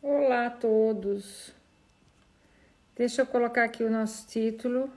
Olá 0.00 0.46
a 0.46 0.50
todos. 0.50 1.52
Deixa 2.96 3.22
eu 3.22 3.26
colocar 3.26 3.64
aqui 3.64 3.82
o 3.82 3.90
nosso 3.90 4.28
título. 4.28 4.88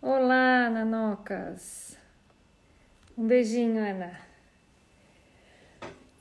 Olá, 0.00 0.70
nanocas. 0.70 1.98
Um 3.18 3.26
beijinho, 3.26 3.84
Ana. 3.84 4.18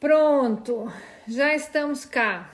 Pronto, 0.01 0.91
já 1.25 1.55
estamos 1.55 2.03
cá. 2.03 2.51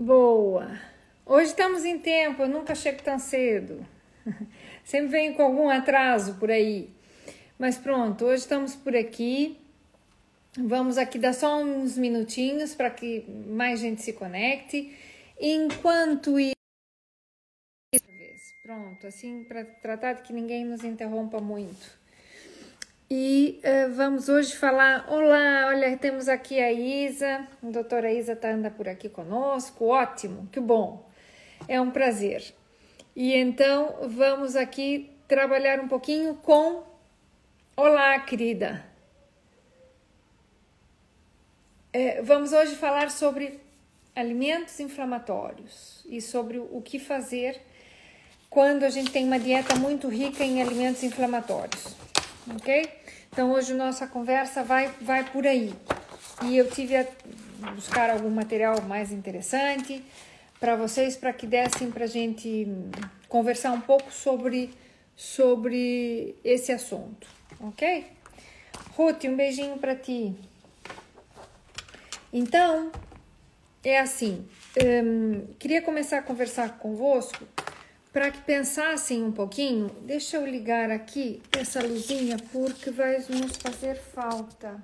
Boa. 0.00 0.89
Hoje 1.32 1.50
estamos 1.50 1.84
em 1.84 1.96
tempo, 1.96 2.42
eu 2.42 2.48
nunca 2.48 2.74
chego 2.74 3.04
tão 3.04 3.16
cedo. 3.16 3.86
Sempre 4.82 5.10
venho 5.10 5.34
com 5.36 5.44
algum 5.44 5.68
atraso 5.68 6.34
por 6.40 6.50
aí. 6.50 6.90
Mas 7.56 7.78
pronto, 7.78 8.24
hoje 8.24 8.42
estamos 8.42 8.74
por 8.74 8.96
aqui. 8.96 9.56
Vamos 10.58 10.98
aqui 10.98 11.20
dar 11.20 11.32
só 11.32 11.62
uns 11.62 11.96
minutinhos 11.96 12.74
para 12.74 12.90
que 12.90 13.24
mais 13.46 13.78
gente 13.78 14.02
se 14.02 14.12
conecte. 14.12 14.92
Enquanto 15.40 16.36
isso, 16.36 16.52
pronto, 18.64 19.06
assim 19.06 19.44
para 19.44 19.64
tratar 19.64 20.14
de 20.14 20.22
que 20.22 20.32
ninguém 20.32 20.64
nos 20.64 20.82
interrompa 20.82 21.40
muito. 21.40 21.96
E 23.08 23.60
uh, 23.62 23.94
vamos 23.94 24.28
hoje 24.28 24.56
falar. 24.56 25.08
Olá, 25.08 25.68
olha, 25.68 25.96
temos 25.96 26.28
aqui 26.28 26.58
a 26.58 26.72
Isa, 26.72 27.46
a 27.62 27.70
doutora 27.70 28.12
Isa 28.12 28.32
está 28.32 28.50
anda 28.50 28.68
por 28.68 28.88
aqui 28.88 29.08
conosco, 29.08 29.86
ótimo, 29.86 30.48
que 30.50 30.58
bom, 30.58 31.08
é 31.70 31.80
um 31.80 31.88
prazer. 31.88 32.52
E 33.14 33.32
então 33.32 33.94
vamos 34.08 34.56
aqui 34.56 35.08
trabalhar 35.28 35.78
um 35.78 35.86
pouquinho 35.86 36.34
com. 36.34 36.82
Olá, 37.76 38.18
querida. 38.18 38.84
É, 41.92 42.20
vamos 42.22 42.52
hoje 42.52 42.74
falar 42.74 43.08
sobre 43.08 43.60
alimentos 44.16 44.80
inflamatórios 44.80 46.04
e 46.08 46.20
sobre 46.20 46.58
o 46.58 46.82
que 46.84 46.98
fazer 46.98 47.60
quando 48.48 48.82
a 48.82 48.90
gente 48.90 49.12
tem 49.12 49.24
uma 49.24 49.38
dieta 49.38 49.76
muito 49.76 50.08
rica 50.08 50.42
em 50.42 50.60
alimentos 50.60 51.04
inflamatórios, 51.04 51.94
ok? 52.52 52.90
Então 53.32 53.52
hoje 53.52 53.74
nossa 53.74 54.08
conversa 54.08 54.64
vai, 54.64 54.88
vai 55.00 55.22
por 55.30 55.46
aí. 55.46 55.72
E 56.42 56.56
eu 56.56 56.68
tive 56.68 56.96
a 56.96 57.06
buscar 57.76 58.10
algum 58.10 58.30
material 58.30 58.82
mais 58.82 59.12
interessante 59.12 60.02
para 60.60 60.76
vocês, 60.76 61.16
para 61.16 61.32
que 61.32 61.46
dessem 61.46 61.90
para 61.90 62.04
a 62.04 62.08
gente 62.08 62.68
conversar 63.28 63.72
um 63.72 63.80
pouco 63.80 64.12
sobre, 64.12 64.70
sobre 65.16 66.36
esse 66.44 66.70
assunto, 66.70 67.26
ok? 67.58 68.06
Ruth, 68.94 69.24
um 69.24 69.36
beijinho 69.36 69.78
para 69.78 69.96
ti. 69.96 70.34
Então, 72.30 72.92
é 73.82 73.98
assim, 73.98 74.46
um, 74.84 75.46
queria 75.58 75.80
começar 75.80 76.18
a 76.18 76.22
conversar 76.22 76.78
convosco 76.78 77.44
para 78.12 78.30
que 78.30 78.40
pensassem 78.42 79.22
um 79.24 79.32
pouquinho, 79.32 79.88
deixa 80.02 80.36
eu 80.36 80.46
ligar 80.46 80.90
aqui 80.90 81.40
essa 81.56 81.80
luzinha 81.80 82.36
porque 82.52 82.90
vai 82.90 83.18
nos 83.28 83.56
fazer 83.56 83.94
falta. 83.94 84.82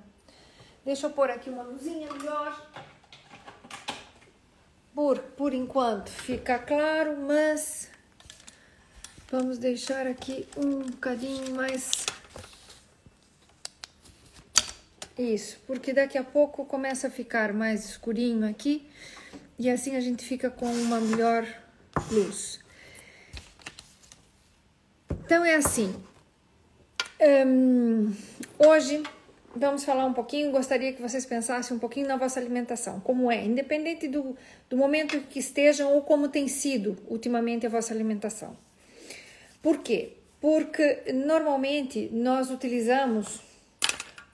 Deixa 0.83 1.05
eu 1.05 1.11
pôr 1.11 1.29
aqui 1.29 1.49
uma 1.49 1.63
luzinha 1.63 2.11
melhor. 2.13 2.65
Por, 4.97 5.19
por 5.19 5.53
enquanto 5.53 6.09
fica 6.09 6.57
claro, 6.57 7.15
mas 7.17 7.87
vamos 9.29 9.59
deixar 9.59 10.07
aqui 10.07 10.47
um 10.57 10.79
bocadinho 10.79 11.55
mais. 11.55 12.03
Isso, 15.15 15.59
porque 15.67 15.93
daqui 15.93 16.17
a 16.17 16.23
pouco 16.23 16.65
começa 16.65 17.09
a 17.09 17.11
ficar 17.11 17.53
mais 17.53 17.85
escurinho 17.85 18.49
aqui 18.49 18.89
e 19.59 19.69
assim 19.69 19.95
a 19.95 19.99
gente 19.99 20.25
fica 20.25 20.49
com 20.49 20.65
uma 20.65 20.99
melhor 20.99 21.45
luz. 22.09 22.59
Então 25.11 25.45
é 25.45 25.57
assim. 25.57 25.95
Um, 27.45 28.15
hoje 28.57 29.03
vamos 29.57 29.83
falar 29.83 30.05
um 30.05 30.13
pouquinho. 30.13 30.51
Gostaria 30.51 30.93
que 30.93 31.01
vocês 31.01 31.25
pensassem 31.25 31.75
um 31.75 31.79
pouquinho 31.79 32.07
na 32.07 32.17
vossa 32.17 32.39
alimentação, 32.39 32.99
como 32.99 33.31
é, 33.31 33.43
independente 33.43 34.07
do, 34.07 34.35
do 34.69 34.77
momento 34.77 35.19
que 35.21 35.39
estejam 35.39 35.93
ou 35.93 36.01
como 36.01 36.29
tem 36.29 36.47
sido 36.47 36.97
ultimamente 37.07 37.65
a 37.65 37.69
vossa 37.69 37.93
alimentação. 37.93 38.55
Por 39.61 39.79
quê? 39.79 40.13
Porque 40.39 41.03
normalmente 41.13 42.09
nós 42.11 42.51
utilizamos 42.51 43.41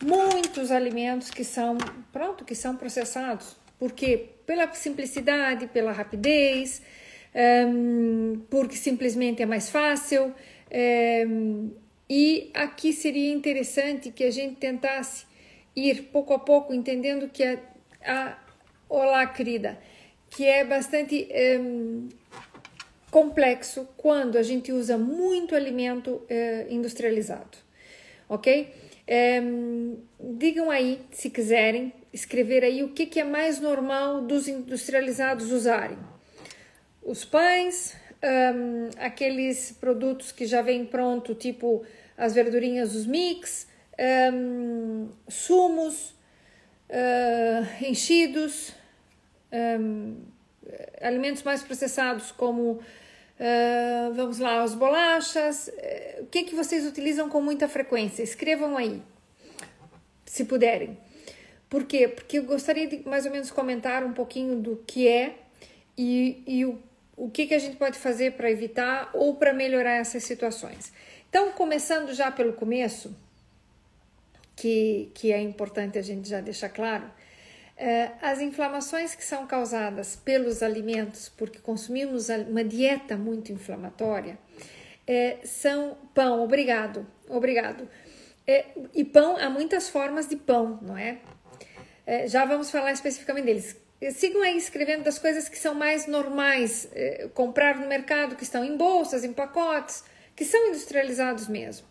muitos 0.03 0.71
alimentos 0.71 1.31
que 1.31 1.43
são 1.43 1.77
pronto, 2.11 2.43
que 2.43 2.55
são 2.55 2.75
processados. 2.75 3.55
Porque 3.79 4.29
pela 4.45 4.71
simplicidade, 4.73 5.67
pela 5.67 5.91
rapidez, 5.91 6.81
um, 7.67 8.41
porque 8.49 8.75
simplesmente 8.75 9.41
é 9.41 9.45
mais 9.45 9.69
fácil. 9.69 10.33
E 12.09 12.51
aqui 12.53 12.93
seria 12.93 13.31
interessante 13.31 14.11
que 14.11 14.23
a 14.23 14.31
gente 14.31 14.55
tentasse 14.55 15.25
ir 15.75 16.03
pouco 16.11 16.33
a 16.33 16.39
pouco 16.39 16.73
entendendo 16.73 17.29
que 17.29 17.43
a, 17.43 17.59
a 18.05 18.37
olá 18.89 19.25
querida 19.25 19.79
que 20.29 20.45
é 20.45 20.63
bastante 20.65 21.27
é, 21.29 21.59
complexo 23.11 23.87
quando 23.95 24.37
a 24.37 24.43
gente 24.43 24.71
usa 24.71 24.97
muito 24.97 25.55
alimento 25.55 26.23
é, 26.27 26.65
industrializado, 26.69 27.57
ok? 28.27 28.73
É, 29.05 29.41
digam 30.19 30.71
aí 30.71 31.01
se 31.11 31.29
quiserem 31.29 31.93
escrever 32.11 32.63
aí 32.63 32.83
o 32.83 32.89
que, 32.89 33.05
que 33.05 33.19
é 33.19 33.23
mais 33.23 33.59
normal 33.59 34.21
dos 34.21 34.47
industrializados 34.47 35.51
usarem. 35.51 35.97
Os 37.03 37.23
pães, 37.23 37.95
um, 38.23 38.89
aqueles 38.97 39.71
produtos 39.73 40.31
que 40.31 40.45
já 40.45 40.61
vem 40.61 40.85
pronto, 40.85 41.35
tipo 41.35 41.83
as 42.17 42.33
verdurinhas, 42.33 42.95
os 42.95 43.05
mix, 43.05 43.67
um, 44.33 45.09
sumos, 45.27 46.15
uh, 46.89 47.85
enchidos, 47.85 48.73
um, 49.51 50.15
alimentos 51.01 51.43
mais 51.43 51.61
processados 51.61 52.31
como 52.31 52.73
uh, 52.73 54.13
vamos 54.13 54.39
lá, 54.39 54.63
as 54.63 54.73
bolachas. 54.73 55.69
O 56.21 56.25
que 56.27 56.43
que 56.43 56.55
vocês 56.55 56.85
utilizam 56.85 57.29
com 57.29 57.41
muita 57.41 57.67
frequência? 57.67 58.23
Escrevam 58.23 58.77
aí, 58.77 59.01
se 60.25 60.45
puderem. 60.45 60.97
Por 61.69 61.85
quê? 61.85 62.07
Porque 62.07 62.37
eu 62.37 62.43
gostaria 62.43 62.87
de 62.87 63.07
mais 63.07 63.25
ou 63.25 63.31
menos 63.31 63.49
comentar 63.49 64.03
um 64.03 64.13
pouquinho 64.13 64.55
do 64.57 64.83
que 64.85 65.07
é 65.07 65.35
e, 65.97 66.43
e 66.45 66.65
o 66.65 66.79
o 67.15 67.29
que, 67.29 67.47
que 67.47 67.53
a 67.53 67.59
gente 67.59 67.77
pode 67.77 67.97
fazer 67.97 68.33
para 68.33 68.49
evitar 68.49 69.09
ou 69.13 69.35
para 69.35 69.53
melhorar 69.53 69.95
essas 69.95 70.23
situações. 70.23 70.91
Então, 71.29 71.51
começando 71.51 72.13
já 72.13 72.31
pelo 72.31 72.53
começo, 72.53 73.15
que, 74.55 75.11
que 75.13 75.31
é 75.31 75.41
importante 75.41 75.97
a 75.97 76.01
gente 76.01 76.27
já 76.29 76.41
deixar 76.41 76.69
claro, 76.69 77.09
é, 77.75 78.11
as 78.21 78.39
inflamações 78.39 79.15
que 79.15 79.23
são 79.23 79.47
causadas 79.47 80.15
pelos 80.15 80.61
alimentos, 80.61 81.29
porque 81.29 81.59
consumimos 81.59 82.29
uma 82.29 82.63
dieta 82.63 83.17
muito 83.17 83.51
inflamatória, 83.51 84.37
é, 85.07 85.37
são 85.43 85.97
pão, 86.13 86.43
obrigado, 86.43 87.05
obrigado. 87.27 87.87
É, 88.45 88.65
e 88.93 89.03
pão, 89.03 89.37
há 89.37 89.49
muitas 89.49 89.89
formas 89.89 90.27
de 90.27 90.35
pão, 90.35 90.79
não 90.81 90.97
é? 90.97 91.17
é 92.05 92.27
já 92.27 92.45
vamos 92.45 92.69
falar 92.69 92.91
especificamente 92.91 93.45
deles 93.45 93.82
sigam 94.11 94.41
aí 94.41 94.57
escrevendo 94.57 95.03
das 95.03 95.19
coisas 95.19 95.47
que 95.47 95.57
são 95.57 95.73
mais 95.73 96.07
normais, 96.07 96.87
eh, 96.93 97.29
comprar 97.33 97.77
no 97.79 97.87
mercado, 97.87 98.35
que 98.35 98.43
estão 98.43 98.63
em 98.63 98.75
bolsas, 98.75 99.23
em 99.23 99.31
pacotes, 99.31 100.03
que 100.35 100.43
são 100.43 100.69
industrializados 100.69 101.47
mesmo. 101.47 101.87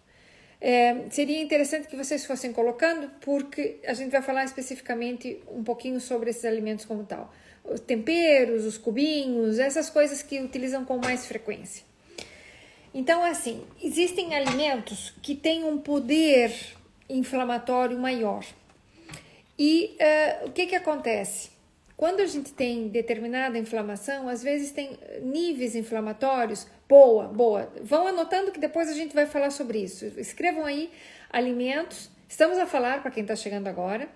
É, 0.65 1.11
seria 1.11 1.43
interessante 1.43 1.89
que 1.89 1.97
vocês 1.97 2.25
fossem 2.25 2.53
colocando, 2.53 3.11
porque 3.21 3.81
a 3.85 3.95
gente 3.95 4.13
vai 4.13 4.23
falar 4.23 4.45
especificamente 4.45 5.43
um 5.51 5.65
pouquinho 5.65 6.01
sobre 6.01 6.31
esses 6.31 6.45
alimentos 6.45 6.85
como 6.85 7.05
tal. 7.05 7.35
Os 7.65 7.81
temperos, 7.81 8.65
os 8.65 8.79
cubinhos, 8.79 9.59
essas 9.59 9.91
coisas 9.91 10.23
que 10.23 10.41
utilizam 10.41 10.85
com 10.85 10.99
mais 10.99 11.27
frequência. 11.27 11.85
Então, 12.95 13.25
assim, 13.25 13.65
existem 13.83 14.35
alimentos 14.35 15.13
que 15.21 15.35
têm 15.35 15.65
um 15.65 15.79
poder 15.79 16.53
inflamatório 17.09 17.99
maior. 17.99 18.45
E 19.59 19.97
uh, 20.45 20.49
o 20.49 20.53
que, 20.53 20.67
que 20.67 20.77
acontece? 20.77 21.52
Quando 21.97 22.21
a 22.21 22.27
gente 22.27 22.53
tem 22.53 22.89
determinada 22.89 23.59
inflamação, 23.59 24.29
às 24.29 24.43
vezes 24.43 24.73
tem 24.73 24.99
níveis 25.21 25.75
inflamatórios. 25.75 26.67
Boa, 26.89 27.29
boa. 27.29 27.73
Vão 27.83 28.07
anotando 28.07 28.51
que 28.51 28.59
depois 28.59 28.89
a 28.89 28.95
gente 28.95 29.15
vai 29.15 29.27
falar 29.27 29.51
sobre 29.51 29.79
isso. 29.79 30.05
Escrevam 30.19 30.65
aí 30.65 30.91
alimentos. 31.31 32.11
Estamos 32.29 32.59
a 32.59 32.67
falar, 32.67 33.03
para 33.03 33.11
quem 33.11 33.23
está 33.23 33.37
chegando 33.37 33.69
agora, 33.69 34.09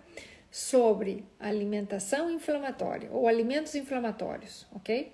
sobre 0.51 1.25
alimentação 1.39 2.31
inflamatória 2.31 3.11
ou 3.13 3.29
alimentos 3.29 3.75
inflamatórios, 3.75 4.67
ok? 4.75 5.13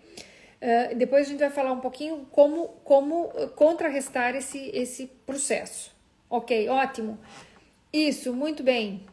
Uh, 0.62 0.94
depois 0.94 1.26
a 1.26 1.31
gente 1.31 1.41
vai 1.41 1.50
falar 1.50 1.73
um 1.73 1.81
pouquinho 1.81 2.26
como, 2.31 2.69
como 2.85 3.29
contrarrestar 3.56 4.37
esse, 4.37 4.70
esse 4.73 5.06
processo. 5.26 5.93
Ok, 6.31 6.69
ótimo. 6.69 7.19
Isso, 7.93 8.32
muito 8.32 8.62
bem. 8.62 9.05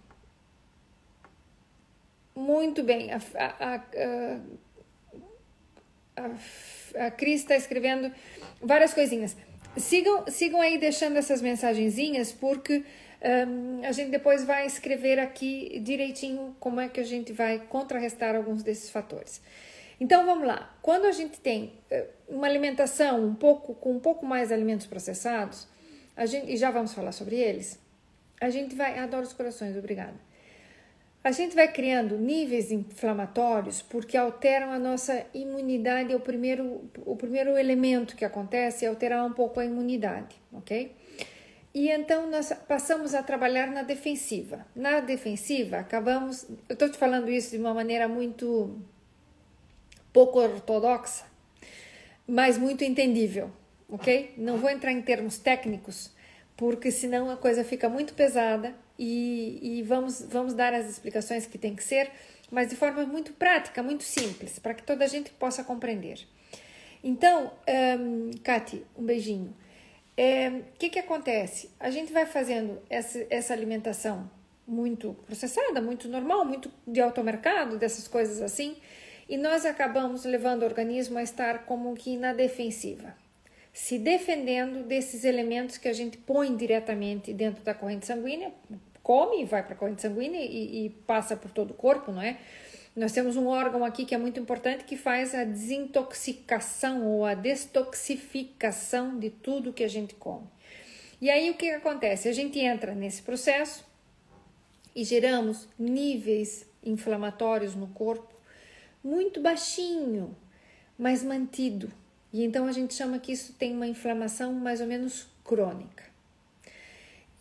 Muito 2.36 2.84
bem. 2.84 3.12
A, 3.12 3.20
a, 3.36 3.76
a, 6.16 7.06
a, 7.06 7.12
Cris 7.12 7.42
está 7.42 7.56
escrevendo 7.56 8.12
várias 8.62 8.94
coisinhas. 8.94 9.36
Sigam, 9.78 10.26
sigam 10.28 10.62
aí 10.62 10.78
deixando 10.78 11.18
essas 11.18 11.42
mensagenzinhas, 11.42 12.32
porque 12.32 12.84
um, 13.48 13.86
a 13.86 13.92
gente 13.92 14.10
depois 14.10 14.46
vai 14.46 14.66
escrever 14.66 15.20
aqui 15.20 15.80
direitinho 15.80 16.56
como 16.60 16.80
é 16.80 16.88
que 16.88 17.00
a 17.00 17.04
gente 17.04 17.34
vai 17.34 17.60
contrarrestar 17.60 18.36
alguns 18.36 18.64
desses 18.64 18.90
fatores. 18.90 19.42
Então 20.00 20.26
vamos 20.26 20.48
lá. 20.48 20.74
Quando 20.82 21.06
a 21.06 21.12
gente 21.12 21.40
tem 21.40 21.74
eh, 21.92 22.08
uma 22.28 22.48
alimentação 22.48 23.26
um 23.26 23.36
pouco 23.36 23.76
com 23.76 23.92
um 23.92 24.00
pouco 24.00 24.26
mais 24.26 24.48
de 24.48 24.54
alimentos 24.54 24.86
processados, 24.86 25.68
a 26.16 26.26
gente, 26.26 26.52
e 26.52 26.56
já 26.56 26.72
vamos 26.72 26.94
falar 26.94 27.12
sobre 27.12 27.36
eles, 27.36 27.78
a 28.40 28.50
gente 28.50 28.76
vai. 28.76 28.98
Adoro 28.98 29.24
os 29.24 29.34
corações, 29.34 29.76
obrigada. 29.76 30.16
A 31.22 31.32
gente 31.32 31.54
vai 31.54 31.68
criando 31.68 32.18
níveis 32.18 32.72
inflamatórios 32.72 33.82
porque 33.82 34.16
alteram 34.16 34.72
a 34.72 34.80
nossa 34.80 35.26
imunidade. 35.34 36.14
É 36.14 36.16
o 36.16 36.20
primeiro, 36.20 36.90
o 37.06 37.16
primeiro 37.16 37.58
elemento 37.58 38.16
que 38.16 38.24
acontece 38.24 38.86
é 38.86 38.88
alterar 38.88 39.26
um 39.26 39.34
pouco 39.34 39.60
a 39.60 39.66
imunidade, 39.66 40.36
ok? 40.54 40.96
E 41.74 41.90
então 41.90 42.30
nós 42.32 42.54
passamos 42.68 43.14
a 43.14 43.22
trabalhar 43.22 43.68
na 43.68 43.84
defensiva. 43.84 44.66
Na 44.74 45.02
defensiva, 45.02 45.78
acabamos. 45.78 46.48
Eu 46.70 46.74
estou 46.74 46.90
te 46.90 46.98
falando 46.98 47.30
isso 47.30 47.52
de 47.52 47.58
uma 47.58 47.74
maneira 47.74 48.08
muito 48.08 48.80
pouco 50.14 50.40
ortodoxa, 50.40 51.26
mas 52.26 52.58
muito 52.58 52.84
entendível, 52.84 53.52
ok? 53.90 54.34
Não 54.38 54.58
vou 54.58 54.70
entrar 54.70 54.92
em 54.94 55.02
termos 55.02 55.38
técnicos, 55.38 56.12
porque 56.56 56.90
senão 56.92 57.30
a 57.30 57.38
coisa 57.38 57.64
fica 57.64 57.90
muito 57.90 58.14
pesada 58.14 58.74
e, 59.00 59.80
e 59.80 59.82
vamos, 59.84 60.22
vamos 60.30 60.54
dar 60.54 60.74
as 60.74 60.90
explicações 60.90 61.48
que 61.48 61.58
tem 61.58 61.74
que 61.74 61.84
ser, 61.84 62.12
mas 62.52 62.68
de 62.68 62.76
forma 62.76 63.06
muito 63.06 63.32
prática, 63.32 63.82
muito 63.82 64.04
simples, 64.04 64.60
para 64.60 64.74
que 64.74 64.84
toda 64.84 65.06
a 65.06 65.08
gente 65.08 65.32
possa 65.32 65.64
compreender. 65.64 66.28
Então, 67.02 67.54
um, 67.98 68.32
Kati, 68.44 68.86
um 68.98 69.06
beijinho. 69.06 69.48
O 69.48 70.22
é, 70.22 70.64
que, 70.78 70.90
que 70.90 71.00
acontece? 71.00 71.70
A 71.80 71.90
gente 71.90 72.12
vai 72.12 72.26
fazendo 72.26 72.82
essa, 72.90 73.26
essa 73.30 73.54
alimentação 73.54 74.30
muito 74.68 75.16
processada, 75.26 75.82
muito 75.82 76.10
normal, 76.10 76.44
muito 76.44 76.70
de 76.86 77.00
automercado, 77.00 77.78
dessas 77.78 78.06
coisas 78.06 78.42
assim, 78.42 78.76
e 79.30 79.38
nós 79.38 79.66
acabamos 79.66 80.26
levando 80.26 80.64
o 80.64 80.66
organismo 80.66 81.18
a 81.18 81.24
estar 81.24 81.66
como 81.66 81.96
que 81.96 82.18
na 82.18 82.34
defensiva, 82.34 83.16
se 83.72 83.98
defendendo 83.98 84.84
desses 84.86 85.24
elementos 85.24 85.78
que 85.78 85.88
a 85.88 85.94
gente 85.94 86.18
põe 86.18 86.54
diretamente 86.54 87.32
dentro 87.32 87.64
da 87.64 87.74
corrente 87.74 88.06
sanguínea, 88.06 88.52
come, 89.10 89.44
vai 89.44 89.64
para 89.64 89.74
a 89.74 89.76
corrente 89.76 90.04
sanguínea 90.04 90.40
e, 90.40 90.86
e 90.86 90.90
passa 90.92 91.36
por 91.36 91.50
todo 91.50 91.72
o 91.72 91.74
corpo, 91.74 92.12
não 92.12 92.22
é? 92.22 92.38
Nós 92.96 93.12
temos 93.12 93.36
um 93.36 93.48
órgão 93.48 93.84
aqui 93.84 94.06
que 94.06 94.14
é 94.14 94.20
muito 94.20 94.40
importante 94.40 94.84
que 94.84 94.96
faz 94.96 95.34
a 95.34 95.44
desintoxicação 95.44 97.08
ou 97.08 97.26
a 97.26 97.34
destoxificação 97.34 99.18
de 99.18 99.32
tudo 99.32 99.74
que 99.74 99.84
a 99.84 99.88
gente 99.88 100.14
come. 100.14 100.46
E 101.20 101.28
aí 101.28 101.50
o 101.50 101.56
que 101.56 101.72
acontece? 101.72 102.30
A 102.30 102.32
gente 102.32 102.60
entra 102.60 102.94
nesse 102.94 103.24
processo 103.24 103.84
e 104.96 105.04
geramos 105.04 105.68
níveis 105.80 106.70
inflamatórios 106.84 107.74
no 107.74 107.88
corpo 107.88 108.36
muito 109.04 109.42
baixinho, 109.42 110.38
mas 111.00 111.24
mantido. 111.24 111.92
E 112.32 112.44
então 112.44 112.68
a 112.68 112.72
gente 112.72 112.94
chama 112.94 113.18
que 113.18 113.32
isso 113.32 113.54
tem 113.54 113.74
uma 113.74 113.88
inflamação 113.88 114.54
mais 114.54 114.82
ou 114.82 114.86
menos 114.86 115.26
crônica. 115.44 116.04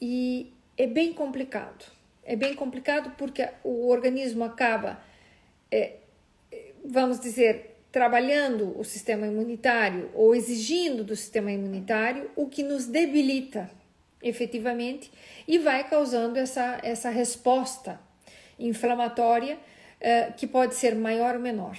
E 0.01 0.51
é 0.79 0.87
bem 0.87 1.13
complicado. 1.13 1.85
É 2.25 2.37
bem 2.37 2.55
complicado 2.55 3.15
porque 3.19 3.47
o 3.65 3.89
organismo 3.89 4.45
acaba 4.45 4.99
é, 5.71 5.97
vamos 6.85 7.21
dizer, 7.21 7.77
trabalhando 7.93 8.79
o 8.79 8.85
sistema 8.85 9.27
imunitário 9.27 10.11
ou 10.15 10.35
exigindo 10.35 11.05
do 11.05 11.17
sistema 11.17 11.53
imunitário 11.53 12.31
o 12.37 12.49
que 12.49 12.63
nos 12.63 12.87
debilita 12.87 13.71
efetivamente 14.23 15.11
e 15.47 15.59
vai 15.59 15.89
causando 15.89 16.39
essa, 16.39 16.81
essa 16.83 17.11
resposta 17.11 18.01
inflamatória 18.59 19.57
uh, 19.57 20.33
que 20.35 20.47
pode 20.47 20.75
ser 20.75 20.95
maior 20.95 21.37
ou 21.37 21.41
menor. 21.41 21.79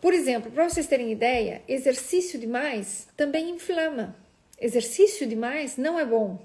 Por 0.00 0.12
exemplo, 0.12 0.50
para 0.50 0.68
vocês 0.68 0.86
terem 0.86 1.12
ideia, 1.12 1.62
exercício 1.68 2.38
demais 2.38 3.08
também 3.16 3.50
inflama. 3.50 4.16
Exercício 4.60 5.26
demais 5.26 5.76
não 5.76 5.98
é 5.98 6.04
bom, 6.04 6.38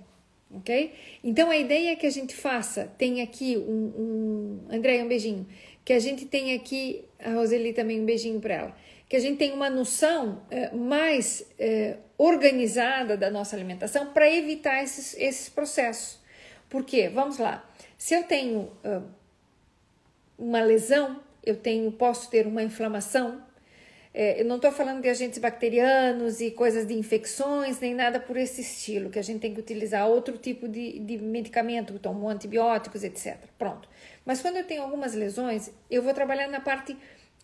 ok? 0.52 0.94
Então 1.24 1.50
a 1.50 1.58
ideia 1.58 1.92
é 1.92 1.96
que 1.96 2.06
a 2.06 2.12
gente 2.12 2.36
faça, 2.36 2.92
tem 2.98 3.22
aqui 3.22 3.58
um, 3.58 4.62
um 4.70 4.76
André, 4.76 5.04
um 5.04 5.08
beijinho 5.08 5.48
que 5.90 5.94
a 5.94 6.00
gente 6.00 6.26
tem 6.26 6.54
aqui, 6.54 7.04
a 7.18 7.32
Roseli 7.32 7.74
também 7.74 8.00
um 8.00 8.06
beijinho 8.06 8.40
para 8.40 8.54
ela, 8.54 8.78
que 9.08 9.16
a 9.16 9.20
gente 9.20 9.38
tem 9.38 9.52
uma 9.52 9.72
noção 9.72 10.44
é, 10.52 10.72
mais 10.72 11.44
é, 11.58 11.98
organizada 12.16 13.18
da 13.18 13.32
nossa 13.32 13.56
alimentação 13.56 14.14
para 14.14 14.30
evitar 14.32 14.84
esses, 14.84 15.16
esses 15.18 15.50
processos. 15.50 16.20
Por 16.70 16.86
quê? 16.86 17.10
Vamos 17.10 17.40
lá. 17.40 17.68
Se 17.98 18.14
eu 18.14 18.24
tenho 18.24 18.72
uh, 18.86 19.04
uma 20.38 20.62
lesão, 20.62 21.20
eu 21.44 21.56
tenho, 21.56 21.92
posso 21.92 22.30
ter 22.30 22.46
uma 22.46 22.62
inflamação. 22.62 23.42
É, 24.22 24.42
eu 24.42 24.44
não 24.44 24.58
estou 24.58 24.70
falando 24.70 25.02
de 25.02 25.08
agentes 25.08 25.40
bacterianos 25.40 26.42
e 26.42 26.52
coisas 26.52 26.86
de 26.86 26.94
infecções, 26.94 27.80
nem 27.80 27.96
nada 27.96 28.20
por 28.20 28.36
esse 28.36 28.60
estilo, 28.60 29.10
que 29.10 29.18
a 29.18 29.22
gente 29.22 29.40
tem 29.40 29.54
que 29.54 29.62
utilizar 29.62 30.10
outro 30.10 30.38
tipo 30.38 30.68
de, 30.68 31.00
de 31.00 31.18
medicamento, 31.18 31.98
tomam 32.00 32.28
antibióticos, 32.28 33.06
etc. 33.06 33.38
Pronto. 33.58 33.88
Mas 34.26 34.42
quando 34.42 34.58
eu 34.58 34.66
tenho 34.66 34.82
algumas 34.82 35.14
lesões, 35.14 35.72
eu 35.90 36.02
vou 36.02 36.14
trabalhar 36.14 36.50
na 36.50 36.60
parte 36.60 36.98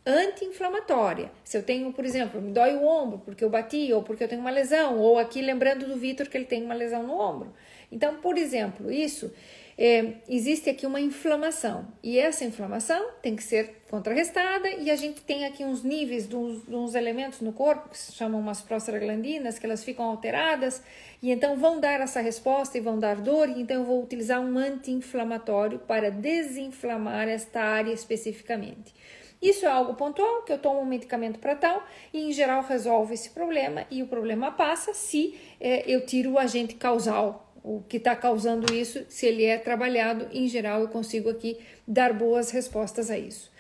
anti-inflamatória. 0.06 1.32
Se 1.46 1.58
eu 1.58 1.64
tenho, 1.64 1.94
por 1.94 2.04
exemplo, 2.04 2.42
me 2.42 2.52
dói 2.52 2.76
o 2.76 2.84
ombro 2.84 3.20
porque 3.20 3.46
eu 3.46 3.50
bati 3.50 3.94
ou 3.94 4.04
porque 4.04 4.26
eu 4.26 4.28
tenho 4.28 4.42
uma 4.42 4.52
lesão, 4.52 5.00
ou 5.00 5.18
aqui 5.18 5.42
lembrando 5.42 5.88
do 5.88 5.96
Vitor 5.96 6.28
que 6.28 6.36
ele 6.36 6.44
tem 6.44 6.62
uma 6.62 6.76
lesão 6.76 7.04
no 7.04 7.18
ombro. 7.18 7.54
Então, 7.90 8.16
por 8.16 8.38
exemplo, 8.38 8.92
isso 8.92 9.32
é, 9.78 10.14
existe 10.30 10.70
aqui 10.70 10.86
uma 10.86 11.02
inflamação 11.02 11.88
e 12.02 12.18
essa 12.18 12.46
inflamação 12.46 13.12
tem 13.22 13.36
que 13.36 13.44
ser 13.44 13.82
contrarrestada 13.90 14.70
e 14.70 14.90
a 14.90 14.96
gente 14.96 15.22
tem 15.22 15.46
aqui 15.46 15.66
uns 15.66 15.84
níveis 15.84 16.28
de 16.28 16.36
uns, 16.36 16.66
de 16.66 16.74
uns 16.74 16.96
elementos 16.96 17.42
no 17.42 17.52
corpo 17.52 17.90
que 17.90 17.98
se 17.98 18.14
chamam 18.14 18.40
umas 18.40 18.62
prostaglandinas 18.62 19.60
que 19.60 19.66
elas 19.66 19.84
ficam 19.84 20.06
alteradas 20.06 20.82
e 21.22 21.30
então 21.30 21.58
vão 21.58 21.80
dar 21.80 22.00
essa 22.00 22.22
resposta 22.22 22.78
e 22.78 22.82
vão 22.82 23.00
dar 23.00 23.16
dor, 23.18 23.50
e 23.50 23.62
então 23.62 23.78
eu 23.78 23.84
vou 23.84 24.02
utilizar 24.04 24.40
um 24.40 24.58
anti-inflamatório 24.58 25.80
para 25.80 26.12
desinflamar 26.12 27.28
esta 27.28 27.62
área 27.62 27.92
especificamente. 27.92 28.94
Isso 29.42 29.66
é 29.66 29.70
algo 29.70 29.96
pontual, 29.96 30.44
que 30.44 30.54
eu 30.54 30.58
tomo 30.58 30.80
um 30.80 30.86
medicamento 30.86 31.40
para 31.40 31.56
tal 31.56 31.84
e 32.14 32.30
em 32.30 32.32
geral 32.32 32.64
resolve 32.64 33.14
esse 33.14 33.30
problema 33.32 33.86
e 33.92 34.02
o 34.02 34.08
problema 34.08 34.52
passa 34.52 34.94
se 34.94 35.38
é, 35.60 35.84
eu 35.92 36.06
tiro 36.06 36.32
o 36.32 36.40
agente 36.40 36.76
causal, 36.76 37.45
o 37.66 37.84
que 37.90 37.98
está 37.98 38.16
causando 38.16 38.72
isso, 38.72 39.04
se 39.10 39.26
ele 39.26 39.44
é 39.44 39.58
trabalhado, 39.58 40.28
em 40.32 40.48
geral 40.48 40.82
eu 40.82 40.88
consigo 40.88 41.30
aqui 41.30 41.58
dar 41.88 42.14
boas 42.14 42.52
respostas 42.52 43.10
a 43.10 43.18
isso. 43.18 43.52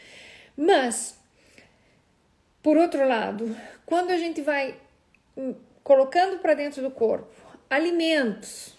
Mas, 0.55 1.19
por 2.61 2.77
outro 2.77 3.07
lado, 3.07 3.57
quando 3.83 4.11
a 4.11 4.17
gente 4.17 4.41
vai 4.41 4.75
hum, 5.35 5.55
colocando 5.83 6.37
para 6.37 6.53
dentro 6.53 6.83
do 6.83 6.91
corpo 6.91 7.33
alimentos 7.67 8.75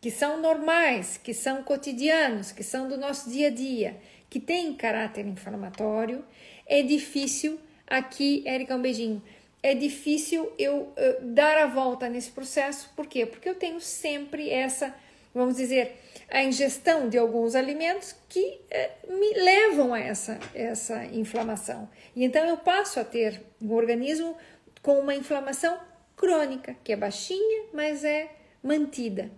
que 0.00 0.10
são 0.10 0.40
normais, 0.40 1.16
que 1.16 1.32
são 1.32 1.62
cotidianos, 1.62 2.50
que 2.50 2.64
são 2.64 2.88
do 2.88 2.96
nosso 2.96 3.30
dia 3.30 3.48
a 3.48 3.50
dia, 3.50 4.00
que 4.28 4.40
têm 4.40 4.74
caráter 4.74 5.26
inflamatório, 5.26 6.24
é 6.66 6.82
difícil 6.82 7.60
aqui, 7.86 8.42
Érica, 8.46 8.74
um 8.74 8.82
beijinho. 8.82 9.22
É 9.62 9.74
difícil 9.74 10.50
eu 10.58 10.82
uh, 10.82 10.94
dar 11.22 11.58
a 11.58 11.66
volta 11.66 12.08
nesse 12.08 12.30
processo, 12.30 12.90
por 12.96 13.06
quê? 13.06 13.26
Porque 13.26 13.48
eu 13.48 13.54
tenho 13.54 13.78
sempre 13.80 14.48
essa, 14.48 14.94
vamos 15.34 15.56
dizer, 15.56 15.96
a 16.30 16.42
ingestão 16.42 17.08
de 17.08 17.18
alguns 17.18 17.54
alimentos 17.54 18.14
que 18.28 18.40
uh, 18.40 19.18
me 19.18 19.34
levam 19.34 19.92
a 19.92 20.00
essa, 20.00 20.38
essa 20.54 21.04
inflamação. 21.06 21.88
E 22.16 22.24
então 22.24 22.46
eu 22.46 22.56
passo 22.56 22.98
a 23.00 23.04
ter 23.04 23.42
um 23.60 23.72
organismo 23.72 24.34
com 24.82 24.98
uma 24.98 25.14
inflamação 25.14 25.78
crônica, 26.16 26.74
que 26.82 26.92
é 26.92 26.96
baixinha, 26.96 27.66
mas 27.72 28.02
é 28.02 28.34
mantida. 28.62 29.30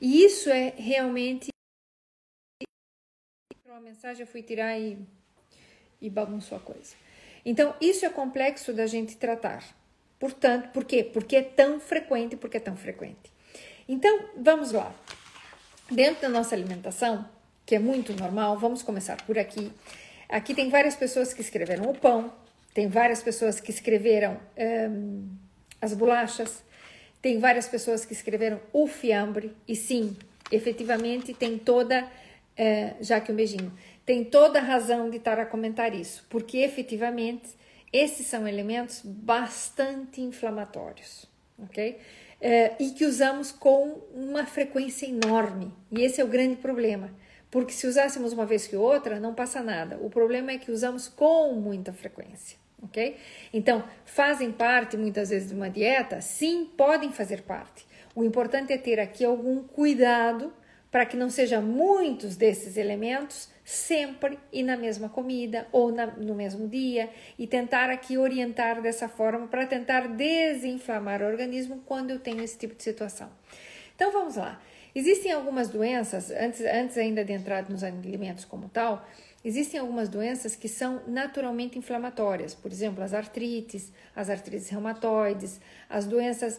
E 0.00 0.24
isso 0.24 0.50
é 0.50 0.72
realmente. 0.76 1.48
Uma 3.64 3.80
mensagem 3.80 4.22
eu 4.22 4.26
fui 4.26 4.42
tirar 4.42 4.78
e, 4.78 4.98
e 6.00 6.10
bagunçou 6.10 6.58
a 6.58 6.60
coisa. 6.60 6.94
Então, 7.48 7.74
isso 7.80 8.04
é 8.04 8.10
complexo 8.10 8.74
da 8.74 8.86
gente 8.86 9.16
tratar. 9.16 9.64
Portanto, 10.20 10.68
por 10.68 10.84
quê? 10.84 11.02
Porque 11.02 11.34
é 11.34 11.42
tão 11.42 11.80
frequente, 11.80 12.36
porque 12.36 12.58
é 12.58 12.60
tão 12.60 12.76
frequente. 12.76 13.32
Então, 13.88 14.28
vamos 14.36 14.70
lá. 14.70 14.94
Dentro 15.90 16.20
da 16.20 16.28
nossa 16.28 16.54
alimentação, 16.54 17.26
que 17.64 17.74
é 17.74 17.78
muito 17.78 18.12
normal, 18.12 18.58
vamos 18.58 18.82
começar 18.82 19.16
por 19.24 19.38
aqui. 19.38 19.72
Aqui 20.28 20.52
tem 20.52 20.68
várias 20.68 20.94
pessoas 20.94 21.32
que 21.32 21.40
escreveram 21.40 21.88
o 21.88 21.94
pão, 21.94 22.30
tem 22.74 22.86
várias 22.86 23.22
pessoas 23.22 23.58
que 23.58 23.70
escreveram 23.70 24.38
um, 24.90 25.26
as 25.80 25.94
bolachas, 25.94 26.62
tem 27.22 27.38
várias 27.38 27.66
pessoas 27.66 28.04
que 28.04 28.12
escreveram 28.12 28.60
o 28.74 28.86
fiambre, 28.86 29.56
e 29.66 29.74
sim, 29.74 30.14
efetivamente 30.52 31.32
tem 31.32 31.56
toda, 31.56 32.04
uh, 32.04 32.96
já 33.00 33.22
que 33.22 33.32
um 33.32 33.34
beijinho, 33.34 33.72
tem 34.08 34.24
toda 34.24 34.58
a 34.58 34.62
razão 34.62 35.10
de 35.10 35.18
estar 35.18 35.38
a 35.38 35.44
comentar 35.44 35.94
isso, 35.94 36.24
porque 36.30 36.60
efetivamente 36.60 37.50
esses 37.92 38.26
são 38.26 38.48
elementos 38.48 39.02
bastante 39.04 40.22
inflamatórios, 40.22 41.26
ok? 41.58 41.90
Uh, 42.40 42.82
e 42.82 42.90
que 42.92 43.04
usamos 43.04 43.52
com 43.52 44.00
uma 44.14 44.46
frequência 44.46 45.04
enorme, 45.04 45.70
e 45.92 46.00
esse 46.02 46.22
é 46.22 46.24
o 46.24 46.26
grande 46.26 46.56
problema. 46.56 47.10
Porque 47.50 47.74
se 47.74 47.86
usássemos 47.86 48.32
uma 48.32 48.46
vez 48.46 48.66
que 48.66 48.76
outra, 48.76 49.20
não 49.20 49.34
passa 49.34 49.62
nada. 49.62 49.98
O 50.00 50.08
problema 50.08 50.52
é 50.52 50.58
que 50.58 50.70
usamos 50.70 51.06
com 51.06 51.52
muita 51.52 51.92
frequência, 51.92 52.56
ok? 52.82 53.14
Então, 53.52 53.84
fazem 54.06 54.50
parte 54.50 54.96
muitas 54.96 55.28
vezes 55.28 55.50
de 55.50 55.54
uma 55.54 55.68
dieta? 55.68 56.22
Sim, 56.22 56.64
podem 56.78 57.12
fazer 57.12 57.42
parte. 57.42 57.86
O 58.14 58.24
importante 58.24 58.72
é 58.72 58.78
ter 58.78 58.98
aqui 58.98 59.22
algum 59.22 59.62
cuidado 59.64 60.50
para 60.90 61.04
que 61.04 61.16
não 61.16 61.28
sejam 61.28 61.60
muitos 61.62 62.36
desses 62.36 62.78
elementos 62.78 63.50
sempre 63.68 64.38
e 64.50 64.62
na 64.62 64.78
mesma 64.78 65.10
comida 65.10 65.68
ou 65.70 65.92
na, 65.92 66.06
no 66.06 66.34
mesmo 66.34 66.66
dia 66.66 67.10
e 67.38 67.46
tentar 67.46 67.90
aqui 67.90 68.16
orientar 68.16 68.80
dessa 68.80 69.10
forma 69.10 69.46
para 69.46 69.66
tentar 69.66 70.08
desinflamar 70.08 71.20
o 71.20 71.26
organismo 71.26 71.82
quando 71.84 72.10
eu 72.10 72.18
tenho 72.18 72.42
esse 72.42 72.56
tipo 72.56 72.74
de 72.74 72.82
situação. 72.82 73.28
Então 73.94 74.10
vamos 74.10 74.36
lá. 74.36 74.58
Existem 74.94 75.32
algumas 75.32 75.68
doenças, 75.68 76.30
antes, 76.30 76.62
antes 76.62 76.96
ainda 76.96 77.22
de 77.22 77.34
entrar 77.34 77.68
nos 77.68 77.84
alimentos 77.84 78.46
como 78.46 78.70
tal, 78.70 79.06
existem 79.44 79.78
algumas 79.78 80.08
doenças 80.08 80.56
que 80.56 80.66
são 80.66 81.02
naturalmente 81.06 81.78
inflamatórias, 81.78 82.54
por 82.54 82.72
exemplo, 82.72 83.04
as 83.04 83.12
artrites, 83.12 83.92
as 84.16 84.30
artrites 84.30 84.70
reumatoides, 84.70 85.60
as 85.90 86.06
doenças 86.06 86.58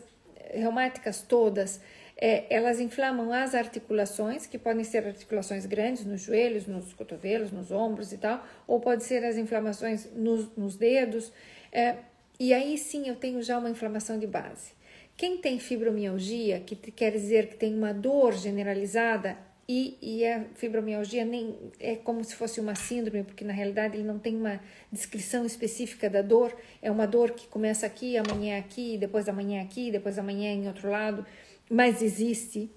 reumáticas 0.53 1.23
todas, 1.23 1.81
é, 2.21 2.45
elas 2.53 2.81
inflamam 2.81 3.31
as 3.31 3.55
articulações, 3.55 4.45
que 4.45 4.57
podem 4.57 4.83
ser 4.83 5.05
articulações 5.07 5.65
grandes 5.65 6.05
nos 6.05 6.21
joelhos, 6.21 6.67
nos 6.67 6.91
cotovelos, 6.91 7.51
nos 7.51 7.71
ombros 7.71 8.11
e 8.11 8.17
tal, 8.17 8.45
ou 8.67 8.79
pode 8.79 9.05
ser 9.05 9.23
as 9.23 9.37
inflamações 9.37 10.09
nos, 10.13 10.53
nos 10.57 10.75
dedos, 10.75 11.31
é, 11.71 11.95
e 12.37 12.53
aí 12.53 12.77
sim 12.77 13.07
eu 13.07 13.15
tenho 13.15 13.41
já 13.41 13.57
uma 13.57 13.69
inflamação 13.69 14.19
de 14.19 14.27
base. 14.27 14.73
Quem 15.15 15.37
tem 15.37 15.59
fibromialgia, 15.59 16.59
que 16.59 16.75
quer 16.75 17.11
dizer 17.11 17.47
que 17.47 17.55
tem 17.55 17.73
uma 17.73 17.93
dor 17.93 18.33
generalizada, 18.33 19.37
e, 19.71 19.97
e 20.01 20.25
a 20.25 20.45
fibromialgia 20.55 21.23
nem 21.23 21.55
é 21.79 21.95
como 21.95 22.23
se 22.23 22.33
fosse 22.33 22.59
uma 22.59 22.73
síndrome, 22.73 23.23
porque 23.23 23.45
na 23.45 23.53
realidade 23.53 23.95
ele 23.95 24.03
não 24.03 24.17
tem 24.17 24.35
uma 24.35 24.59
descrição 24.91 25.45
específica 25.45 26.09
da 26.09 26.23
dor, 26.23 26.57
é 26.81 26.89
uma 26.89 27.05
dor 27.05 27.31
que 27.31 27.47
começa 27.47 27.85
aqui, 27.85 28.17
amanhã 28.17 28.57
aqui, 28.57 28.97
depois 28.97 29.29
amanhã 29.29 29.59
é 29.59 29.61
aqui, 29.61 29.91
depois 29.91 30.17
amanhã 30.17 30.49
é 30.49 30.53
em 30.55 30.67
outro 30.67 30.89
lado, 30.89 31.23
mas 31.69 32.01
existe. 32.01 32.69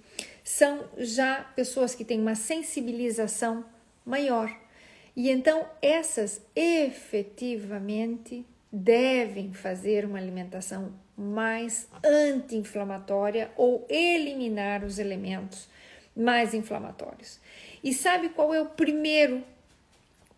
São 0.45 0.85
já 0.99 1.41
pessoas 1.57 1.95
que 1.95 2.05
têm 2.05 2.21
uma 2.21 2.35
sensibilização 2.35 3.65
maior. 4.05 4.55
E 5.15 5.31
então 5.31 5.67
essas 5.81 6.41
efetivamente 6.55 8.45
devem 8.73 9.53
fazer 9.53 10.05
uma 10.05 10.19
alimentação 10.19 10.93
mais 11.17 11.87
anti-inflamatória 12.03 13.51
ou 13.57 13.87
eliminar 13.89 14.83
os 14.83 14.99
elementos 14.99 15.69
mais 16.17 16.55
inflamatórios. 16.55 17.39
E 17.85 17.93
sabe 17.93 18.31
qual 18.31 18.55
é 18.55 18.61
o 18.61 18.67
primeiro, 18.67 19.43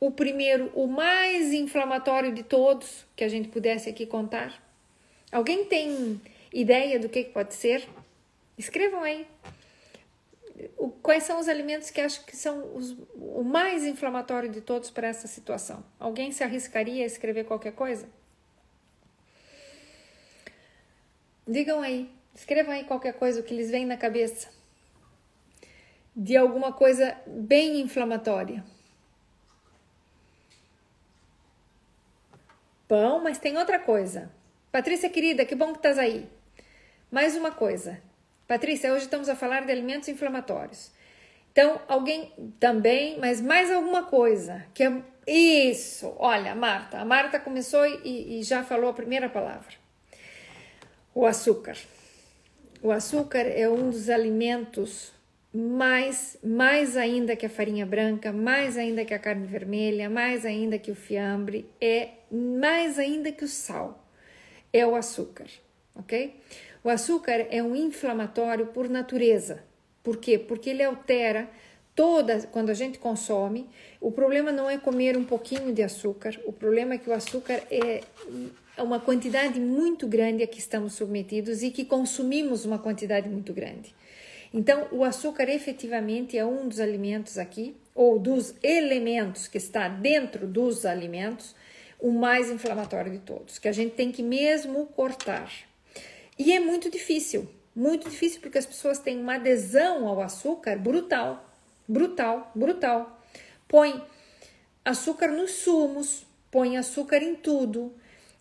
o 0.00 0.10
primeiro, 0.10 0.70
o 0.74 0.86
mais 0.86 1.52
inflamatório 1.52 2.32
de 2.34 2.42
todos 2.42 3.06
que 3.14 3.22
a 3.22 3.28
gente 3.28 3.48
pudesse 3.48 3.88
aqui 3.88 4.04
contar? 4.04 4.60
Alguém 5.30 5.64
tem 5.64 6.20
ideia 6.52 6.98
do 6.98 7.08
que 7.08 7.24
pode 7.24 7.54
ser? 7.54 7.86
Escrevam 8.56 9.02
aí. 9.02 9.26
O, 10.76 10.88
quais 10.88 11.24
são 11.24 11.40
os 11.40 11.48
alimentos 11.48 11.90
que 11.90 12.00
acho 12.00 12.24
que 12.24 12.36
são 12.36 12.76
os, 12.76 12.96
o 13.14 13.42
mais 13.42 13.84
inflamatório 13.84 14.48
de 14.48 14.60
todos 14.60 14.90
para 14.90 15.08
essa 15.08 15.26
situação? 15.26 15.84
Alguém 15.98 16.30
se 16.30 16.44
arriscaria 16.44 17.02
a 17.02 17.06
escrever 17.06 17.44
qualquer 17.44 17.72
coisa? 17.72 18.08
Digam 21.46 21.80
aí, 21.82 22.10
escrevam 22.34 22.72
aí 22.72 22.84
qualquer 22.84 23.14
coisa, 23.14 23.42
que 23.42 23.54
lhes 23.54 23.70
vem 23.70 23.84
na 23.84 23.96
cabeça. 23.96 24.48
De 26.16 26.36
alguma 26.36 26.72
coisa 26.72 27.16
bem 27.26 27.80
inflamatória. 27.80 28.64
Bom, 32.88 33.20
mas 33.20 33.38
tem 33.38 33.58
outra 33.58 33.78
coisa. 33.78 34.30
Patrícia 34.70 35.10
querida, 35.10 35.44
que 35.44 35.54
bom 35.54 35.72
que 35.72 35.78
estás 35.78 35.98
aí. 35.98 36.28
Mais 37.10 37.36
uma 37.36 37.50
coisa. 37.50 38.00
Patrícia, 38.46 38.92
hoje 38.92 39.04
estamos 39.04 39.28
a 39.28 39.34
falar 39.34 39.64
de 39.64 39.72
alimentos 39.72 40.08
inflamatórios. 40.08 40.90
Então, 41.50 41.80
alguém 41.88 42.32
também, 42.60 43.18
mas 43.18 43.40
mais 43.40 43.70
alguma 43.70 44.02
coisa, 44.02 44.66
que 44.74 44.82
é 44.82 45.02
isso. 45.26 46.14
Olha, 46.18 46.54
Marta, 46.54 46.98
a 46.98 47.04
Marta 47.04 47.38
começou 47.40 47.86
e, 47.86 48.40
e 48.40 48.42
já 48.42 48.62
falou 48.62 48.90
a 48.90 48.92
primeira 48.92 49.30
palavra. 49.30 49.74
O 51.14 51.24
açúcar. 51.24 51.76
O 52.82 52.90
açúcar 52.90 53.46
é 53.46 53.66
um 53.68 53.88
dos 53.88 54.10
alimentos 54.10 55.14
mais, 55.54 56.36
mais 56.42 56.96
ainda 56.96 57.36
que 57.36 57.46
a 57.46 57.48
farinha 57.48 57.86
branca, 57.86 58.32
mais 58.32 58.76
ainda 58.76 59.04
que 59.04 59.14
a 59.14 59.18
carne 59.18 59.46
vermelha, 59.46 60.10
mais 60.10 60.44
ainda 60.44 60.78
que 60.78 60.90
o 60.90 60.94
fiambre, 60.94 61.70
é 61.80 62.10
mais 62.30 62.98
ainda 62.98 63.32
que 63.32 63.44
o 63.44 63.48
sal. 63.48 64.04
É 64.72 64.84
o 64.84 64.96
açúcar, 64.96 65.46
ok? 65.94 66.34
O 66.84 66.90
açúcar 66.90 67.46
é 67.50 67.62
um 67.62 67.74
inflamatório 67.74 68.66
por 68.66 68.90
natureza. 68.90 69.64
Por 70.02 70.18
quê? 70.18 70.38
Porque 70.38 70.68
ele 70.68 70.82
altera 70.82 71.48
toda 71.94 72.46
quando 72.52 72.68
a 72.68 72.74
gente 72.74 72.98
consome. 72.98 73.66
O 73.98 74.12
problema 74.12 74.52
não 74.52 74.68
é 74.68 74.76
comer 74.76 75.16
um 75.16 75.24
pouquinho 75.24 75.72
de 75.72 75.82
açúcar, 75.82 76.38
o 76.44 76.52
problema 76.52 76.94
é 76.94 76.98
que 76.98 77.08
o 77.08 77.14
açúcar 77.14 77.62
é 77.70 78.02
uma 78.76 79.00
quantidade 79.00 79.58
muito 79.58 80.06
grande 80.06 80.42
a 80.42 80.46
que 80.46 80.58
estamos 80.58 80.92
submetidos 80.92 81.62
e 81.62 81.70
que 81.70 81.86
consumimos 81.86 82.66
uma 82.66 82.78
quantidade 82.78 83.30
muito 83.30 83.54
grande. 83.54 83.94
Então, 84.52 84.86
o 84.92 85.04
açúcar 85.04 85.48
efetivamente 85.48 86.36
é 86.36 86.44
um 86.44 86.68
dos 86.68 86.80
alimentos 86.80 87.38
aqui, 87.38 87.74
ou 87.94 88.18
dos 88.18 88.54
elementos 88.62 89.48
que 89.48 89.56
está 89.56 89.88
dentro 89.88 90.46
dos 90.46 90.84
alimentos, 90.84 91.56
o 91.98 92.10
mais 92.10 92.50
inflamatório 92.50 93.10
de 93.10 93.20
todos, 93.20 93.58
que 93.58 93.68
a 93.68 93.72
gente 93.72 93.94
tem 93.94 94.12
que 94.12 94.22
mesmo 94.22 94.86
cortar. 94.88 95.50
E 96.38 96.52
é 96.52 96.60
muito 96.60 96.90
difícil, 96.90 97.48
muito 97.74 98.08
difícil 98.08 98.40
porque 98.40 98.58
as 98.58 98.66
pessoas 98.66 98.98
têm 98.98 99.20
uma 99.20 99.36
adesão 99.36 100.06
ao 100.08 100.20
açúcar 100.20 100.78
brutal, 100.78 101.48
brutal, 101.86 102.50
brutal. 102.54 103.20
Põe 103.68 104.02
açúcar 104.84 105.28
nos 105.28 105.52
sumos, 105.52 106.26
põe 106.50 106.76
açúcar 106.76 107.22
em 107.22 107.34
tudo, 107.34 107.94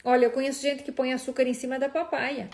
Olha, 0.06 0.26
eu 0.26 0.32
conheço 0.32 0.62
gente 0.62 0.84
que 0.84 0.92
põe 0.92 1.14
açúcar 1.14 1.44
em 1.44 1.54
cima 1.54 1.80
da 1.80 1.88
papaya. 1.88 2.50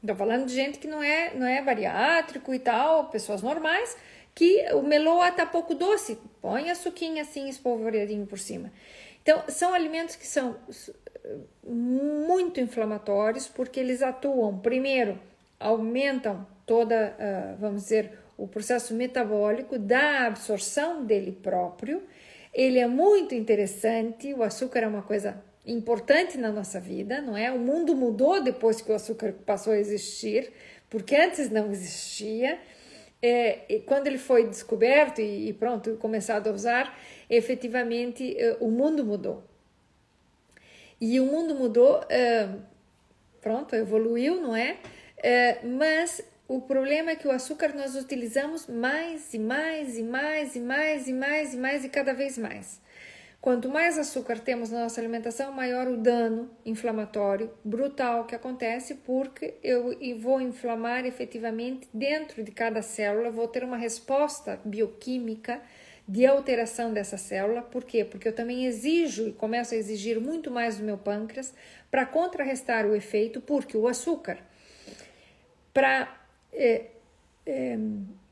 Estou 0.00 0.16
falando 0.16 0.46
de 0.46 0.54
gente 0.54 0.78
que 0.78 0.88
não 0.88 1.02
é, 1.02 1.34
não 1.34 1.46
é 1.46 1.60
bariátrico 1.60 2.54
e 2.54 2.58
tal, 2.58 3.10
pessoas 3.10 3.42
normais, 3.42 3.94
que 4.34 4.64
o 4.72 4.80
meloa 4.80 5.28
está 5.28 5.44
pouco 5.44 5.74
doce, 5.74 6.18
põe 6.40 6.70
açuquinha 6.70 7.20
assim 7.20 7.50
espolvoreadinho 7.50 8.26
por 8.26 8.38
cima. 8.38 8.72
Então, 9.24 9.42
são 9.48 9.72
alimentos 9.72 10.16
que 10.16 10.26
são 10.26 10.54
muito 11.66 12.60
inflamatórios 12.60 13.48
porque 13.48 13.80
eles 13.80 14.02
atuam, 14.02 14.58
primeiro, 14.58 15.18
aumentam 15.58 16.46
toda, 16.66 17.16
uh, 17.18 17.56
vamos 17.58 17.84
dizer, 17.84 18.18
o 18.36 18.46
processo 18.46 18.92
metabólico 18.92 19.78
da 19.78 20.26
absorção 20.26 21.06
dele 21.06 21.32
próprio. 21.32 22.02
Ele 22.52 22.78
é 22.78 22.86
muito 22.86 23.34
interessante, 23.34 24.34
o 24.34 24.42
açúcar 24.42 24.80
é 24.80 24.86
uma 24.86 25.00
coisa 25.00 25.42
importante 25.66 26.36
na 26.36 26.52
nossa 26.52 26.78
vida, 26.78 27.22
não 27.22 27.34
é? 27.34 27.50
O 27.50 27.58
mundo 27.58 27.96
mudou 27.96 28.42
depois 28.42 28.82
que 28.82 28.92
o 28.92 28.94
açúcar 28.94 29.32
passou 29.46 29.72
a 29.72 29.78
existir, 29.78 30.52
porque 30.90 31.16
antes 31.16 31.48
não 31.48 31.72
existia. 31.72 32.58
É, 33.22 33.80
quando 33.86 34.06
ele 34.06 34.18
foi 34.18 34.46
descoberto 34.46 35.22
e, 35.22 35.48
e, 35.48 35.52
pronto, 35.54 35.96
começado 35.96 36.48
a 36.48 36.52
usar, 36.52 36.94
efetivamente 37.28 38.36
é, 38.38 38.56
o 38.60 38.70
mundo 38.70 39.04
mudou. 39.04 39.44
E 41.00 41.20
o 41.20 41.26
mundo 41.26 41.54
mudou, 41.54 42.04
é, 42.08 42.48
pronto, 43.40 43.74
evoluiu, 43.74 44.40
não 44.40 44.54
é? 44.56 44.78
é? 45.18 45.60
Mas 45.64 46.22
o 46.46 46.60
problema 46.60 47.10
é 47.10 47.16
que 47.16 47.26
o 47.26 47.30
açúcar 47.30 47.74
nós 47.74 47.96
utilizamos 47.96 48.66
mais 48.66 49.32
e 49.34 49.38
mais 49.38 49.98
e 49.98 50.02
mais 50.02 50.56
e 50.56 50.60
mais 50.60 51.08
e 51.08 51.12
mais 51.12 51.54
e 51.54 51.56
mais 51.56 51.84
e 51.84 51.88
cada 51.88 52.12
vez 52.12 52.38
mais. 52.38 52.80
Quanto 53.44 53.68
mais 53.68 53.98
açúcar 53.98 54.38
temos 54.38 54.70
na 54.70 54.84
nossa 54.84 54.98
alimentação, 54.98 55.52
maior 55.52 55.86
o 55.86 55.98
dano 55.98 56.50
inflamatório 56.64 57.50
brutal 57.62 58.24
que 58.24 58.34
acontece, 58.34 58.94
porque 58.94 59.54
eu 59.62 59.94
vou 60.18 60.40
inflamar 60.40 61.04
efetivamente 61.04 61.86
dentro 61.92 62.42
de 62.42 62.50
cada 62.50 62.80
célula, 62.80 63.30
vou 63.30 63.46
ter 63.46 63.62
uma 63.62 63.76
resposta 63.76 64.58
bioquímica 64.64 65.60
de 66.06 66.26
alteração 66.26 66.92
dessa 66.92 67.16
célula. 67.16 67.62
Por 67.62 67.84
quê? 67.84 68.04
Porque 68.04 68.28
eu 68.28 68.34
também 68.34 68.66
exijo 68.66 69.28
e 69.28 69.32
começo 69.32 69.74
a 69.74 69.76
exigir 69.76 70.20
muito 70.20 70.50
mais 70.50 70.78
do 70.78 70.84
meu 70.84 70.98
pâncreas 70.98 71.54
para 71.90 72.04
contrarrestar 72.04 72.86
o 72.86 72.94
efeito, 72.94 73.40
porque 73.40 73.76
o 73.76 73.88
açúcar, 73.88 74.38
para, 75.72 76.26
é, 76.52 76.86
é, 77.46 77.78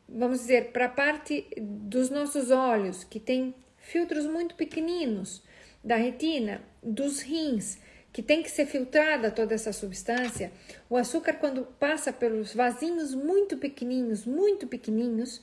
vamos 0.09 0.41
dizer, 0.41 0.73
para 0.73 0.87
a 0.87 0.91
parte 0.91 1.47
dos 1.57 2.11
nossos 2.11 2.51
olhos, 2.51 3.05
que 3.05 3.19
tem 3.19 3.55
filtros 3.79 4.27
muito 4.27 4.55
pequeninos, 4.55 5.43
da 5.83 5.97
retina, 5.97 6.63
dos 6.83 7.21
rins, 7.21 7.79
que 8.13 8.23
tem 8.23 8.43
que 8.43 8.51
ser 8.51 8.67
filtrada 8.67 9.31
toda 9.31 9.55
essa 9.55 9.73
substância, 9.73 10.53
o 10.89 10.97
açúcar, 10.97 11.35
quando 11.35 11.65
passa 11.65 12.13
pelos 12.13 12.55
vasinhos 12.55 13.15
muito 13.15 13.57
pequenininhos, 13.57 14.27
muito 14.27 14.67
pequenininhos, 14.67 15.43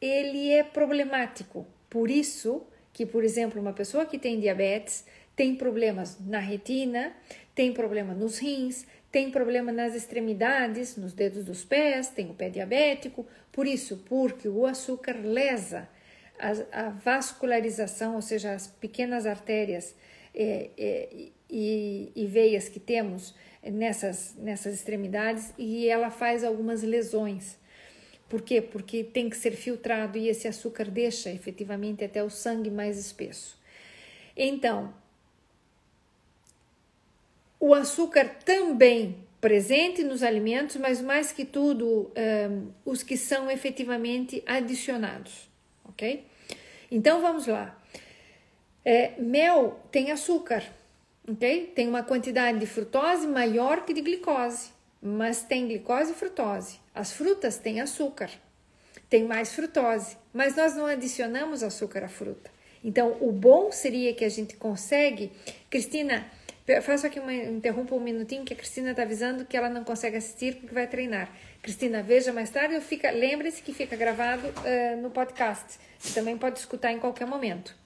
ele 0.00 0.50
é 0.50 0.62
problemático. 0.62 1.66
Por 1.88 2.10
isso 2.10 2.66
que, 2.92 3.04
por 3.04 3.24
exemplo, 3.24 3.60
uma 3.60 3.72
pessoa 3.72 4.06
que 4.06 4.18
tem 4.18 4.40
diabetes 4.40 5.04
tem 5.36 5.54
problemas 5.54 6.18
na 6.20 6.38
retina, 6.38 7.14
tem 7.54 7.72
problema 7.72 8.12
nos 8.12 8.38
rins, 8.38 8.86
tem 9.10 9.30
problema 9.30 9.72
nas 9.72 9.94
extremidades, 9.94 10.96
nos 10.96 11.12
dedos 11.12 11.44
dos 11.44 11.64
pés, 11.64 12.08
tem 12.08 12.30
o 12.30 12.34
pé 12.34 12.50
diabético. 12.50 13.26
Por 13.50 13.66
isso, 13.66 14.04
porque 14.08 14.48
o 14.48 14.66
açúcar 14.66 15.16
lesa 15.22 15.88
a, 16.38 16.86
a 16.86 16.88
vascularização, 16.90 18.14
ou 18.14 18.22
seja, 18.22 18.52
as 18.52 18.66
pequenas 18.66 19.26
artérias 19.26 19.94
é, 20.34 20.70
é, 20.78 21.08
e, 21.48 22.12
e, 22.14 22.26
veias 22.26 22.68
que 22.68 22.80
temos 22.80 23.34
nessas, 23.62 24.34
nessas 24.36 24.74
extremidades 24.74 25.52
e 25.58 25.88
ela 25.88 26.10
faz 26.10 26.44
algumas 26.44 26.82
lesões. 26.82 27.58
Por 28.30 28.42
quê? 28.42 28.62
Porque 28.62 29.02
tem 29.02 29.28
que 29.28 29.36
ser 29.36 29.50
filtrado 29.50 30.16
e 30.16 30.28
esse 30.28 30.46
açúcar 30.46 30.84
deixa 30.84 31.30
efetivamente 31.30 32.04
até 32.04 32.22
o 32.22 32.30
sangue 32.30 32.70
mais 32.70 32.96
espesso. 32.96 33.58
Então, 34.36 34.94
o 37.58 37.74
açúcar 37.74 38.36
também 38.44 39.16
presente 39.40 40.04
nos 40.04 40.22
alimentos, 40.22 40.76
mas 40.76 41.02
mais 41.02 41.32
que 41.32 41.44
tudo, 41.44 42.12
um, 42.16 42.68
os 42.84 43.02
que 43.02 43.16
são 43.16 43.50
efetivamente 43.50 44.42
adicionados, 44.46 45.48
ok? 45.84 46.24
Então 46.90 47.20
vamos 47.20 47.48
lá. 47.48 47.76
É, 48.84 49.20
mel 49.20 49.80
tem 49.90 50.12
açúcar, 50.12 50.62
ok? 51.28 51.72
Tem 51.74 51.88
uma 51.88 52.02
quantidade 52.02 52.60
de 52.60 52.66
frutose 52.66 53.26
maior 53.26 53.84
que 53.84 53.92
de 53.92 54.02
glicose, 54.02 54.70
mas 55.02 55.42
tem 55.42 55.66
glicose 55.66 56.12
e 56.12 56.14
frutose. 56.14 56.79
As 56.94 57.12
frutas 57.12 57.58
têm 57.58 57.80
açúcar, 57.80 58.30
tem 59.08 59.24
mais 59.24 59.52
frutose, 59.52 60.16
mas 60.32 60.56
nós 60.56 60.74
não 60.74 60.86
adicionamos 60.86 61.62
açúcar 61.62 62.04
à 62.04 62.08
fruta. 62.08 62.50
Então, 62.82 63.16
o 63.20 63.30
bom 63.30 63.70
seria 63.70 64.14
que 64.14 64.24
a 64.24 64.28
gente 64.28 64.56
consegue. 64.56 65.30
Cristina, 65.68 66.26
faço 66.82 67.06
aqui 67.06 67.20
uma. 67.20 67.32
Interrompa 67.32 67.94
um 67.94 68.00
minutinho 68.00 68.44
que 68.44 68.54
a 68.54 68.56
Cristina 68.56 68.92
está 68.92 69.02
avisando 69.02 69.44
que 69.44 69.56
ela 69.56 69.68
não 69.68 69.84
consegue 69.84 70.16
assistir 70.16 70.56
porque 70.56 70.74
vai 70.74 70.86
treinar. 70.86 71.30
Cristina, 71.62 72.02
veja 72.02 72.32
mais 72.32 72.50
tarde, 72.50 72.80
fica, 72.80 73.10
lembre-se 73.10 73.62
que 73.62 73.72
fica 73.74 73.96
gravado 73.96 74.48
uh, 74.48 75.02
no 75.02 75.10
podcast. 75.10 75.78
Você 75.98 76.18
também 76.18 76.38
pode 76.38 76.58
escutar 76.58 76.90
em 76.92 76.98
qualquer 76.98 77.26
momento. 77.26 77.78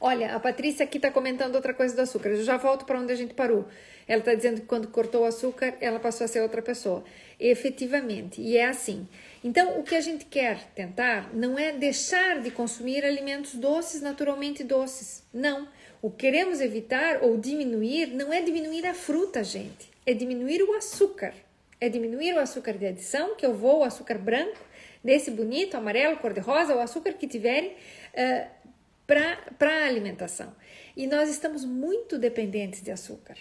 Olha, 0.00 0.34
a 0.34 0.40
Patrícia 0.40 0.82
aqui 0.82 0.96
está 0.96 1.10
comentando 1.10 1.54
outra 1.54 1.74
coisa 1.74 1.94
do 1.94 2.00
açúcar. 2.00 2.30
Eu 2.30 2.42
já 2.42 2.56
volto 2.56 2.86
para 2.86 2.98
onde 2.98 3.12
a 3.12 3.16
gente 3.16 3.34
parou. 3.34 3.68
Ela 4.10 4.18
está 4.18 4.34
dizendo 4.34 4.60
que 4.60 4.66
quando 4.66 4.88
cortou 4.88 5.22
o 5.22 5.24
açúcar, 5.24 5.76
ela 5.80 6.00
passou 6.00 6.24
a 6.24 6.28
ser 6.28 6.40
outra 6.40 6.60
pessoa. 6.60 7.04
Efetivamente, 7.38 8.40
e 8.40 8.56
é 8.56 8.66
assim. 8.66 9.06
Então, 9.44 9.78
o 9.78 9.84
que 9.84 9.94
a 9.94 10.00
gente 10.00 10.24
quer 10.24 10.64
tentar 10.74 11.32
não 11.32 11.56
é 11.56 11.70
deixar 11.70 12.40
de 12.40 12.50
consumir 12.50 13.04
alimentos 13.04 13.54
doces, 13.54 14.02
naturalmente 14.02 14.64
doces. 14.64 15.22
Não. 15.32 15.68
O 16.02 16.10
que 16.10 16.22
queremos 16.22 16.60
evitar 16.60 17.22
ou 17.22 17.38
diminuir 17.38 18.08
não 18.08 18.32
é 18.32 18.42
diminuir 18.42 18.84
a 18.84 18.94
fruta, 18.94 19.44
gente. 19.44 19.88
É 20.04 20.12
diminuir 20.12 20.60
o 20.64 20.72
açúcar. 20.72 21.32
É 21.80 21.88
diminuir 21.88 22.34
o 22.34 22.40
açúcar 22.40 22.72
de 22.72 22.86
adição, 22.86 23.36
que 23.36 23.46
eu 23.46 23.54
vou, 23.54 23.78
o 23.78 23.84
açúcar 23.84 24.18
branco, 24.18 24.58
desse 25.04 25.30
bonito, 25.30 25.76
amarelo, 25.76 26.16
cor-de-rosa, 26.16 26.74
o 26.74 26.80
açúcar 26.80 27.12
que 27.12 27.28
tiverem. 27.28 27.76
Uh, 28.12 28.60
para 29.06 29.38
a 29.60 29.86
alimentação. 29.86 30.52
E 30.96 31.06
nós 31.06 31.28
estamos 31.30 31.64
muito 31.64 32.18
dependentes 32.18 32.82
de 32.82 32.90
açúcar. 32.90 33.36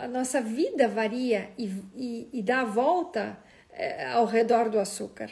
A 0.00 0.08
nossa 0.08 0.40
vida 0.40 0.88
varia 0.88 1.50
e, 1.58 1.66
e, 1.94 2.28
e 2.32 2.42
dá 2.42 2.62
a 2.62 2.64
volta 2.64 3.38
é, 3.70 4.06
ao 4.06 4.24
redor 4.24 4.70
do 4.70 4.78
açúcar. 4.78 5.30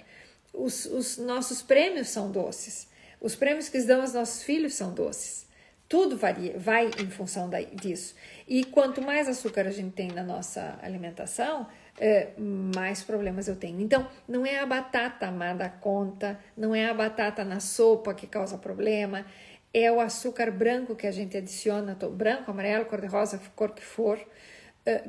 Os, 0.52 0.84
os, 0.84 1.16
nossos 1.16 1.62
prêmios 1.62 2.08
são 2.08 2.30
doces. 2.30 2.88
Os 3.20 3.34
prêmios 3.34 3.68
que 3.68 3.80
dão 3.82 4.02
aos 4.02 4.12
nossos 4.12 4.42
filhos 4.42 4.74
são 4.74 4.92
doces. 4.92 5.46
Tudo 5.88 6.18
varia, 6.18 6.58
vai 6.58 6.90
em 6.98 7.08
função 7.08 7.48
da, 7.48 7.62
disso. 7.62 8.14
E 8.46 8.62
quanto 8.62 9.00
mais 9.00 9.26
açúcar 9.26 9.66
a 9.66 9.70
gente 9.70 9.92
tem 9.92 10.08
na 10.08 10.22
nossa 10.22 10.78
alimentação, 10.82 11.66
é, 11.98 12.32
mais 12.36 13.02
problemas 13.02 13.48
eu 13.48 13.56
tenho. 13.56 13.80
Então, 13.80 14.06
não 14.28 14.44
é 14.44 14.58
a 14.58 14.66
batata 14.66 15.26
amada 15.26 15.66
conta, 15.68 16.38
não 16.54 16.74
é 16.74 16.90
a 16.90 16.94
batata 16.94 17.42
na 17.42 17.58
sopa 17.58 18.12
que 18.12 18.26
causa 18.26 18.58
problema, 18.58 19.24
é 19.72 19.90
o 19.90 20.00
açúcar 20.00 20.50
branco 20.50 20.94
que 20.94 21.06
a 21.06 21.10
gente 21.10 21.36
adiciona, 21.36 21.94
branco, 21.94 22.50
amarelo, 22.50 22.84
cor-de-rosa, 22.86 23.40
cor 23.54 23.72
que 23.72 23.84
for, 23.84 24.18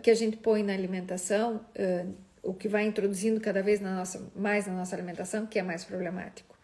que 0.02 0.12
a 0.12 0.16
gente 0.16 0.38
põe 0.38 0.64
na 0.64 0.74
alimentação, 0.74 1.66
eh, 1.76 2.06
o 2.44 2.54
que 2.54 2.68
vai 2.68 2.86
introduzindo 2.86 3.40
cada 3.40 3.62
vez 3.62 3.80
na 3.80 3.96
nossa, 3.96 4.32
mais 4.36 4.68
na 4.68 4.74
nossa 4.74 4.96
alimentação, 4.96 5.46
que 5.46 5.60
é 5.60 5.64
mais 5.64 5.84
problemático. 5.84 6.58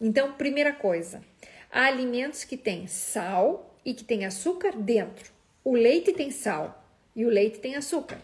Então, 0.00 0.32
primeira 0.32 0.72
coisa, 0.72 1.22
há 1.70 1.86
alimentos 1.86 2.44
que 2.44 2.56
têm 2.56 2.86
sal 2.86 3.76
e 3.84 3.94
que 3.94 4.04
têm 4.04 4.24
açúcar 4.24 4.76
dentro. 4.76 5.32
O 5.64 5.74
leite 5.74 6.12
tem 6.12 6.30
sal 6.30 6.84
e 7.14 7.24
o 7.24 7.28
leite 7.28 7.60
tem 7.60 7.76
açúcar, 7.76 8.18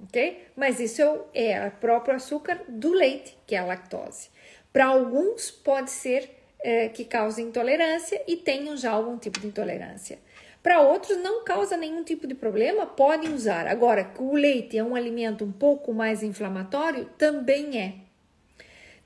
ok? 0.00 0.46
Mas 0.56 0.80
isso 0.80 1.02
é 1.32 1.66
o 1.68 1.70
próprio 1.72 2.16
açúcar 2.16 2.64
do 2.68 2.92
leite, 2.92 3.36
que 3.46 3.54
é 3.54 3.58
a 3.58 3.64
lactose. 3.64 4.28
Para 4.72 4.86
alguns 4.86 5.50
pode 5.50 5.90
ser 5.90 6.30
é, 6.60 6.88
que 6.88 7.04
causam 7.04 7.44
intolerância 7.44 8.22
e 8.26 8.36
tenham 8.36 8.76
já 8.76 8.90
algum 8.90 9.16
tipo 9.16 9.38
de 9.38 9.46
intolerância. 9.46 10.18
Para 10.66 10.80
outros, 10.80 11.16
não 11.18 11.44
causa 11.44 11.76
nenhum 11.76 12.02
tipo 12.02 12.26
de 12.26 12.34
problema, 12.34 12.86
podem 12.86 13.32
usar. 13.32 13.68
Agora, 13.68 14.12
o 14.18 14.34
leite 14.34 14.76
é 14.76 14.82
um 14.82 14.96
alimento 14.96 15.44
um 15.44 15.52
pouco 15.52 15.94
mais 15.94 16.24
inflamatório, 16.24 17.04
também 17.16 17.80
é. 17.80 17.94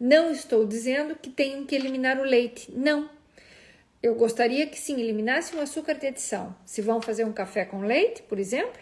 Não 0.01 0.31
estou 0.31 0.65
dizendo 0.65 1.15
que 1.15 1.29
tenham 1.29 1.67
que 1.67 1.75
eliminar 1.75 2.19
o 2.19 2.23
leite, 2.23 2.73
não. 2.75 3.11
Eu 4.03 4.15
gostaria 4.15 4.67
que 4.69 4.79
sim, 4.79 4.99
eliminassem 4.99 5.59
o 5.59 5.63
açúcar 5.63 5.97
de 5.97 6.07
adição. 6.07 6.57
Se 6.65 6.81
vão 6.81 7.03
fazer 7.03 7.25
um 7.25 7.33
café 7.35 7.67
com 7.67 7.83
leite, 7.83 8.23
por 8.23 8.39
exemplo, 8.39 8.81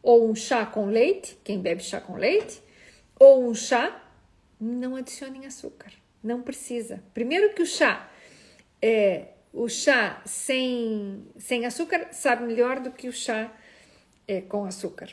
ou 0.00 0.30
um 0.30 0.34
chá 0.36 0.64
com 0.64 0.86
leite, 0.86 1.36
quem 1.42 1.58
bebe 1.58 1.82
chá 1.82 2.00
com 2.00 2.14
leite, 2.14 2.62
ou 3.18 3.48
um 3.48 3.52
chá, 3.52 4.00
não 4.60 4.94
adicionem 4.94 5.44
açúcar. 5.44 5.92
Não 6.22 6.40
precisa. 6.40 7.02
Primeiro 7.12 7.52
que 7.52 7.62
o 7.62 7.66
chá 7.66 8.08
é, 8.80 9.26
o 9.52 9.68
chá 9.68 10.22
sem, 10.24 11.24
sem 11.36 11.66
açúcar 11.66 12.08
sabe 12.10 12.44
melhor 12.44 12.80
do 12.80 12.90
que 12.90 13.08
o 13.08 13.12
chá 13.12 13.52
é, 14.26 14.40
com 14.40 14.64
açúcar. 14.64 15.10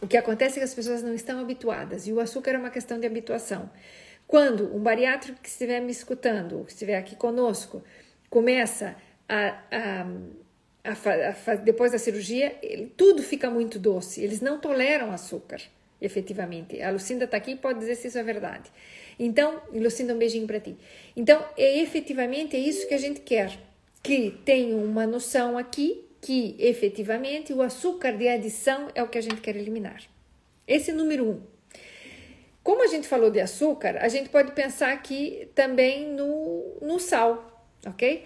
O 0.00 0.06
que 0.06 0.16
acontece 0.16 0.56
é 0.56 0.60
que 0.60 0.64
as 0.64 0.74
pessoas 0.74 1.02
não 1.02 1.14
estão 1.14 1.38
habituadas 1.38 2.06
e 2.06 2.12
o 2.12 2.18
açúcar 2.18 2.52
é 2.52 2.58
uma 2.58 2.70
questão 2.70 2.98
de 2.98 3.06
habituação. 3.06 3.70
Quando 4.26 4.74
um 4.74 4.80
bariátrico 4.80 5.40
que 5.40 5.48
estiver 5.48 5.80
me 5.80 5.92
escutando, 5.92 6.58
ou 6.58 6.64
que 6.64 6.72
estiver 6.72 6.96
aqui 6.96 7.14
conosco, 7.14 7.82
começa 8.30 8.96
a, 9.28 9.58
a, 9.70 10.06
a, 10.84 11.52
a 11.52 11.54
depois 11.56 11.92
da 11.92 11.98
cirurgia, 11.98 12.56
ele, 12.62 12.92
tudo 12.96 13.22
fica 13.22 13.50
muito 13.50 13.78
doce, 13.78 14.24
eles 14.24 14.40
não 14.40 14.58
toleram 14.58 15.12
açúcar, 15.12 15.60
efetivamente. 16.00 16.80
A 16.80 16.90
Lucinda 16.90 17.26
está 17.26 17.36
aqui 17.36 17.52
e 17.52 17.56
pode 17.56 17.78
dizer 17.78 17.94
se 17.94 18.08
isso 18.08 18.18
é 18.18 18.22
verdade. 18.22 18.72
Então, 19.18 19.60
Lucinda, 19.72 20.14
um 20.14 20.18
beijinho 20.18 20.46
para 20.46 20.58
ti. 20.58 20.76
Então, 21.14 21.44
é 21.56 21.78
efetivamente 21.80 22.56
é 22.56 22.58
isso 22.58 22.88
que 22.88 22.94
a 22.94 22.98
gente 22.98 23.20
quer, 23.20 23.56
que 24.02 24.30
tenha 24.44 24.76
uma 24.76 25.06
noção 25.06 25.56
aqui 25.56 26.04
que 26.20 26.56
efetivamente 26.58 27.52
o 27.52 27.62
açúcar 27.62 28.12
de 28.12 28.28
adição 28.28 28.88
é 28.94 29.02
o 29.02 29.08
que 29.08 29.18
a 29.18 29.20
gente 29.20 29.40
quer 29.40 29.56
eliminar. 29.56 30.02
Esse 30.66 30.90
é 30.90 30.94
número 30.94 31.28
um. 31.28 31.40
Como 32.62 32.84
a 32.84 32.86
gente 32.86 33.08
falou 33.08 33.28
de 33.28 33.40
açúcar, 33.40 33.98
a 34.00 34.08
gente 34.08 34.28
pode 34.28 34.52
pensar 34.52 34.92
aqui 34.92 35.48
também 35.54 36.08
no, 36.08 36.76
no 36.80 37.00
sal, 37.00 37.66
ok? 37.84 38.24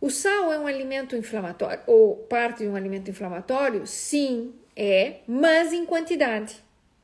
O 0.00 0.08
sal 0.08 0.52
é 0.52 0.58
um 0.58 0.68
alimento 0.68 1.16
inflamatório, 1.16 1.80
ou 1.86 2.16
parte 2.16 2.62
de 2.62 2.68
um 2.68 2.76
alimento 2.76 3.10
inflamatório? 3.10 3.86
Sim, 3.86 4.54
é, 4.76 5.16
mas 5.26 5.72
em 5.72 5.84
quantidade, 5.84 6.54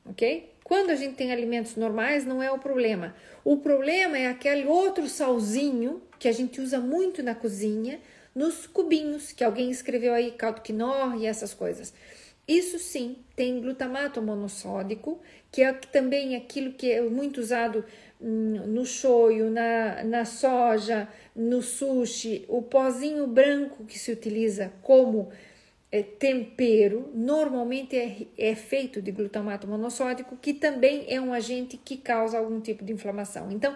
ok? 0.05 0.49
Quando 0.63 0.91
a 0.91 0.95
gente 0.95 1.15
tem 1.15 1.33
alimentos 1.33 1.75
normais, 1.75 2.25
não 2.25 2.41
é 2.41 2.49
o 2.49 2.59
problema. 2.59 3.13
O 3.43 3.57
problema 3.57 4.17
é 4.17 4.27
aquele 4.27 4.65
outro 4.65 5.09
salzinho 5.09 6.01
que 6.19 6.27
a 6.27 6.31
gente 6.31 6.59
usa 6.59 6.79
muito 6.79 7.23
na 7.23 7.33
cozinha, 7.33 7.99
nos 8.35 8.67
cubinhos, 8.67 9.31
que 9.31 9.43
alguém 9.43 9.71
escreveu 9.71 10.13
aí, 10.13 10.31
caldo 10.31 10.61
quinó 10.61 11.15
e 11.15 11.25
essas 11.25 11.53
coisas. 11.53 11.93
isso 12.47 12.79
sim 12.79 13.17
tem 13.35 13.61
glutamato 13.61 14.21
monossódico, 14.21 15.19
que 15.51 15.61
é 15.61 15.71
também 15.71 16.35
aquilo 16.35 16.73
que 16.73 16.91
é 16.91 17.01
muito 17.01 17.39
usado 17.39 17.85
hum, 18.19 18.61
no 18.67 18.85
shoyu, 18.85 19.49
na, 19.49 20.03
na 20.03 20.25
soja, 20.25 21.07
no 21.35 21.61
sushi, 21.61 22.45
o 22.47 22.61
pozinho 22.61 23.25
branco 23.27 23.85
que 23.85 23.97
se 23.97 24.11
utiliza 24.11 24.73
como 24.81 25.29
é, 25.91 26.03
tempero, 26.03 27.09
normalmente 27.13 27.95
é, 27.95 28.27
é 28.37 28.55
feito 28.55 29.01
de 29.01 29.11
glutamato 29.11 29.67
monossódico, 29.67 30.37
que 30.37 30.53
também 30.53 31.05
é 31.07 31.19
um 31.19 31.33
agente 31.33 31.77
que 31.77 31.97
causa 31.97 32.37
algum 32.37 32.59
tipo 32.59 32.83
de 32.83 32.93
inflamação. 32.93 33.51
Então, 33.51 33.75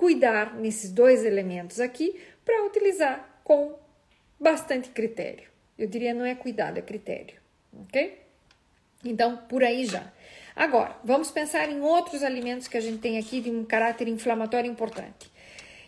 cuidar 0.00 0.54
nesses 0.54 0.90
dois 0.90 1.26
elementos 1.26 1.78
aqui 1.78 2.18
para 2.42 2.64
utilizar 2.64 3.38
com 3.44 3.74
bastante 4.40 4.88
critério. 4.88 5.46
Eu 5.78 5.86
diria 5.86 6.14
não 6.14 6.24
é 6.24 6.34
cuidado, 6.34 6.78
é 6.78 6.80
critério, 6.80 7.36
ok? 7.82 8.18
Então, 9.04 9.36
por 9.36 9.62
aí 9.62 9.84
já. 9.84 10.10
Agora, 10.56 10.96
vamos 11.04 11.30
pensar 11.30 11.68
em 11.68 11.82
outros 11.82 12.22
alimentos 12.22 12.66
que 12.66 12.78
a 12.78 12.80
gente 12.80 12.96
tem 12.96 13.18
aqui 13.18 13.42
de 13.42 13.50
um 13.50 13.62
caráter 13.62 14.08
inflamatório 14.08 14.70
importante. 14.70 15.30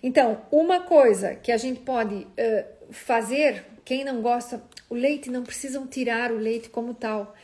Então, 0.02 0.42
uma 0.52 0.80
coisa 0.80 1.34
que 1.34 1.50
a 1.50 1.56
gente 1.56 1.80
pode 1.80 2.14
uh, 2.14 2.92
fazer, 2.92 3.64
quem 3.82 4.04
não 4.04 4.20
gosta, 4.20 4.62
o 4.90 4.94
leite 4.94 5.30
não 5.30 5.42
precisam 5.42 5.86
tirar 5.86 6.30
o 6.30 6.36
leite 6.36 6.68
como 6.68 6.92
tal. 6.92 7.34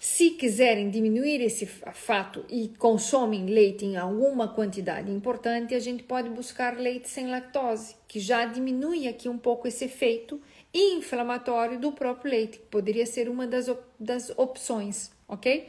Se 0.00 0.30
quiserem 0.30 0.90
diminuir 0.90 1.40
esse 1.40 1.66
fato 1.66 2.44
e 2.48 2.68
consomem 2.78 3.46
leite 3.46 3.84
em 3.84 3.96
alguma 3.96 4.46
quantidade 4.46 5.10
importante, 5.10 5.74
a 5.74 5.80
gente 5.80 6.04
pode 6.04 6.28
buscar 6.28 6.78
leite 6.78 7.08
sem 7.08 7.26
lactose, 7.26 7.96
que 8.06 8.20
já 8.20 8.44
diminui 8.44 9.08
aqui 9.08 9.28
um 9.28 9.36
pouco 9.36 9.66
esse 9.66 9.86
efeito 9.86 10.40
inflamatório 10.72 11.80
do 11.80 11.90
próprio 11.90 12.30
leite, 12.30 12.58
que 12.58 12.66
poderia 12.66 13.04
ser 13.06 13.28
uma 13.28 13.44
das, 13.44 13.66
op 13.66 13.82
das 13.98 14.30
opções, 14.38 15.10
ok? 15.26 15.68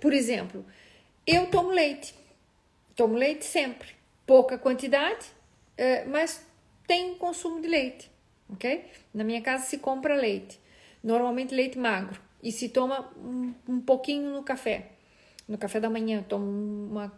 Por 0.00 0.14
exemplo, 0.14 0.64
eu 1.26 1.50
tomo 1.50 1.68
leite, 1.68 2.14
tomo 2.94 3.14
leite 3.14 3.44
sempre, 3.44 3.88
pouca 4.26 4.56
quantidade, 4.56 5.26
eh, 5.76 6.06
mas 6.06 6.42
tem 6.86 7.14
consumo 7.16 7.60
de 7.60 7.68
leite, 7.68 8.10
ok? 8.48 8.86
Na 9.12 9.22
minha 9.22 9.42
casa 9.42 9.66
se 9.66 9.76
compra 9.76 10.14
leite, 10.14 10.58
normalmente 11.02 11.54
leite 11.54 11.76
magro, 11.76 12.24
e 12.42 12.52
se 12.52 12.68
toma 12.68 13.10
um, 13.16 13.54
um 13.68 13.80
pouquinho 13.80 14.32
no 14.32 14.42
café. 14.42 14.92
No 15.48 15.56
café 15.58 15.80
da 15.80 15.88
manhã, 15.88 16.24
tomo 16.28 16.44
uma 16.90 17.12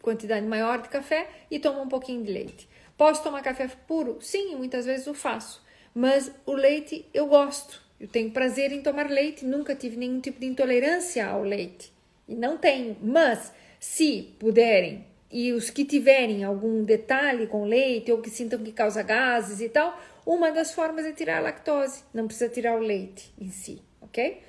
quantidade 0.00 0.46
maior 0.46 0.82
de 0.82 0.88
café 0.88 1.28
e 1.50 1.58
tomo 1.58 1.82
um 1.82 1.88
pouquinho 1.88 2.22
de 2.24 2.32
leite. 2.32 2.68
Posso 2.96 3.22
tomar 3.22 3.42
café 3.42 3.68
puro? 3.86 4.18
Sim, 4.20 4.56
muitas 4.56 4.86
vezes 4.86 5.06
o 5.06 5.14
faço 5.14 5.64
mas 5.94 6.30
o 6.44 6.52
leite 6.52 7.06
eu 7.14 7.26
gosto. 7.26 7.80
Eu 8.00 8.08
tenho 8.08 8.30
prazer 8.32 8.72
em 8.72 8.82
tomar 8.82 9.08
leite, 9.08 9.44
nunca 9.44 9.74
tive 9.74 9.96
nenhum 9.96 10.20
tipo 10.20 10.40
de 10.40 10.46
intolerância 10.46 11.24
ao 11.26 11.44
leite. 11.44 11.92
E 12.28 12.34
não 12.34 12.58
tenho, 12.58 12.96
mas 13.00 13.52
se 13.78 14.34
puderem 14.38 15.06
e 15.30 15.52
os 15.52 15.70
que 15.70 15.84
tiverem 15.84 16.44
algum 16.44 16.82
detalhe 16.82 17.46
com 17.46 17.64
leite 17.64 18.10
ou 18.10 18.20
que 18.20 18.30
sintam 18.30 18.62
que 18.62 18.72
causa 18.72 19.02
gases 19.02 19.60
e 19.60 19.68
tal, 19.68 19.98
uma 20.26 20.50
das 20.50 20.72
formas 20.72 21.04
é 21.04 21.12
tirar 21.12 21.38
a 21.38 21.40
lactose, 21.40 22.02
não 22.12 22.26
precisa 22.26 22.48
tirar 22.48 22.76
o 22.76 22.80
leite 22.80 23.32
em 23.38 23.50
si, 23.50 23.80
ok? 24.00 24.40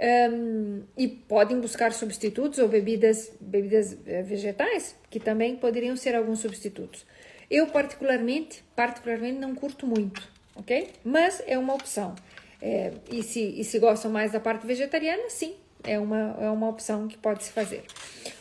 Um, 0.00 0.84
e 0.96 1.08
podem 1.08 1.60
buscar 1.60 1.92
substitutos 1.92 2.60
ou 2.60 2.68
bebidas, 2.68 3.32
bebidas 3.40 3.96
eh, 4.06 4.22
vegetais, 4.22 4.94
que 5.10 5.18
também 5.18 5.56
poderiam 5.56 5.96
ser 5.96 6.14
alguns 6.14 6.38
substitutos. 6.38 7.04
Eu 7.50 7.66
particularmente, 7.66 8.62
particularmente 8.76 9.40
não 9.40 9.56
curto 9.56 9.86
muito, 9.86 10.22
ok? 10.54 10.92
Mas 11.02 11.42
é 11.46 11.58
uma 11.58 11.74
opção. 11.74 12.14
É, 12.60 12.92
e, 13.10 13.22
se, 13.22 13.40
e 13.40 13.64
se 13.64 13.78
gostam 13.78 14.10
mais 14.10 14.32
da 14.32 14.40
parte 14.40 14.66
vegetariana, 14.66 15.30
sim, 15.30 15.56
é 15.82 15.98
uma, 15.98 16.36
é 16.40 16.50
uma 16.50 16.68
opção 16.68 17.08
que 17.08 17.16
pode 17.16 17.44
se 17.44 17.50
fazer. 17.50 17.84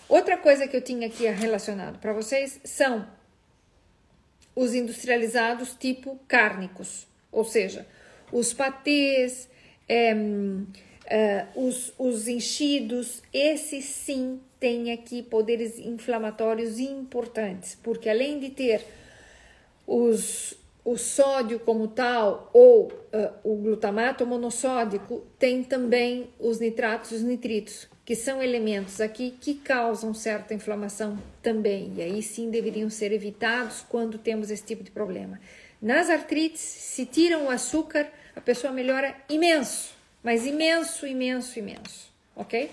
Outra 0.10 0.38
coisa 0.38 0.68
que 0.68 0.76
eu 0.76 0.82
tinha 0.82 1.08
aqui 1.08 1.26
relacionado 1.28 2.00
para 2.00 2.14
vocês 2.14 2.60
são 2.64 3.08
os 4.56 4.74
industrializados 4.74 5.76
tipo 5.76 6.20
cárnicos, 6.28 7.08
ou 7.32 7.44
seja, 7.44 7.88
os 8.32 8.54
patês, 8.54 9.50
é, 9.88 10.16
é, 11.10 11.46
os, 11.56 11.94
os 11.98 12.28
enchidos, 12.28 13.22
esses 13.34 13.86
sim 13.86 14.42
têm 14.60 14.92
aqui 14.92 15.24
poderes 15.24 15.80
inflamatórios 15.80 16.80
importantes, 16.80 17.78
porque 17.82 18.10
além 18.10 18.40
de 18.40 18.50
ter 18.50 18.86
os, 19.86 20.54
o 20.84 20.98
sódio 20.98 21.60
como 21.60 21.88
tal 21.88 22.50
ou 22.54 22.88
uh, 22.88 23.34
o 23.44 23.56
glutamato 23.56 24.26
monossódico 24.26 25.26
tem 25.40 25.64
também 25.64 26.30
os 26.40 26.60
nitratos 26.60 27.12
e 27.12 27.16
os 27.16 27.24
nitritos, 27.24 27.88
que 28.04 28.16
são 28.16 28.44
elementos 28.44 29.00
aqui 29.00 29.32
que 29.32 29.54
causam 29.56 30.14
certa 30.14 30.54
inflamação 30.54 31.18
também, 31.42 31.94
e 31.96 32.02
aí 32.02 32.22
sim 32.22 32.50
deveriam 32.50 32.90
ser 32.90 33.14
evitados 33.14 33.86
quando 33.88 34.18
temos 34.18 34.52
esse 34.52 34.64
tipo 34.64 34.84
de 34.84 34.92
problema. 34.92 35.40
Nas 35.82 36.10
artrites, 36.10 36.60
se 36.62 37.06
tiram 37.06 37.46
o 37.46 37.50
açúcar, 37.50 38.08
a 38.36 38.42
pessoa 38.42 38.74
melhora 38.74 39.16
imenso, 39.30 39.97
mas 40.28 40.46
imenso, 40.46 41.08
imenso, 41.08 41.58
imenso, 41.58 42.14
ok? 42.36 42.70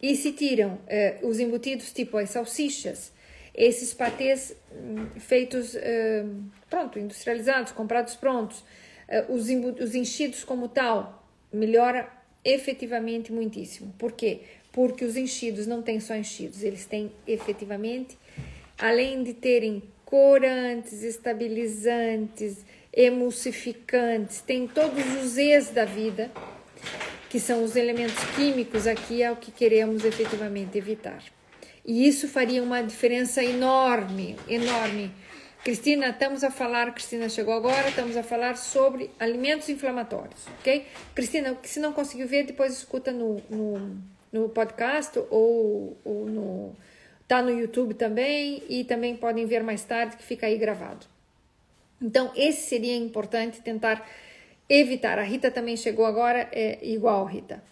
E 0.00 0.14
se 0.14 0.30
tiram 0.30 0.74
uh, 0.74 1.26
os 1.26 1.40
embutidos 1.40 1.92
tipo 1.92 2.16
as 2.16 2.30
salsichas, 2.30 3.10
esses 3.52 3.92
patês 3.92 4.54
hum, 4.70 5.06
feitos, 5.18 5.74
hum, 5.74 6.44
pronto, 6.70 6.96
industrializados, 6.96 7.72
comprados 7.72 8.14
prontos, 8.14 8.62
eh, 9.08 9.24
os, 9.28 9.48
os 9.80 9.96
enchidos 9.96 10.44
como 10.44 10.68
tal, 10.68 11.28
melhora 11.52 12.08
efetivamente 12.44 13.32
muitíssimo. 13.32 13.92
Por 13.98 14.12
quê? 14.12 14.42
Porque 14.70 15.04
os 15.04 15.16
enchidos 15.16 15.66
não 15.66 15.82
têm 15.82 15.98
só 15.98 16.14
enchidos, 16.14 16.62
eles 16.62 16.86
têm 16.86 17.10
efetivamente, 17.26 18.16
além 18.78 19.24
de 19.24 19.34
terem 19.34 19.82
corantes, 20.04 21.02
estabilizantes, 21.02 22.64
emulsificantes, 22.92 24.40
tem 24.40 24.68
todos 24.68 25.04
os 25.20 25.36
E's 25.36 25.70
da 25.70 25.84
vida, 25.84 26.30
que 27.28 27.40
são 27.40 27.64
os 27.64 27.76
elementos 27.76 28.22
químicos 28.34 28.86
aqui, 28.86 29.22
é 29.22 29.30
o 29.30 29.36
que 29.36 29.50
queremos 29.50 30.04
efetivamente 30.04 30.78
evitar. 30.78 31.22
E 31.84 32.06
isso 32.06 32.28
faria 32.28 32.62
uma 32.62 32.82
diferença 32.82 33.42
enorme, 33.42 34.36
enorme. 34.48 35.12
Cristina, 35.62 36.10
estamos 36.10 36.44
a 36.44 36.50
falar, 36.50 36.92
Cristina 36.92 37.28
chegou 37.28 37.54
agora, 37.54 37.88
estamos 37.88 38.16
a 38.16 38.22
falar 38.22 38.56
sobre 38.56 39.10
alimentos 39.18 39.68
inflamatórios, 39.68 40.46
ok? 40.60 40.86
Cristina, 41.14 41.56
se 41.62 41.80
não 41.80 41.92
conseguiu 41.92 42.28
ver, 42.28 42.44
depois 42.44 42.72
escuta 42.72 43.10
no, 43.10 43.42
no, 43.50 43.96
no 44.32 44.48
podcast 44.48 45.18
ou, 45.30 45.96
ou 46.04 46.26
no, 46.26 46.76
tá 47.26 47.42
no 47.42 47.50
YouTube 47.50 47.94
também 47.94 48.62
e 48.68 48.84
também 48.84 49.16
podem 49.16 49.46
ver 49.46 49.62
mais 49.62 49.82
tarde 49.84 50.16
que 50.16 50.22
fica 50.22 50.46
aí 50.46 50.56
gravado. 50.56 51.06
Então, 52.00 52.30
esse 52.36 52.68
seria 52.68 52.96
importante 52.96 53.60
tentar 53.60 54.06
evitar. 54.68 55.18
A 55.18 55.22
Rita 55.22 55.50
também 55.50 55.76
chegou 55.76 56.04
agora, 56.04 56.48
é 56.52 56.78
igual, 56.82 57.24
Rita. 57.24 57.62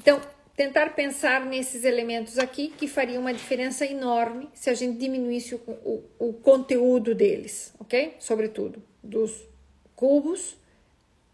Então, 0.00 0.20
tentar 0.56 0.94
pensar 0.94 1.44
nesses 1.46 1.84
elementos 1.84 2.38
aqui 2.38 2.68
que 2.76 2.86
faria 2.86 3.18
uma 3.18 3.32
diferença 3.32 3.86
enorme 3.86 4.48
se 4.52 4.68
a 4.70 4.74
gente 4.74 4.98
diminuísse 4.98 5.54
o, 5.54 5.60
o, 5.66 6.04
o 6.18 6.32
conteúdo 6.34 7.14
deles, 7.14 7.74
ok? 7.78 8.14
Sobretudo 8.18 8.82
dos 9.02 9.48
cubos, 9.96 10.56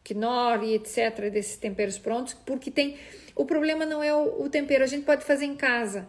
quinor 0.05 0.62
e 0.62 0.75
etc., 0.75 1.31
desses 1.31 1.57
temperos 1.57 1.99
prontos, 1.99 2.35
porque 2.35 2.71
tem. 2.71 2.97
O 3.35 3.44
problema 3.44 3.85
não 3.85 4.03
é 4.03 4.14
o, 4.14 4.42
o 4.42 4.49
tempero, 4.49 4.85
a 4.85 4.87
gente 4.87 5.05
pode 5.05 5.25
fazer 5.25 5.44
em 5.44 5.55
casa. 5.55 6.09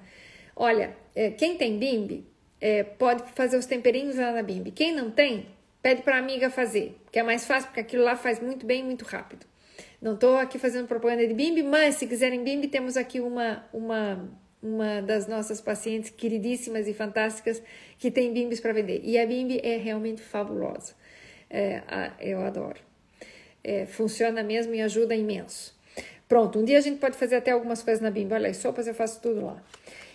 Olha, 0.56 0.96
é, 1.16 1.32
quem 1.32 1.58
tem 1.58 1.78
bimbi 1.78 2.26
é, 2.60 2.84
pode 2.84 3.24
fazer 3.34 3.58
os 3.58 3.66
temperinhos 3.66 4.16
lá 4.16 4.32
na 4.32 4.44
bimbi. 4.44 4.72
Quem 4.72 4.94
não 4.94 5.12
tem, 5.12 5.48
pede 5.82 6.02
para 6.02 6.16
a 6.16 6.20
amiga 6.20 6.50
fazer, 6.50 6.98
que 7.12 7.20
é 7.20 7.24
mais 7.24 7.46
fácil, 7.46 7.68
porque 7.68 7.80
aquilo 7.80 8.04
lá 8.04 8.16
faz 8.16 8.40
muito 8.40 8.66
bem, 8.66 8.84
muito 8.84 9.06
rápido. 9.06 9.46
Não 10.02 10.14
estou 10.14 10.38
aqui 10.38 10.58
fazendo 10.58 10.88
propaganda 10.88 11.28
de 11.28 11.34
Bimbi, 11.34 11.64
mas 11.64 11.96
se 11.96 12.08
quiserem 12.08 12.44
Bimbi, 12.44 12.68
temos 12.68 12.96
aqui 12.96 13.20
uma, 13.20 13.66
uma, 13.74 14.30
uma 14.62 15.02
das 15.02 15.28
nossas 15.28 15.60
pacientes 15.60 16.10
queridíssimas 16.10 16.88
e 16.88 16.94
fantásticas 16.94 17.62
que 17.98 18.10
tem 18.10 18.32
Bimbis 18.32 18.60
para 18.60 18.72
vender. 18.72 19.02
E 19.04 19.18
a 19.18 19.26
Bimbi 19.26 19.60
é 19.62 19.78
realmente 19.78 20.22
fabulosa. 20.22 20.94
É, 21.50 21.82
eu 22.20 22.42
adoro. 22.42 22.80
É, 23.62 23.86
funciona 23.86 24.42
mesmo 24.42 24.74
e 24.74 24.82
ajuda 24.82 25.16
imenso. 25.16 25.78
Pronto, 26.30 26.60
um 26.60 26.64
dia 26.64 26.78
a 26.78 26.82
gente 26.82 27.00
pode 27.00 27.18
fazer 27.18 27.38
até 27.38 27.52
algumas 27.52 27.84
coisas 27.84 28.02
na 28.02 28.12
Bimbi. 28.12 28.34
Olha, 28.34 28.50
as 28.50 28.58
sopas 28.58 28.88
eu 28.88 28.94
faço 28.94 29.20
tudo 29.22 29.46
lá. 29.46 29.62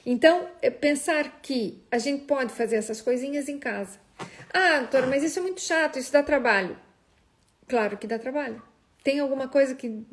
Então, 0.06 0.48
é 0.62 0.70
pensar 0.70 1.40
que 1.42 1.82
a 1.90 1.98
gente 1.98 2.24
pode 2.24 2.52
fazer 2.52 2.76
essas 2.76 3.00
coisinhas 3.00 3.48
em 3.48 3.58
casa. 3.58 3.98
Ah, 4.52 4.78
doutora, 4.80 5.06
mas 5.06 5.22
isso 5.22 5.38
é 5.38 5.42
muito 5.42 5.60
chato, 5.60 5.98
isso 5.98 6.12
dá 6.12 6.22
trabalho. 6.22 6.76
Claro 7.68 7.96
que 7.96 8.06
dá 8.06 8.18
trabalho. 8.18 8.62
Tem 9.02 9.18
alguma 9.20 9.48
coisa 9.48 9.74
que 9.74 10.04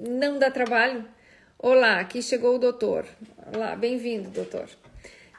não 0.00 0.38
dá 0.38 0.50
trabalho? 0.50 1.04
Olá, 1.58 2.00
aqui 2.00 2.22
chegou 2.22 2.56
o 2.56 2.58
doutor. 2.58 3.06
Olá, 3.54 3.76
bem-vindo, 3.76 4.30
doutor. 4.30 4.68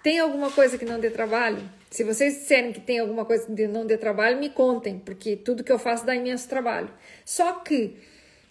Tem 0.04 0.20
alguma 0.20 0.52
coisa 0.52 0.78
que 0.78 0.86
não 0.86 1.00
dê 1.00 1.10
trabalho? 1.10 1.62
Se 1.90 2.04
vocês 2.04 2.36
disserem 2.36 2.72
que 2.72 2.80
tem 2.80 3.00
alguma 3.00 3.26
coisa 3.26 3.46
que 3.46 3.68
não 3.68 3.86
dê 3.86 3.98
trabalho, 3.98 4.40
me 4.40 4.50
contem, 4.50 5.00
porque 5.00 5.36
tudo 5.36 5.64
que 5.64 5.72
eu 5.72 5.78
faço 5.78 6.06
dá 6.06 6.16
imenso 6.16 6.48
trabalho. 6.48 6.90
Só 7.26 7.54
que 7.54 7.98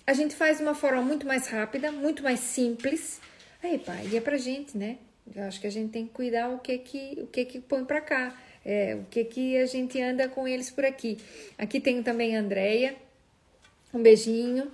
a 0.07 0.13
gente 0.13 0.35
faz 0.35 0.59
de 0.59 0.63
uma 0.63 0.75
forma 0.75 1.01
muito 1.03 1.27
mais 1.27 1.47
rápida, 1.47 1.91
muito 1.91 2.23
mais 2.23 2.41
simples. 2.41 3.21
Aí, 3.63 3.79
pai, 3.79 4.09
e 4.13 4.17
é 4.17 4.21
pra 4.21 4.37
gente, 4.37 4.77
né? 4.77 4.99
Eu 5.35 5.45
acho 5.45 5.61
que 5.61 5.67
a 5.67 5.71
gente 5.71 5.91
tem 5.91 6.07
que 6.07 6.13
cuidar 6.13 6.49
o 6.51 6.59
que 6.59 6.79
que, 6.79 7.19
o 7.21 7.27
que, 7.27 7.45
que 7.45 7.61
põe 7.61 7.85
para 7.85 8.01
cá, 8.01 8.35
é, 8.65 8.95
o 8.95 9.05
que 9.11 9.25
que 9.25 9.57
a 9.57 9.67
gente 9.67 10.01
anda 10.01 10.29
com 10.29 10.47
eles 10.47 10.71
por 10.71 10.85
aqui. 10.85 11.19
Aqui 11.59 11.81
tem 11.81 12.03
também 12.03 12.37
a 12.37 12.41
Andrea, 12.41 12.95
um 13.93 14.03
beijinho. 14.03 14.71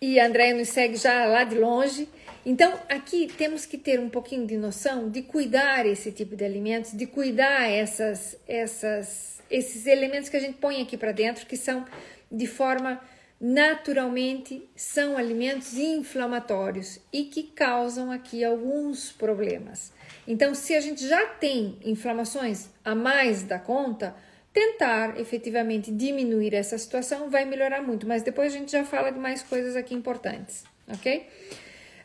E 0.00 0.18
a 0.18 0.26
Andrea 0.26 0.54
nos 0.54 0.68
segue 0.68 0.96
já 0.96 1.26
lá 1.26 1.44
de 1.44 1.58
longe. 1.58 2.08
Então, 2.44 2.72
aqui 2.88 3.30
temos 3.36 3.66
que 3.66 3.76
ter 3.76 4.00
um 4.00 4.08
pouquinho 4.08 4.46
de 4.46 4.56
noção 4.56 5.10
de 5.10 5.20
cuidar 5.20 5.84
esse 5.84 6.10
tipo 6.10 6.34
de 6.34 6.44
alimentos, 6.44 6.92
de 6.92 7.06
cuidar 7.06 7.68
essas, 7.68 8.38
essas, 8.48 9.42
esses 9.50 9.86
elementos 9.86 10.30
que 10.30 10.36
a 10.38 10.40
gente 10.40 10.56
põe 10.56 10.80
aqui 10.80 10.96
para 10.96 11.12
dentro, 11.12 11.44
que 11.44 11.56
são 11.56 11.84
de 12.32 12.46
forma 12.46 12.98
naturalmente 13.38 14.68
são 14.76 15.16
alimentos 15.16 15.78
inflamatórios 15.78 16.98
e 17.12 17.24
que 17.24 17.42
causam 17.42 18.10
aqui 18.10 18.44
alguns 18.44 19.12
problemas. 19.12 19.92
Então, 20.26 20.54
se 20.54 20.74
a 20.74 20.80
gente 20.80 21.06
já 21.06 21.26
tem 21.26 21.78
inflamações 21.84 22.68
a 22.84 22.94
mais 22.94 23.42
da 23.42 23.58
conta, 23.58 24.14
tentar 24.52 25.18
efetivamente 25.18 25.90
diminuir 25.90 26.54
essa 26.54 26.76
situação 26.76 27.30
vai 27.30 27.44
melhorar 27.44 27.82
muito, 27.82 28.06
mas 28.06 28.22
depois 28.22 28.52
a 28.52 28.56
gente 28.56 28.72
já 28.72 28.84
fala 28.84 29.10
de 29.10 29.18
mais 29.18 29.42
coisas 29.42 29.76
aqui 29.76 29.94
importantes, 29.94 30.64
ok? 30.88 31.26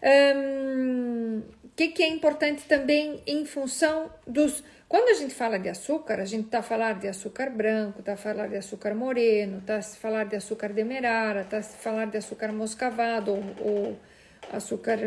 O 0.02 0.38
um, 0.38 1.44
que, 1.76 1.88
que 1.90 2.04
é 2.04 2.08
importante 2.08 2.64
também 2.68 3.22
em 3.26 3.46
função 3.46 4.12
dos 4.28 4.64
quando 4.88 5.10
a 5.10 5.14
gente 5.14 5.34
fala 5.34 5.58
de 5.58 5.68
açúcar, 5.68 6.22
a 6.22 6.26
gente 6.26 6.56
a 6.56 6.62
falar 6.62 6.94
de 7.00 7.08
açúcar 7.08 7.50
branco, 7.50 8.04
a 8.08 8.16
falar 8.16 8.48
de 8.48 8.56
açúcar 8.56 8.94
moreno, 8.94 9.64
a 9.68 9.82
falar 9.82 10.26
de 10.26 10.36
açúcar 10.36 10.72
demerara, 10.72 11.48
a 11.52 11.62
falar 11.64 12.06
de 12.06 12.18
açúcar 12.18 12.52
moscavado 12.52 13.32
ou, 13.32 13.44
ou 13.60 14.00
açúcar, 14.54 15.00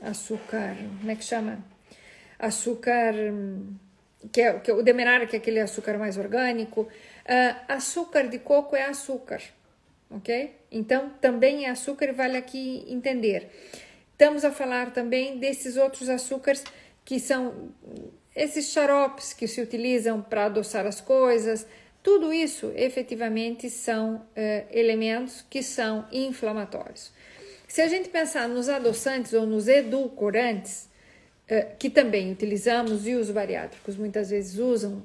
açúcar, 0.00 0.74
como 1.00 1.10
é 1.10 1.14
que 1.16 1.24
chama? 1.24 1.73
Açúcar, 2.44 3.14
que 4.32 4.40
é, 4.40 4.58
que 4.58 4.70
é 4.70 4.74
o 4.74 4.82
demerara, 4.82 5.26
que 5.26 5.36
é 5.36 5.38
aquele 5.38 5.60
açúcar 5.60 5.98
mais 5.98 6.16
orgânico. 6.16 6.82
Uh, 6.82 7.56
açúcar 7.68 8.28
de 8.28 8.38
coco 8.38 8.76
é 8.76 8.84
açúcar, 8.84 9.42
ok? 10.10 10.54
Então, 10.70 11.10
também 11.20 11.66
é 11.66 11.70
açúcar 11.70 12.06
e 12.06 12.12
vale 12.12 12.36
aqui 12.36 12.84
entender. 12.88 13.50
Estamos 14.12 14.44
a 14.44 14.52
falar 14.52 14.92
também 14.92 15.38
desses 15.38 15.76
outros 15.76 16.08
açúcares 16.08 16.62
que 17.04 17.18
são 17.18 17.70
esses 18.34 18.70
xaropes 18.72 19.32
que 19.32 19.46
se 19.46 19.60
utilizam 19.60 20.20
para 20.20 20.46
adoçar 20.46 20.86
as 20.86 21.00
coisas, 21.00 21.66
tudo 22.02 22.32
isso 22.32 22.70
efetivamente 22.76 23.70
são 23.70 24.16
uh, 24.16 24.22
elementos 24.70 25.44
que 25.48 25.62
são 25.62 26.06
inflamatórios. 26.12 27.10
Se 27.66 27.80
a 27.80 27.88
gente 27.88 28.10
pensar 28.10 28.46
nos 28.46 28.68
adoçantes 28.68 29.32
ou 29.32 29.46
nos 29.46 29.68
edulcorantes, 29.68 30.88
que 31.78 31.90
também 31.90 32.32
utilizamos 32.32 33.06
e 33.06 33.14
os 33.14 33.30
bariátricos 33.30 33.96
muitas 33.96 34.30
vezes 34.30 34.58
usam, 34.58 35.02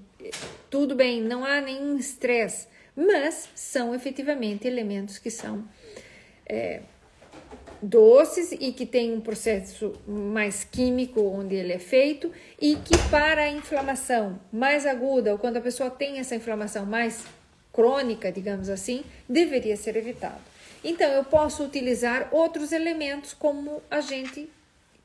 tudo 0.69 0.95
bem, 0.95 1.21
não 1.21 1.43
há 1.43 1.59
nenhum 1.59 1.97
estresse, 1.97 2.67
mas 2.95 3.49
são 3.55 3.93
efetivamente 3.93 4.67
elementos 4.67 5.17
que 5.17 5.29
são 5.29 5.65
é, 6.45 6.81
doces 7.81 8.51
e 8.51 8.71
que 8.71 8.85
tem 8.85 9.13
um 9.13 9.21
processo 9.21 9.93
mais 10.07 10.63
químico 10.63 11.21
onde 11.21 11.55
ele 11.55 11.73
é 11.73 11.79
feito 11.79 12.31
e 12.59 12.75
que 12.75 12.97
para 13.09 13.43
a 13.43 13.49
inflamação 13.49 14.39
mais 14.51 14.85
aguda 14.85 15.31
ou 15.31 15.37
quando 15.37 15.57
a 15.57 15.61
pessoa 15.61 15.89
tem 15.89 16.19
essa 16.19 16.35
inflamação 16.35 16.85
mais 16.85 17.23
crônica, 17.71 18.31
digamos 18.31 18.69
assim, 18.69 19.03
deveria 19.27 19.77
ser 19.77 19.95
evitado. 19.95 20.41
Então 20.83 21.09
eu 21.11 21.23
posso 21.23 21.63
utilizar 21.63 22.29
outros 22.31 22.71
elementos 22.71 23.33
como 23.33 23.81
agente 23.89 24.49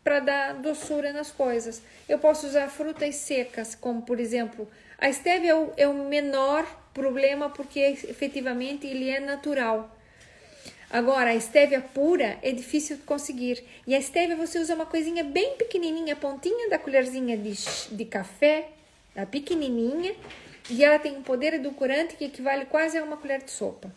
para 0.05 0.21
dar 0.21 0.55
doçura 0.55 1.13
nas 1.13 1.33
coisas. 1.33 1.83
Eu 2.07 2.19
posso 2.19 2.47
usar 2.47 2.69
frutas 2.69 3.17
secas, 3.17 3.75
como 3.75 4.03
por 4.03 4.21
exemplo, 4.21 4.69
a 4.99 5.11
stevia 5.11 5.51
é 5.51 5.55
o, 5.55 5.73
é 5.79 5.89
o 5.89 5.95
menor 5.95 6.65
problema 6.93 7.51
porque 7.51 7.81
efetivamente 7.81 8.87
ele 8.87 9.09
é 9.09 9.19
natural. 9.19 9.91
Agora, 10.91 11.31
a 11.31 11.35
estévia 11.35 11.81
pura 11.81 12.39
é 12.41 12.53
difícil 12.53 12.97
de 12.97 13.03
conseguir. 13.03 13.65
E 13.85 13.95
a 13.97 13.99
estévia 13.99 14.37
você 14.37 14.61
usa 14.61 14.77
uma 14.77 14.87
coisinha 14.87 15.25
bem 15.25 15.57
pequenininha, 15.57 16.13
a 16.13 16.17
pontinha 16.17 16.69
da 16.69 16.79
colherzinha 16.79 17.37
de, 17.37 17.53
de 17.91 18.05
café, 18.05 18.69
a 19.17 19.27
pequenininha, 19.27 20.15
e 20.71 20.85
ela 20.85 20.99
tem 21.01 21.17
um 21.17 21.23
poder 21.23 21.55
edulcorante 21.55 22.15
que 22.15 22.27
equivale 22.27 22.67
quase 22.67 22.97
a 22.97 23.03
uma 23.03 23.17
colher 23.17 23.43
de 23.43 23.51
sopa. 23.51 23.93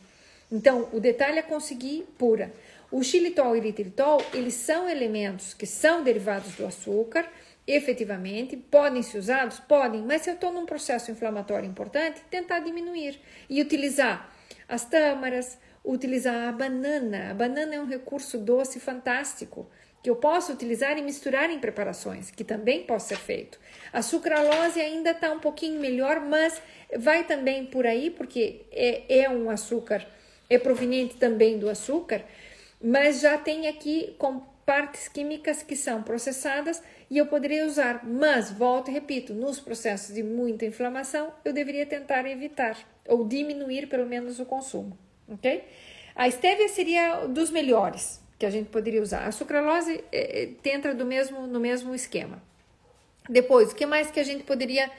Então, 0.52 0.90
o 0.92 1.00
detalhe 1.00 1.38
é 1.38 1.44
conseguir 1.44 2.04
pura. 2.18 2.52
O 2.90 3.04
xilitol 3.04 3.56
e 3.56 3.60
o 3.60 3.62
eritritol, 3.62 4.24
eles 4.34 4.54
são 4.54 4.90
elementos 4.90 5.54
que 5.54 5.66
são 5.66 6.04
derivados 6.04 6.56
do 6.56 6.66
açúcar, 6.66 7.30
efetivamente, 7.68 8.56
podem 8.56 9.02
ser 9.04 9.18
usados? 9.18 9.60
Podem, 9.60 10.02
mas 10.04 10.22
se 10.22 10.30
eu 10.30 10.36
estou 10.36 10.54
num 10.54 10.66
processo 10.66 11.12
inflamatório 11.12 11.70
importante, 11.70 12.22
tentar 12.30 12.60
diminuir 12.60 13.20
e 13.50 13.62
utilizar 13.62 14.32
as 14.70 14.86
tâmaras, 14.86 15.58
utilizar 15.84 16.48
a 16.48 16.52
banana. 16.52 17.32
A 17.32 17.34
banana 17.34 17.76
é 17.76 17.82
um 17.82 17.86
recurso 17.86 18.38
doce 18.38 18.80
fantástico 18.80 19.70
que 20.02 20.10
eu 20.10 20.16
posso 20.16 20.54
utilizar 20.54 20.98
e 20.98 21.02
misturar 21.02 21.50
em 21.50 21.60
preparações, 21.60 22.32
que 22.32 22.44
também 22.44 22.84
pode 22.84 23.04
ser 23.04 23.18
feito. 23.18 23.60
A 23.92 24.02
sucralose 24.02 24.80
ainda 24.80 25.12
está 25.12 25.32
um 25.32 25.40
pouquinho 25.40 25.82
melhor, 25.82 26.22
mas 26.22 26.62
vai 26.98 27.26
também 27.26 27.66
por 27.66 27.86
aí, 27.86 28.10
porque 28.10 28.62
é, 28.72 29.24
é 29.24 29.30
um 29.30 29.50
açúcar, 29.50 30.08
é 30.50 30.58
proveniente 30.58 31.16
também 31.16 31.58
do 31.58 31.68
açúcar, 31.68 32.24
mas 32.82 33.22
já 33.22 33.38
tem 33.38 33.68
aqui 33.68 34.16
com 34.18 34.42
partes 34.66 35.08
químicas 35.08 35.64
que 35.64 35.76
são 35.76 36.04
processadas 36.04 36.84
e 37.10 37.18
eu 37.18 37.26
poderia 37.26 37.66
usar, 37.66 38.06
mas 38.06 38.52
volto 38.52 38.90
e 38.90 38.94
repito, 38.94 39.34
nos 39.34 39.60
processos 39.60 40.14
de 40.14 40.22
muita 40.22 40.66
inflamação, 40.66 41.32
eu 41.46 41.54
deveria 41.54 41.86
tentar 41.86 42.26
evitar 42.26 42.78
ou 43.08 43.26
diminuir 43.26 43.88
pelo 43.88 44.06
menos 44.06 44.40
o 44.40 44.46
consumo 44.46 44.98
ok? 45.28 45.64
A 46.16 46.30
stevia 46.30 46.70
seria 46.70 47.28
dos 47.28 47.50
melhores 47.50 48.22
que 48.40 48.46
a 48.46 48.50
gente 48.50 48.70
poderia 48.70 49.02
usar. 49.02 49.28
A 49.28 49.32
sucralose 49.32 50.04
é, 50.12 50.50
entra 50.66 50.94
do 50.94 51.06
mesmo, 51.06 51.48
no 51.48 51.60
mesmo 51.60 51.94
esquema. 51.94 52.42
Depois, 53.30 53.72
o 53.72 53.76
que 53.76 53.86
mais 53.86 54.10
que 54.10 54.20
a 54.20 54.24
gente 54.24 54.44
poderia 54.44 54.90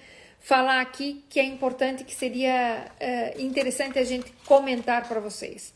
falar 0.40 0.80
aqui 0.80 1.24
que 1.28 1.40
é 1.40 1.44
importante, 1.44 2.04
que 2.04 2.14
seria 2.14 2.86
é, 3.00 3.40
interessante 3.40 3.98
a 3.98 4.04
gente 4.04 4.32
comentar 4.44 5.08
para 5.08 5.18
vocês? 5.18 5.74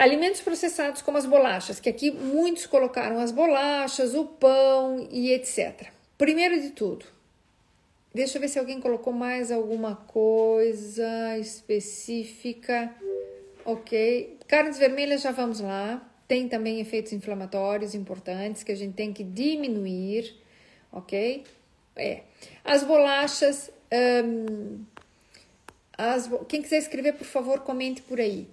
Alimentos 0.00 0.40
processados 0.40 1.02
como 1.02 1.18
as 1.18 1.26
bolachas, 1.26 1.78
que 1.78 1.86
aqui 1.86 2.10
muitos 2.10 2.64
colocaram 2.64 3.18
as 3.18 3.30
bolachas, 3.30 4.14
o 4.14 4.24
pão 4.24 5.06
e 5.10 5.30
etc. 5.30 5.88
Primeiro 6.16 6.58
de 6.58 6.70
tudo, 6.70 7.04
deixa 8.14 8.38
eu 8.38 8.40
ver 8.40 8.48
se 8.48 8.58
alguém 8.58 8.80
colocou 8.80 9.12
mais 9.12 9.52
alguma 9.52 9.96
coisa 9.96 11.36
específica. 11.36 12.96
Ok. 13.62 14.38
Carnes 14.48 14.78
vermelhas, 14.78 15.20
já 15.20 15.32
vamos 15.32 15.60
lá. 15.60 16.02
Tem 16.26 16.48
também 16.48 16.80
efeitos 16.80 17.12
inflamatórios 17.12 17.94
importantes 17.94 18.62
que 18.62 18.72
a 18.72 18.74
gente 18.74 18.94
tem 18.94 19.12
que 19.12 19.22
diminuir, 19.22 20.34
ok? 20.90 21.44
É. 21.94 22.22
As 22.64 22.82
bolachas. 22.82 23.70
Um, 24.24 24.82
as, 25.92 26.30
quem 26.48 26.62
quiser 26.62 26.78
escrever, 26.78 27.12
por 27.12 27.26
favor, 27.26 27.60
comente 27.60 28.00
por 28.00 28.18
aí. 28.18 28.48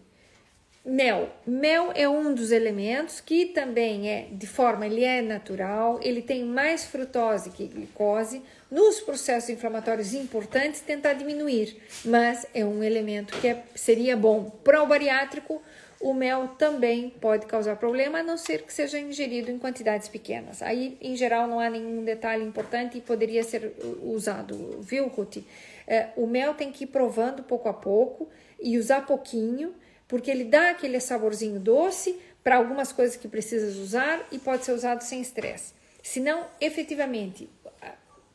Mel. 0.88 1.30
Mel 1.46 1.92
é 1.94 2.08
um 2.08 2.34
dos 2.34 2.50
elementos 2.50 3.20
que 3.20 3.48
também 3.48 4.10
é 4.10 4.30
de 4.32 4.48
forma, 4.48 4.86
ele 4.86 5.04
é 5.04 5.22
natural, 5.22 6.00
ele 6.02 6.22
tem 6.22 6.46
mais 6.46 6.86
frutose 6.86 7.50
que 7.50 7.68
glicose. 7.68 8.42
Nos 8.72 9.02
processos 9.02 9.50
inflamatórios 9.50 10.14
importantes, 10.14 10.80
tentar 10.80 11.12
diminuir, 11.12 11.76
mas 12.06 12.48
é 12.54 12.64
um 12.64 12.82
elemento 12.82 13.38
que 13.38 13.50
é, 13.50 13.64
seria 13.76 14.16
bom. 14.16 14.50
Para 14.64 14.82
o 14.82 14.88
bariátrico, 14.88 15.62
o 16.00 16.14
mel 16.14 16.50
também 16.58 17.10
pode 17.10 17.48
causar 17.48 17.76
problema, 17.76 18.20
a 18.20 18.24
não 18.24 18.38
ser 18.38 18.62
que 18.62 18.74
seja 18.74 18.98
ingerido 18.98 19.52
em 19.52 19.60
quantidades 19.60 20.08
pequenas. 20.08 20.62
Aí, 20.62 20.98
em 21.02 21.18
geral, 21.18 21.48
não 21.48 21.60
há 21.60 21.70
nenhum 21.70 22.06
detalhe 22.06 22.46
importante 22.46 22.98
e 22.98 23.02
poderia 23.02 23.44
ser 23.44 23.74
usado, 24.02 24.80
viu, 24.80 25.08
Ruth? 25.08 25.40
É, 25.86 26.10
o 26.16 26.26
mel 26.26 26.54
tem 26.54 26.72
que 26.72 26.86
ir 26.86 26.88
provando 26.88 27.44
pouco 27.44 27.68
a 27.68 27.74
pouco 27.74 28.30
e 28.58 28.78
usar 28.78 29.06
pouquinho 29.06 29.74
porque 30.08 30.32
ele 30.32 30.46
dá 30.46 30.72
aquele 30.72 31.00
saborzinho 31.00 31.60
doce 31.60 32.20
para 32.44 32.56
algumas 32.56 32.92
coisas 32.92 33.18
que 33.18 33.28
precisas 33.28 33.76
usar 33.76 34.26
e 34.32 34.40
pode 34.40 34.64
ser 34.64 34.72
usado 34.72 35.02
sem 35.02 35.22
estresse. 35.22 35.74
Senão, 36.02 36.46
efetivamente, 36.62 37.50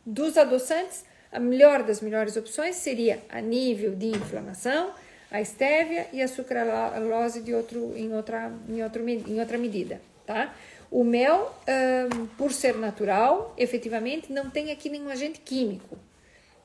dos 0.04 0.36
adoçantes, 0.36 1.04
a 1.30 1.40
melhor 1.40 1.82
das 1.82 2.00
melhores 2.00 2.36
opções 2.36 2.76
seria 2.76 3.22
a 3.30 3.40
nível 3.40 3.94
de 3.94 4.08
inflamação, 4.08 4.92
a 5.30 5.40
estévia 5.40 6.06
e 6.12 6.20
a 6.20 6.28
sucralose 6.28 7.40
de 7.40 7.54
outro, 7.54 7.94
em, 7.96 8.12
outra, 8.14 8.52
em, 8.68 8.82
outro, 8.82 9.08
em 9.08 9.40
outra 9.40 9.56
medida, 9.56 10.02
tá? 10.26 10.54
O 10.90 11.02
mel, 11.02 11.50
um, 12.12 12.26
por 12.26 12.52
ser 12.52 12.76
natural, 12.76 13.54
efetivamente, 13.56 14.30
não 14.30 14.50
tem 14.50 14.70
aqui 14.70 14.90
nenhum 14.90 15.08
agente 15.08 15.40
químico. 15.40 15.96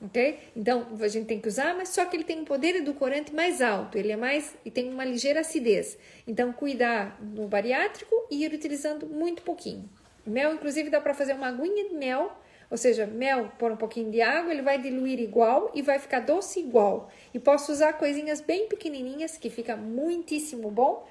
Ok? 0.00 0.38
Então 0.56 0.86
a 1.00 1.08
gente 1.08 1.26
tem 1.26 1.40
que 1.40 1.48
usar, 1.48 1.74
mas 1.74 1.90
só 1.90 2.04
que 2.04 2.16
ele 2.16 2.24
tem 2.24 2.40
um 2.40 2.44
poder 2.44 2.76
edulcorante 2.76 3.34
mais 3.34 3.60
alto, 3.60 3.98
ele 3.98 4.12
é 4.12 4.16
mais 4.16 4.54
e 4.64 4.70
tem 4.70 4.88
uma 4.92 5.04
ligeira 5.04 5.40
acidez. 5.40 5.98
Então 6.26 6.52
cuidar 6.52 7.18
no 7.20 7.48
bariátrico 7.48 8.14
e 8.30 8.44
ir 8.44 8.52
utilizando 8.52 9.06
muito 9.06 9.42
pouquinho. 9.42 9.88
Mel, 10.26 10.52
inclusive, 10.52 10.90
dá 10.90 11.00
para 11.00 11.14
fazer 11.14 11.32
uma 11.32 11.48
aguinha 11.48 11.88
de 11.88 11.94
mel, 11.94 12.30
ou 12.70 12.76
seja, 12.76 13.06
mel, 13.06 13.50
pôr 13.58 13.72
um 13.72 13.76
pouquinho 13.76 14.10
de 14.10 14.20
água, 14.20 14.52
ele 14.52 14.60
vai 14.60 14.78
diluir 14.78 15.18
igual 15.18 15.72
e 15.74 15.80
vai 15.80 15.98
ficar 15.98 16.20
doce 16.20 16.60
igual. 16.60 17.10
E 17.32 17.38
posso 17.38 17.72
usar 17.72 17.94
coisinhas 17.94 18.40
bem 18.42 18.68
pequenininhas 18.68 19.38
que 19.38 19.48
fica 19.48 19.74
muitíssimo 19.74 20.70
bom 20.70 21.08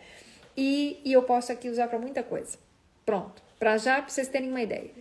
e, 0.56 1.02
e 1.04 1.12
eu 1.14 1.24
posso 1.24 1.52
aqui 1.52 1.68
usar 1.68 1.88
para 1.88 1.98
muita 1.98 2.22
coisa. 2.22 2.60
Pronto, 3.04 3.42
para 3.58 3.78
já, 3.78 4.02
para 4.02 4.10
vocês 4.10 4.28
terem 4.28 4.50
uma 4.50 4.62
ideia. 4.62 4.92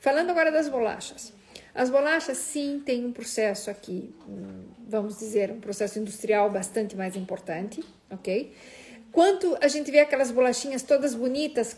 Falando 0.00 0.30
agora 0.30 0.50
das 0.50 0.68
bolachas. 0.68 1.32
As 1.74 1.90
bolachas, 1.90 2.38
sim, 2.38 2.80
tem 2.84 3.04
um 3.04 3.12
processo 3.12 3.68
aqui, 3.68 4.14
vamos 4.86 5.18
dizer, 5.18 5.50
um 5.50 5.58
processo 5.58 5.98
industrial 5.98 6.48
bastante 6.48 6.94
mais 6.94 7.16
importante, 7.16 7.82
ok? 8.08 8.54
Quanto 9.10 9.56
a 9.60 9.66
gente 9.66 9.90
vê 9.90 10.00
aquelas 10.00 10.30
bolachinhas 10.30 10.82
todas 10.82 11.14
bonitas, 11.14 11.76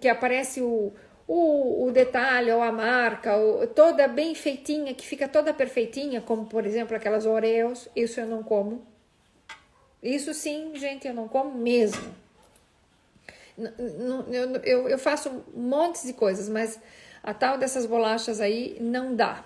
que 0.00 0.08
aparece 0.08 0.62
o, 0.62 0.92
o, 1.28 1.86
o 1.86 1.92
detalhe 1.92 2.50
ou 2.50 2.62
a 2.62 2.72
marca, 2.72 3.36
ou, 3.36 3.66
toda 3.66 4.08
bem 4.08 4.34
feitinha, 4.34 4.94
que 4.94 5.06
fica 5.06 5.28
toda 5.28 5.52
perfeitinha, 5.52 6.22
como 6.22 6.46
por 6.46 6.64
exemplo 6.64 6.96
aquelas 6.96 7.26
Oreos, 7.26 7.86
isso 7.94 8.18
eu 8.18 8.26
não 8.26 8.42
como. 8.42 8.86
Isso 10.02 10.32
sim, 10.32 10.72
gente, 10.74 11.06
eu 11.06 11.12
não 11.12 11.28
como 11.28 11.56
mesmo. 11.56 12.14
Eu, 13.58 14.56
eu, 14.62 14.88
eu 14.88 14.98
faço 14.98 15.44
montes 15.54 16.04
de 16.04 16.14
coisas, 16.14 16.48
mas 16.48 16.80
a 17.22 17.34
tal 17.34 17.58
dessas 17.58 17.86
bolachas 17.86 18.40
aí 18.40 18.76
não 18.80 19.14
dá. 19.14 19.44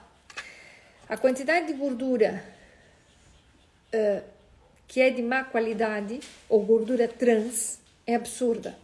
A 1.09 1.17
quantidade 1.17 1.67
de 1.67 1.73
gordura 1.75 2.43
uh, 3.95 4.35
que 4.87 5.01
é 5.01 5.11
de 5.11 5.23
má 5.23 5.45
qualidade, 5.45 6.21
ou 6.49 6.63
gordura 6.63 7.09
trans, 7.09 7.81
é 8.07 8.15
absurda. 8.15 8.77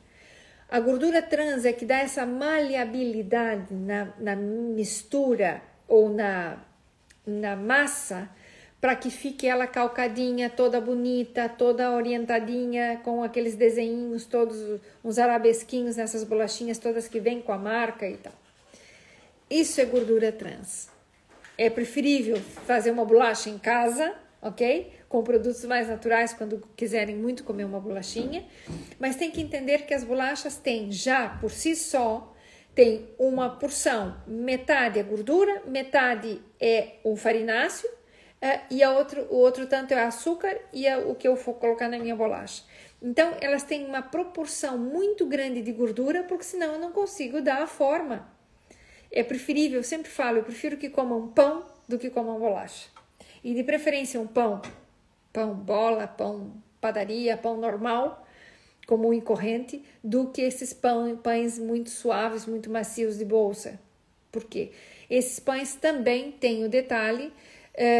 A 0.69 0.81
gordura 0.81 1.21
trans 1.21 1.65
é 1.65 1.73
que 1.73 1.85
dá 1.85 1.99
essa 1.99 2.25
maleabilidade 2.25 3.73
na, 3.75 4.09
na 4.19 4.37
mistura 4.37 5.63
ou 5.87 6.09
na, 6.09 6.59
na 7.27 7.57
massa 7.57 8.29
para 8.81 8.97
que 8.97 9.11
fique 9.11 9.47
ela 9.47 9.67
calcadinha, 9.67 10.49
toda 10.49 10.81
bonita, 10.81 11.49
toda 11.49 11.91
orientadinha, 11.91 13.01
com 13.05 13.23
aqueles 13.23 13.55
desenhinhos 13.55 14.25
todos, 14.25 14.81
uns 15.05 15.19
arabesquinhos 15.19 15.97
nessas 15.97 16.25
bolachinhas 16.25 16.79
todas 16.79 17.07
que 17.07 17.21
vêm 17.21 17.43
com 17.43 17.53
a 17.53 17.59
marca 17.59 18.09
e 18.09 18.17
tal. 18.17 18.33
Isso 19.51 19.81
é 19.81 19.85
gordura 19.85 20.31
trans. 20.31 20.89
É 21.59 21.69
preferível 21.69 22.37
fazer 22.37 22.93
uma 22.93 23.05
bolacha 23.05 23.51
em 23.51 23.59
casa, 23.59 24.15
ok? 24.41 24.93
Com 25.09 25.25
produtos 25.25 25.65
mais 25.65 25.89
naturais 25.89 26.33
quando 26.33 26.63
quiserem 26.77 27.17
muito 27.17 27.43
comer 27.43 27.65
uma 27.65 27.81
bolachinha. 27.81 28.47
Mas 29.01 29.17
tem 29.17 29.29
que 29.29 29.41
entender 29.41 29.87
que 29.87 29.93
as 29.93 30.05
bolachas 30.05 30.57
têm 30.57 30.93
já 30.93 31.31
por 31.41 31.51
si 31.51 31.75
só 31.75 32.33
tem 32.77 33.09
uma 33.19 33.59
porção, 33.59 34.17
metade 34.25 35.01
é 35.01 35.03
gordura, 35.03 35.65
metade 35.67 36.41
é 36.61 36.99
o 37.03 37.17
farináceo 37.17 37.91
uh, 37.91 38.61
e 38.71 38.85
a 38.85 38.93
outro, 38.93 39.27
o 39.31 39.35
outro 39.35 39.67
tanto 39.67 39.93
é 39.93 40.01
açúcar 40.01 40.57
e 40.73 40.87
é 40.87 40.97
o 40.97 41.17
que 41.17 41.27
eu 41.27 41.35
vou 41.35 41.55
colocar 41.55 41.89
na 41.89 41.99
minha 41.99 42.15
bolacha. 42.15 42.63
Então 43.03 43.35
elas 43.41 43.65
têm 43.65 43.85
uma 43.85 44.01
proporção 44.01 44.79
muito 44.79 45.27
grande 45.27 45.61
de 45.61 45.73
gordura, 45.73 46.23
porque 46.23 46.45
senão 46.45 46.75
eu 46.75 46.79
não 46.79 46.93
consigo 46.93 47.43
dar 47.43 47.61
a 47.61 47.67
forma 47.67 48.39
é 49.11 49.23
preferível, 49.23 49.81
eu 49.81 49.85
sempre 49.85 50.11
falo, 50.11 50.39
eu 50.39 50.45
prefiro 50.45 50.77
que 50.77 50.89
comam 50.89 51.29
pão 51.29 51.65
do 51.89 51.99
que 51.99 52.11
comam 52.11 52.39
bolacha. 52.39 52.89
E 53.43 53.55
de 53.55 53.65
preferência 53.65 54.21
um 54.21 54.27
pão, 54.27 54.61
pão 55.33 55.55
bola, 55.55 56.07
pão 56.07 56.53
padaria, 56.81 57.37
pão 57.37 57.57
normal, 57.57 58.27
comum 58.87 59.13
e 59.13 59.21
corrente, 59.21 59.83
do 60.03 60.29
que 60.29 60.43
esses 60.43 60.73
pão, 60.73 61.17
pães 61.17 61.59
muito 61.59 61.91
suaves, 61.91 62.47
muito 62.47 62.71
macios 62.71 63.19
de 63.19 63.25
bolsa. 63.25 63.79
Por 64.31 64.45
quê? 64.45 64.73
Esses 65.09 65.41
pães 65.41 65.75
também 65.75 66.33
têm 66.33 66.65
o 66.65 66.69
detalhe, 66.69 67.33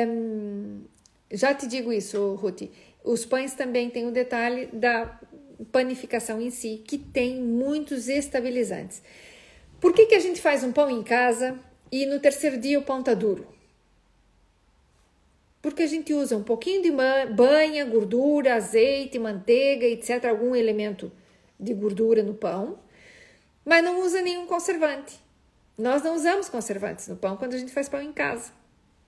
hum, 0.09 0.83
já 1.31 1.55
te 1.55 1.67
digo 1.67 1.93
isso, 1.93 2.35
Ruth, 2.35 2.63
os 3.05 3.25
pães 3.25 3.55
também 3.55 3.91
têm 3.91 4.07
o 4.07 4.13
detalhe 4.13 4.67
da 4.67 5.19
panificação 5.73 6.41
em 6.41 6.51
si, 6.51 6.83
que 6.87 6.99
tem 6.99 7.41
muitos 7.41 8.09
estabilizantes. 8.09 9.03
Por 9.81 9.95
que, 9.95 10.07
que 10.07 10.15
a 10.15 10.21
gente 10.21 10.41
faz 10.41 10.63
um 10.63 10.73
pão 10.73 10.91
em 10.91 11.03
casa 11.03 11.59
e 11.91 12.05
no 12.05 12.21
terceiro 12.21 12.59
dia 12.59 12.79
o 12.79 12.83
pão 12.83 13.03
tá 13.03 13.15
duro? 13.15 13.47
Porque 15.63 15.83
a 15.83 15.87
gente 15.87 16.13
usa 16.13 16.37
um 16.37 16.43
pouquinho 16.43 16.83
de 16.83 16.91
banha, 16.91 17.85
gordura, 17.85 18.55
azeite, 18.55 19.19
manteiga, 19.19 19.87
etc., 19.87 20.27
algum 20.27 20.55
elemento 20.55 21.11
de 21.59 21.75
gordura 21.75 22.23
no 22.23 22.35
pão, 22.35 22.79
mas 23.65 23.85
não 23.85 24.01
usa 24.01 24.23
nenhum 24.23 24.47
conservante. 24.47 25.19
Nós 25.77 26.03
não 26.03 26.15
usamos 26.15 26.49
conservantes 26.49 27.09
no 27.09 27.17
pão 27.17 27.37
quando 27.37 27.55
a 27.55 27.59
gente 27.59 27.73
faz 27.73 27.89
pão 27.89 28.03
em 28.03 28.13
casa, 28.13 28.53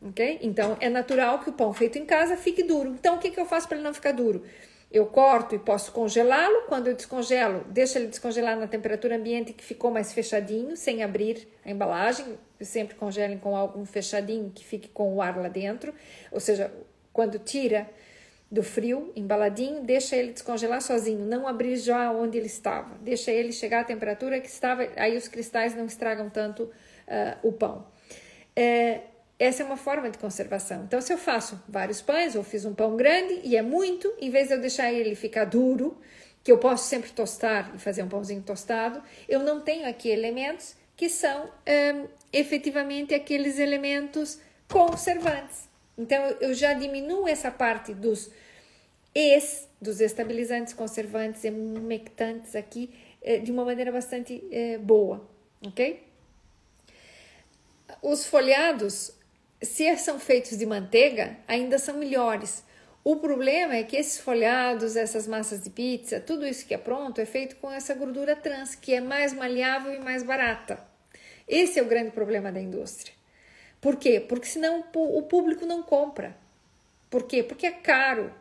ok? 0.02 0.38
Então 0.42 0.76
é 0.80 0.88
natural 0.88 1.38
que 1.40 1.50
o 1.50 1.52
pão 1.52 1.72
feito 1.72 1.98
em 1.98 2.06
casa 2.06 2.36
fique 2.36 2.62
duro. 2.62 2.90
Então 2.90 3.16
o 3.16 3.18
que, 3.18 3.30
que 3.30 3.40
eu 3.40 3.46
faço 3.46 3.68
para 3.68 3.76
ele 3.76 3.84
não 3.84 3.94
ficar 3.94 4.12
duro? 4.12 4.42
Eu 4.92 5.06
corto 5.06 5.54
e 5.54 5.58
posso 5.58 5.90
congelá-lo. 5.90 6.66
Quando 6.68 6.88
eu 6.88 6.94
descongelo, 6.94 7.64
deixo 7.70 7.96
ele 7.96 8.08
descongelar 8.08 8.58
na 8.58 8.66
temperatura 8.66 9.16
ambiente 9.16 9.54
que 9.54 9.64
ficou 9.64 9.90
mais 9.90 10.12
fechadinho, 10.12 10.76
sem 10.76 11.02
abrir 11.02 11.48
a 11.64 11.70
embalagem. 11.70 12.38
Eu 12.60 12.66
sempre 12.66 12.94
congelo 12.94 13.38
com 13.38 13.56
algo 13.56 13.82
fechadinho 13.86 14.52
que 14.54 14.62
fique 14.62 14.88
com 14.88 15.14
o 15.16 15.22
ar 15.22 15.38
lá 15.38 15.48
dentro. 15.48 15.94
Ou 16.30 16.38
seja, 16.38 16.70
quando 17.10 17.38
tira 17.38 17.88
do 18.50 18.62
frio, 18.62 19.10
embaladinho, 19.16 19.82
deixa 19.82 20.14
ele 20.14 20.30
descongelar 20.32 20.82
sozinho, 20.82 21.24
não 21.24 21.48
abrir 21.48 21.76
já 21.76 22.12
onde 22.12 22.36
ele 22.36 22.48
estava. 22.48 22.94
Deixa 23.00 23.30
ele 23.30 23.50
chegar 23.50 23.80
à 23.80 23.84
temperatura 23.84 24.38
que 24.40 24.48
estava, 24.48 24.86
aí 24.96 25.16
os 25.16 25.26
cristais 25.26 25.74
não 25.74 25.86
estragam 25.86 26.28
tanto 26.28 26.64
uh, 26.64 26.70
o 27.42 27.50
pão. 27.50 27.86
É, 28.54 29.00
essa 29.42 29.62
é 29.62 29.66
uma 29.66 29.76
forma 29.76 30.08
de 30.08 30.18
conservação. 30.18 30.84
Então, 30.84 31.00
se 31.00 31.12
eu 31.12 31.18
faço 31.18 31.60
vários 31.68 32.00
pães, 32.00 32.36
ou 32.36 32.44
fiz 32.44 32.64
um 32.64 32.74
pão 32.74 32.96
grande 32.96 33.40
e 33.42 33.56
é 33.56 33.62
muito, 33.62 34.12
em 34.20 34.30
vez 34.30 34.48
de 34.48 34.54
eu 34.54 34.60
deixar 34.60 34.92
ele 34.92 35.14
ficar 35.14 35.44
duro, 35.46 35.98
que 36.44 36.52
eu 36.52 36.58
posso 36.58 36.88
sempre 36.88 37.10
tostar 37.10 37.72
e 37.74 37.78
fazer 37.78 38.02
um 38.02 38.08
pãozinho 38.08 38.42
tostado, 38.42 39.02
eu 39.28 39.40
não 39.40 39.60
tenho 39.60 39.88
aqui 39.88 40.08
elementos 40.08 40.76
que 40.96 41.08
são 41.08 41.44
hum, 41.46 42.06
efetivamente 42.32 43.14
aqueles 43.14 43.58
elementos 43.58 44.38
conservantes. 44.68 45.68
Então, 45.98 46.24
eu 46.40 46.54
já 46.54 46.72
diminuo 46.72 47.26
essa 47.26 47.50
parte 47.50 47.92
dos 47.92 48.30
es, 49.14 49.68
dos 49.80 50.00
estabilizantes, 50.00 50.72
conservantes, 50.72 51.42
umectantes 51.44 52.54
aqui, 52.54 52.90
eh, 53.20 53.38
de 53.38 53.50
uma 53.50 53.64
maneira 53.64 53.90
bastante 53.90 54.42
eh, 54.50 54.78
boa, 54.78 55.28
ok? 55.66 56.02
Os 58.00 58.24
folhados 58.24 59.12
se 59.62 59.96
são 59.96 60.18
feitos 60.18 60.58
de 60.58 60.66
manteiga, 60.66 61.36
ainda 61.46 61.78
são 61.78 61.96
melhores. 61.96 62.64
O 63.04 63.16
problema 63.16 63.74
é 63.74 63.82
que 63.82 63.96
esses 63.96 64.18
folhados, 64.20 64.96
essas 64.96 65.26
massas 65.26 65.62
de 65.62 65.70
pizza, 65.70 66.20
tudo 66.20 66.46
isso 66.46 66.66
que 66.66 66.74
é 66.74 66.78
pronto 66.78 67.20
é 67.20 67.26
feito 67.26 67.56
com 67.56 67.70
essa 67.70 67.94
gordura 67.94 68.36
trans, 68.36 68.74
que 68.74 68.94
é 68.94 69.00
mais 69.00 69.32
maleável 69.32 69.92
e 69.92 69.98
mais 69.98 70.22
barata. 70.22 70.78
Esse 71.48 71.78
é 71.78 71.82
o 71.82 71.86
grande 71.86 72.12
problema 72.12 72.52
da 72.52 72.60
indústria. 72.60 73.12
Por 73.80 73.96
quê? 73.96 74.20
Porque 74.20 74.46
senão 74.46 74.84
o 74.94 75.22
público 75.22 75.66
não 75.66 75.82
compra. 75.82 76.36
Por 77.10 77.24
quê? 77.24 77.42
Porque 77.42 77.66
é 77.66 77.72
caro. 77.72 78.32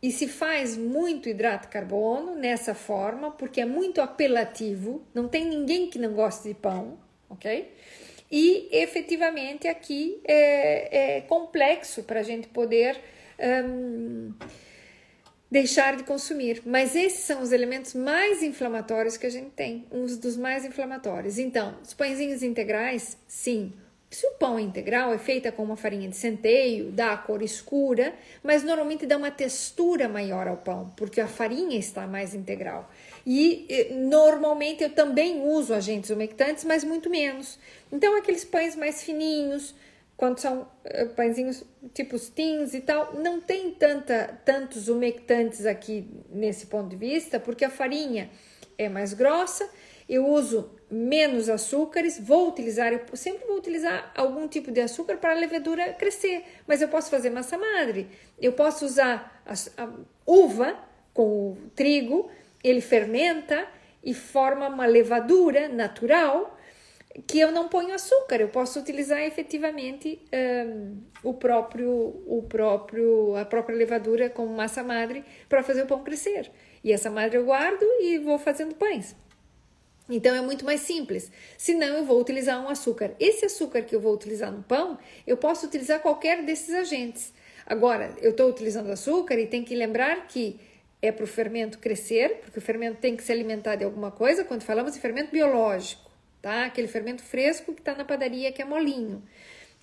E 0.00 0.12
se 0.12 0.28
faz 0.28 0.76
muito 0.76 1.28
hidrato 1.28 1.66
de 1.66 1.72
carbono 1.72 2.36
nessa 2.36 2.74
forma, 2.74 3.32
porque 3.32 3.60
é 3.60 3.66
muito 3.66 4.00
apelativo, 4.00 5.02
não 5.12 5.28
tem 5.28 5.44
ninguém 5.44 5.90
que 5.90 5.98
não 5.98 6.14
goste 6.14 6.48
de 6.48 6.54
pão, 6.54 6.96
ok? 7.28 7.74
E 8.30 8.68
efetivamente 8.70 9.66
aqui 9.66 10.20
é, 10.24 11.16
é 11.16 11.20
complexo 11.22 12.04
para 12.04 12.20
a 12.20 12.22
gente 12.22 12.48
poder 12.48 13.00
um, 13.66 14.32
deixar 15.50 15.96
de 15.96 16.04
consumir. 16.04 16.62
Mas 16.64 16.94
esses 16.94 17.24
são 17.24 17.42
os 17.42 17.50
elementos 17.50 17.94
mais 17.94 18.42
inflamatórios 18.42 19.16
que 19.16 19.26
a 19.26 19.30
gente 19.30 19.50
tem, 19.50 19.86
uns 19.90 20.16
dos 20.16 20.36
mais 20.36 20.64
inflamatórios. 20.64 21.38
Então, 21.38 21.76
os 21.82 21.92
pãezinhos 21.92 22.42
integrais, 22.42 23.18
sim. 23.26 23.72
Se 24.08 24.26
o 24.26 24.32
pão 24.32 24.58
é 24.58 24.62
integral, 24.62 25.12
é 25.12 25.18
feita 25.18 25.52
com 25.52 25.62
uma 25.62 25.76
farinha 25.76 26.08
de 26.08 26.16
centeio, 26.16 26.90
dá 26.90 27.12
a 27.12 27.16
cor 27.16 27.42
escura, 27.42 28.12
mas 28.42 28.64
normalmente 28.64 29.06
dá 29.06 29.16
uma 29.16 29.30
textura 29.30 30.08
maior 30.08 30.48
ao 30.48 30.56
pão, 30.56 30.92
porque 30.96 31.20
a 31.20 31.28
farinha 31.28 31.78
está 31.78 32.08
mais 32.08 32.34
integral. 32.34 32.90
E 33.26 33.88
normalmente 33.92 34.82
eu 34.82 34.90
também 34.90 35.42
uso 35.42 35.74
agentes 35.74 36.10
umectantes, 36.10 36.64
mas 36.64 36.84
muito 36.84 37.10
menos. 37.10 37.58
Então, 37.92 38.16
aqueles 38.16 38.44
pães 38.44 38.76
mais 38.76 39.02
fininhos, 39.02 39.74
quando 40.16 40.38
são 40.38 40.62
uh, 40.62 41.08
pãezinhos 41.14 41.64
tipo 41.94 42.18
tins 42.18 42.74
e 42.74 42.80
tal, 42.80 43.14
não 43.14 43.40
tem 43.40 43.70
tanta, 43.70 44.40
tantos 44.44 44.88
umectantes 44.88 45.66
aqui 45.66 46.08
nesse 46.30 46.66
ponto 46.66 46.88
de 46.88 46.96
vista, 46.96 47.38
porque 47.38 47.64
a 47.64 47.70
farinha 47.70 48.30
é 48.76 48.88
mais 48.88 49.12
grossa 49.12 49.68
eu 50.10 50.26
uso 50.26 50.68
menos 50.90 51.48
açúcares, 51.48 52.18
vou 52.18 52.48
utilizar, 52.48 52.92
eu 52.92 53.16
sempre 53.16 53.46
vou 53.46 53.56
utilizar 53.56 54.10
algum 54.16 54.48
tipo 54.48 54.72
de 54.72 54.80
açúcar 54.80 55.18
para 55.18 55.30
a 55.30 55.34
levedura 55.34 55.92
crescer, 55.92 56.42
mas 56.66 56.82
eu 56.82 56.88
posso 56.88 57.08
fazer 57.08 57.30
massa 57.30 57.56
madre, 57.56 58.08
eu 58.36 58.52
posso 58.52 58.84
usar 58.84 59.40
a, 59.46 59.84
a 59.84 59.88
uva 60.26 60.76
com 61.14 61.52
o 61.52 61.58
trigo, 61.76 62.28
ele 62.62 62.80
fermenta 62.80 63.66
e 64.02 64.14
forma 64.14 64.68
uma 64.68 64.86
levadura 64.86 65.68
natural 65.68 66.56
que 67.26 67.40
eu 67.40 67.50
não 67.50 67.68
ponho 67.68 67.92
açúcar, 67.92 68.40
eu 68.40 68.48
posso 68.48 68.78
utilizar 68.78 69.20
efetivamente 69.20 70.20
um, 70.32 71.02
o 71.24 71.34
próprio, 71.34 71.90
o 71.90 72.44
próprio, 72.48 73.34
a 73.36 73.44
própria 73.44 73.76
levadura 73.76 74.30
como 74.30 74.54
massa 74.54 74.82
madre 74.82 75.24
para 75.48 75.62
fazer 75.62 75.82
o 75.82 75.86
pão 75.86 76.04
crescer. 76.04 76.50
E 76.84 76.92
essa 76.92 77.10
madre 77.10 77.36
eu 77.36 77.44
guardo 77.44 77.82
e 78.00 78.18
vou 78.18 78.38
fazendo 78.38 78.74
pães. 78.76 79.16
Então 80.08 80.34
é 80.34 80.40
muito 80.40 80.64
mais 80.64 80.80
simples. 80.80 81.30
Senão 81.58 81.98
eu 81.98 82.04
vou 82.04 82.20
utilizar 82.20 82.62
um 82.64 82.68
açúcar. 82.68 83.12
Esse 83.18 83.46
açúcar 83.46 83.82
que 83.82 83.94
eu 83.94 84.00
vou 84.00 84.14
utilizar 84.14 84.50
no 84.50 84.62
pão, 84.62 84.98
eu 85.26 85.36
posso 85.36 85.66
utilizar 85.66 86.00
qualquer 86.00 86.44
desses 86.44 86.74
agentes. 86.74 87.32
Agora, 87.66 88.14
eu 88.20 88.30
estou 88.30 88.48
utilizando 88.48 88.90
açúcar 88.90 89.38
e 89.38 89.46
tem 89.46 89.62
que 89.62 89.74
lembrar 89.74 90.26
que 90.26 90.58
é 91.02 91.10
para 91.10 91.24
o 91.24 91.26
fermento 91.26 91.78
crescer, 91.78 92.40
porque 92.42 92.58
o 92.58 92.62
fermento 92.62 92.98
tem 92.98 93.16
que 93.16 93.22
se 93.22 93.32
alimentar 93.32 93.76
de 93.76 93.84
alguma 93.84 94.10
coisa. 94.10 94.44
Quando 94.44 94.62
falamos 94.62 94.92
de 94.92 95.00
fermento 95.00 95.30
biológico, 95.30 96.10
tá? 96.42 96.66
Aquele 96.66 96.88
fermento 96.88 97.22
fresco 97.22 97.72
que 97.72 97.80
está 97.80 97.94
na 97.94 98.04
padaria, 98.04 98.52
que 98.52 98.60
é 98.60 98.64
molinho. 98.64 99.22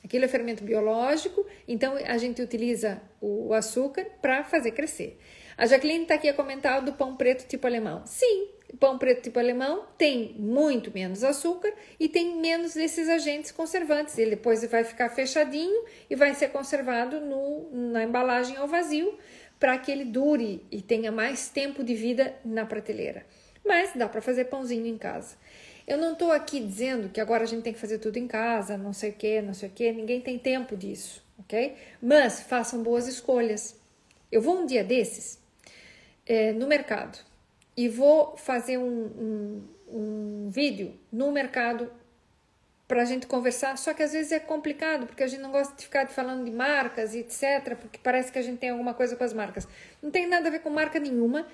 Aquilo 0.03 0.26
é 0.26 0.28
fermento 0.28 0.63
biológico, 0.63 1.45
então 1.68 1.95
a 1.95 2.18
gente 2.18 2.41
utiliza 2.41 3.01
o 3.20 3.53
açúcar 3.53 4.05
para 4.22 4.43
fazer 4.43 4.72
crescer. 4.72 5.20
A 5.57 5.65
Jacqueline 5.65 6.03
está 6.03 6.13
aqui 6.13 6.30
a 6.30 6.34
comentar 6.34 6.84
do 6.84 6.93
pão 6.93 7.15
preto 7.15 7.47
tipo 7.47 7.65
alemão. 7.65 8.03
Sim, 8.05 8.47
pão 8.80 8.97
preto 8.99 9.24
tipo 9.24 9.39
alemão 9.39 9.88
tem 9.97 10.36
muito 10.38 10.93
menos 10.93 11.24
açúcar 11.24 11.74
e 11.99 12.07
tem 12.07 12.39
menos 12.39 12.76
desses 12.76 13.09
agentes 13.09 13.51
conservantes. 13.51 14.18
Ele 14.20 14.32
depois 14.32 14.63
vai 14.65 14.84
ficar 14.84 15.09
fechadinho 15.09 15.84
e 16.07 16.15
vai 16.15 16.36
ser 16.36 16.49
conservado 16.49 17.20
no, 17.20 17.70
na 17.91 18.03
embalagem 18.03 18.55
ao 18.55 18.68
vazio 18.68 19.18
para 19.60 19.78
que 19.78 19.91
ele 19.91 20.05
dure 20.05 20.64
e 20.72 20.82
tenha 20.82 21.12
mais 21.12 21.49
tempo 21.49 21.84
de 21.84 21.95
vida 21.95 22.36
na 22.45 22.66
prateleira. 22.66 23.26
Mas 23.66 23.91
dá 23.95 24.08
para 24.08 24.22
fazer 24.22 24.45
pãozinho 24.45 24.86
em 24.86 24.97
casa. 24.97 25.36
Eu 25.88 25.97
não 25.97 26.14
estou 26.14 26.32
aqui 26.32 26.60
dizendo 26.60 27.10
que 27.10 27.20
agora 27.20 27.43
a 27.43 27.47
gente 27.47 27.64
tem 27.64 27.74
que 27.74 27.80
fazer 27.80 27.99
tudo 27.99 28.18
em 28.18 28.28
casa, 28.28 28.78
não 28.78 28.93
sei 28.93 29.12
o 29.12 29.14
que, 29.14 29.41
não 29.41 29.53
sei 29.53 29.70
o 29.70 29.72
que, 29.72 29.91
ninguém 29.91 30.20
tem 30.20 30.38
tempo 30.38 30.76
disso, 30.76 31.24
ok? 31.39 31.76
Mas 32.01 32.41
façam 32.41 32.84
boas 32.84 33.08
escolhas. 33.08 33.76
Eu 34.32 34.41
vou 34.41 34.58
um 34.60 34.66
dia 34.66 34.84
desses 34.84 35.39
é, 36.26 36.51
no 36.51 36.68
mercado 36.68 37.18
e 37.76 37.88
vou 37.88 38.36
fazer 38.36 38.78
um, 38.78 39.05
um, 39.05 39.64
um 39.88 40.49
vídeo 40.49 40.93
no 41.12 41.32
mercado 41.32 41.89
para 42.88 43.02
a 43.02 43.06
gente 43.06 43.28
conversar, 43.28 43.78
só 43.78 43.94
que 43.94 44.02
às 44.02 44.14
vezes 44.14 44.32
é 44.32 44.40
complicado, 44.40 45.08
porque 45.08 45.22
a 45.22 45.28
gente 45.28 45.42
não 45.42 45.52
gosta 45.52 45.76
de 45.76 45.84
ficar 45.84 46.08
falando 46.08 46.46
de 46.46 46.52
marcas 46.52 47.14
e 47.14 47.20
etc, 47.20 47.76
porque 47.76 48.00
parece 48.02 48.32
que 48.32 48.40
a 48.40 48.42
gente 48.42 48.60
tem 48.60 48.70
alguma 48.70 48.94
coisa 48.94 49.16
com 49.16 49.24
as 49.24 49.34
marcas. 49.34 49.68
Não 50.02 50.10
tem 50.10 50.26
nada 50.26 50.48
a 50.48 50.52
ver 50.52 50.60
com 50.60 50.70
marca 50.70 50.98
nenhuma, 50.98 51.46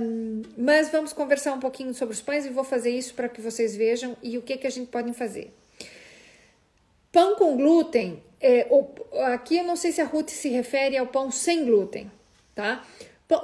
um, 0.00 0.42
mas 0.56 0.88
vamos 0.88 1.12
conversar 1.12 1.52
um 1.52 1.60
pouquinho 1.60 1.92
sobre 1.92 2.14
os 2.14 2.22
pães 2.22 2.46
e 2.46 2.48
vou 2.48 2.64
fazer 2.64 2.90
isso 2.90 3.12
para 3.14 3.28
que 3.28 3.42
vocês 3.42 3.76
vejam 3.76 4.16
e 4.22 4.38
o 4.38 4.42
que, 4.42 4.56
que 4.56 4.66
a 4.66 4.70
gente 4.70 4.88
pode 4.88 5.12
fazer. 5.12 5.52
Pão 7.12 7.36
com 7.36 7.54
glúten, 7.56 8.22
é, 8.40 8.66
aqui 9.32 9.58
eu 9.58 9.64
não 9.64 9.76
sei 9.76 9.92
se 9.92 10.00
a 10.00 10.04
Ruth 10.04 10.30
se 10.30 10.48
refere 10.48 10.96
ao 10.96 11.06
pão 11.06 11.30
sem 11.30 11.66
glúten, 11.66 12.10
tá? 12.54 12.84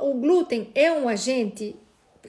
O 0.00 0.14
glúten 0.14 0.70
é 0.74 0.90
um 0.90 1.06
agente 1.06 1.76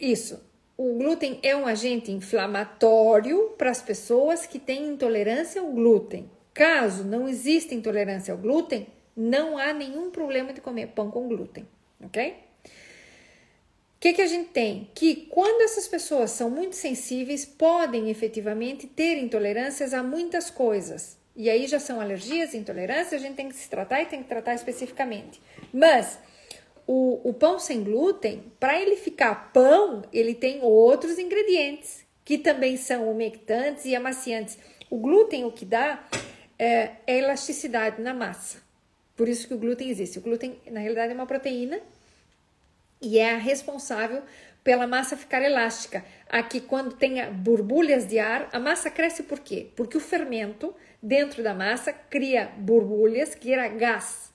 isso. 0.01 0.44
O 0.78 0.95
glúten 0.95 1.39
é 1.41 1.55
um 1.55 1.65
agente 1.65 2.11
inflamatório 2.11 3.53
para 3.57 3.71
as 3.71 3.82
pessoas 3.82 4.45
que 4.45 4.59
têm 4.59 4.89
intolerância 4.89 5.61
ao 5.61 5.71
glúten. 5.71 6.30
Caso 6.53 7.05
não 7.05 7.30
exista 7.30 7.73
intolerância 7.73 8.34
ao 8.34 8.38
glúten, 8.38 8.88
não 9.15 9.57
há 9.57 9.73
nenhum 9.73 10.11
problema 10.11 10.51
de 10.51 10.59
comer 10.59 10.88
pão 10.88 11.09
com 11.09 11.30
glúten, 11.30 11.65
ok? 12.03 12.36
O 12.65 13.99
que, 14.01 14.13
que 14.13 14.21
a 14.21 14.28
gente 14.28 14.49
tem? 14.49 14.89
Que 14.93 15.28
quando 15.30 15.61
essas 15.61 15.88
pessoas 15.88 16.32
são 16.32 16.49
muito 16.49 16.76
sensíveis, 16.76 17.45
podem 17.45 18.09
efetivamente 18.09 18.86
ter 18.86 19.17
intolerâncias 19.17 19.93
a 19.93 20.03
muitas 20.03 20.49
coisas. 20.49 21.17
E 21.36 21.49
aí 21.49 21.67
já 21.67 21.80
são 21.80 22.01
alergias, 22.01 22.53
intolerâncias, 22.53 23.13
a 23.13 23.26
gente 23.26 23.36
tem 23.36 23.47
que 23.47 23.55
se 23.55 23.69
tratar 23.69 24.01
e 24.01 24.05
tem 24.05 24.21
que 24.21 24.30
tratar 24.30 24.53
especificamente. 24.53 25.41
Mas 25.73 26.19
o, 26.88 27.29
o 27.29 27.33
pão 27.33 27.57
sem 27.59 27.83
glúten, 27.83 28.51
para 28.59 28.79
ele 28.79 28.95
ficar 28.95 29.51
pão, 29.51 30.03
ele 30.13 30.33
tem 30.33 30.61
outros 30.61 31.17
ingredientes 31.17 32.05
que 32.23 32.38
também 32.38 32.75
são 32.75 33.09
umectantes 33.11 33.86
e 33.86 33.95
amaciantes. 33.95 34.57
O 34.89 34.97
glúten, 34.97 35.45
o 35.45 35.51
que 35.51 35.65
dá 35.65 36.03
é, 36.57 36.91
é 37.05 37.19
elasticidade 37.19 38.01
na 38.01 38.13
massa. 38.13 38.63
Por 39.15 39.29
isso 39.29 39.47
que 39.47 39.53
o 39.53 39.57
glúten 39.57 39.89
existe. 39.89 40.17
O 40.17 40.21
glúten, 40.21 40.59
na 40.69 40.79
realidade, 40.79 41.11
é 41.11 41.15
uma 41.15 41.27
proteína 41.27 41.79
e 43.01 43.19
é 43.19 43.33
a 43.33 43.38
responsável 43.38 44.23
pela 44.63 44.88
massa 44.88 45.15
ficar 45.15 45.43
elástica. 45.43 46.03
Aqui, 46.27 46.59
quando 46.59 46.95
tem 46.95 47.23
borbulhas 47.31 48.07
de 48.07 48.17
ar, 48.17 48.49
a 48.51 48.59
massa 48.59 48.89
cresce 48.89 49.23
por 49.23 49.39
quê? 49.39 49.67
Porque 49.75 49.95
o 49.95 50.01
fermento 50.01 50.75
dentro 51.01 51.43
da 51.43 51.53
massa 51.53 51.93
cria 51.93 52.51
borbulhas, 52.57 53.36
cria 53.36 53.67
gás. 53.67 54.33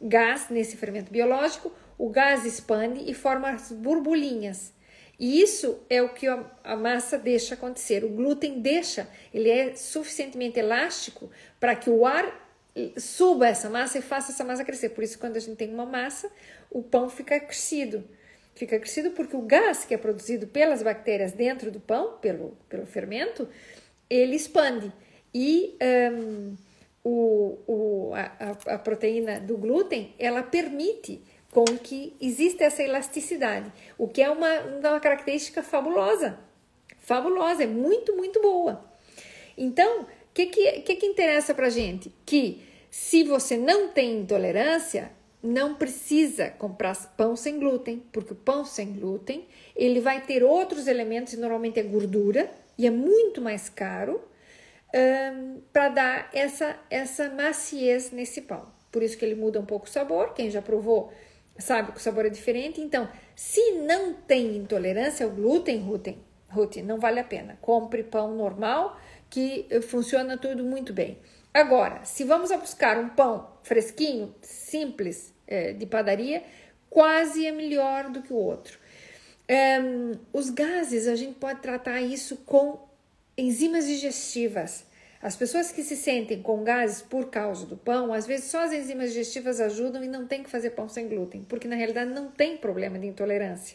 Gás 0.00 0.48
nesse 0.48 0.76
fermento 0.76 1.10
biológico, 1.10 1.72
o 1.98 2.08
gás 2.08 2.44
expande 2.44 3.10
e 3.10 3.14
forma 3.14 3.50
as 3.50 3.70
borbulhinhas. 3.70 4.72
E 5.18 5.40
isso 5.40 5.78
é 5.88 6.02
o 6.02 6.08
que 6.08 6.26
a 6.26 6.76
massa 6.76 7.16
deixa 7.16 7.54
acontecer. 7.54 8.04
O 8.04 8.08
glúten 8.08 8.60
deixa, 8.60 9.08
ele 9.32 9.48
é 9.48 9.74
suficientemente 9.76 10.58
elástico 10.58 11.30
para 11.60 11.76
que 11.76 11.88
o 11.88 12.04
ar 12.04 12.42
suba 12.96 13.46
essa 13.46 13.70
massa 13.70 13.98
e 13.98 14.02
faça 14.02 14.32
essa 14.32 14.44
massa 14.44 14.64
crescer. 14.64 14.90
Por 14.90 15.04
isso, 15.04 15.18
quando 15.18 15.36
a 15.36 15.40
gente 15.40 15.56
tem 15.56 15.72
uma 15.72 15.86
massa, 15.86 16.30
o 16.70 16.82
pão 16.82 17.08
fica 17.08 17.38
crescido. 17.38 18.04
Fica 18.54 18.78
crescido 18.78 19.10
porque 19.10 19.36
o 19.36 19.42
gás 19.42 19.84
que 19.84 19.94
é 19.94 19.98
produzido 19.98 20.46
pelas 20.46 20.82
bactérias 20.82 21.32
dentro 21.32 21.70
do 21.70 21.80
pão, 21.80 22.18
pelo, 22.18 22.56
pelo 22.68 22.86
fermento, 22.86 23.48
ele 24.10 24.34
expande. 24.34 24.92
E 25.32 25.76
um, 26.12 26.56
o, 27.04 27.58
o, 27.66 28.12
a, 28.14 28.74
a 28.74 28.78
proteína 28.78 29.40
do 29.40 29.56
glúten, 29.56 30.14
ela 30.18 30.42
permite 30.42 31.22
com 31.54 31.64
que 31.78 32.16
existe 32.20 32.64
essa 32.64 32.82
elasticidade, 32.82 33.72
o 33.96 34.08
que 34.08 34.20
é 34.20 34.28
uma, 34.28 34.60
uma 34.60 34.98
característica 34.98 35.62
fabulosa. 35.62 36.36
Fabulosa, 36.98 37.62
é 37.62 37.66
muito, 37.66 38.16
muito 38.16 38.42
boa. 38.42 38.84
Então, 39.56 40.02
o 40.02 40.06
que, 40.34 40.46
que, 40.46 40.80
que, 40.80 40.96
que 40.96 41.06
interessa 41.06 41.54
para 41.54 41.70
gente? 41.70 42.12
Que 42.26 42.60
se 42.90 43.22
você 43.22 43.56
não 43.56 43.88
tem 43.88 44.18
intolerância, 44.18 45.12
não 45.40 45.76
precisa 45.76 46.50
comprar 46.50 46.96
pão 47.16 47.36
sem 47.36 47.60
glúten, 47.60 48.02
porque 48.10 48.32
o 48.32 48.36
pão 48.36 48.64
sem 48.64 48.92
glúten 48.92 49.46
ele 49.76 50.00
vai 50.00 50.22
ter 50.22 50.42
outros 50.42 50.88
elementos, 50.88 51.34
normalmente 51.34 51.78
é 51.78 51.84
gordura, 51.84 52.50
e 52.76 52.84
é 52.84 52.90
muito 52.90 53.40
mais 53.40 53.68
caro 53.68 54.20
um, 54.92 55.60
para 55.72 55.88
dar 55.88 56.30
essa, 56.32 56.76
essa 56.90 57.28
maciez 57.28 58.10
nesse 58.10 58.42
pão. 58.42 58.66
Por 58.90 59.04
isso 59.04 59.16
que 59.16 59.24
ele 59.24 59.34
muda 59.36 59.60
um 59.60 59.66
pouco 59.66 59.86
o 59.86 59.90
sabor. 59.90 60.34
Quem 60.34 60.50
já 60.50 60.62
provou 60.62 61.12
sabe 61.58 61.92
que 61.92 61.98
o 61.98 62.00
sabor 62.00 62.26
é 62.26 62.30
diferente. 62.30 62.80
Então, 62.80 63.08
se 63.34 63.72
não 63.72 64.14
tem 64.14 64.56
intolerância 64.56 65.24
ao 65.26 65.32
glúten, 65.32 65.78
Ruth, 65.78 66.08
Ruth, 66.48 66.76
não 66.76 66.98
vale 66.98 67.20
a 67.20 67.24
pena. 67.24 67.58
Compre 67.60 68.02
pão 68.02 68.34
normal 68.34 68.98
que 69.30 69.66
funciona 69.88 70.36
tudo 70.36 70.62
muito 70.64 70.92
bem. 70.92 71.18
Agora, 71.52 72.04
se 72.04 72.24
vamos 72.24 72.50
a 72.50 72.56
buscar 72.56 72.98
um 72.98 73.08
pão 73.08 73.48
fresquinho, 73.62 74.34
simples, 74.42 75.32
é, 75.46 75.72
de 75.72 75.86
padaria, 75.86 76.42
quase 76.90 77.46
é 77.46 77.52
melhor 77.52 78.10
do 78.10 78.22
que 78.22 78.32
o 78.32 78.36
outro. 78.36 78.78
É, 79.46 79.78
os 80.32 80.50
gases, 80.50 81.06
a 81.06 81.14
gente 81.14 81.34
pode 81.34 81.60
tratar 81.60 82.00
isso 82.00 82.38
com 82.38 82.88
enzimas 83.36 83.86
digestivas. 83.86 84.86
As 85.24 85.34
pessoas 85.34 85.72
que 85.72 85.82
se 85.82 85.96
sentem 85.96 86.42
com 86.42 86.62
gases 86.62 87.00
por 87.00 87.30
causa 87.30 87.64
do 87.64 87.78
pão, 87.78 88.12
às 88.12 88.26
vezes 88.26 88.50
só 88.50 88.62
as 88.62 88.74
enzimas 88.74 89.08
digestivas 89.08 89.58
ajudam 89.58 90.04
e 90.04 90.06
não 90.06 90.26
tem 90.26 90.42
que 90.42 90.50
fazer 90.50 90.72
pão 90.72 90.86
sem 90.86 91.08
glúten, 91.08 91.46
porque 91.48 91.66
na 91.66 91.76
realidade 91.76 92.10
não 92.10 92.30
tem 92.30 92.58
problema 92.58 92.98
de 92.98 93.06
intolerância. 93.06 93.74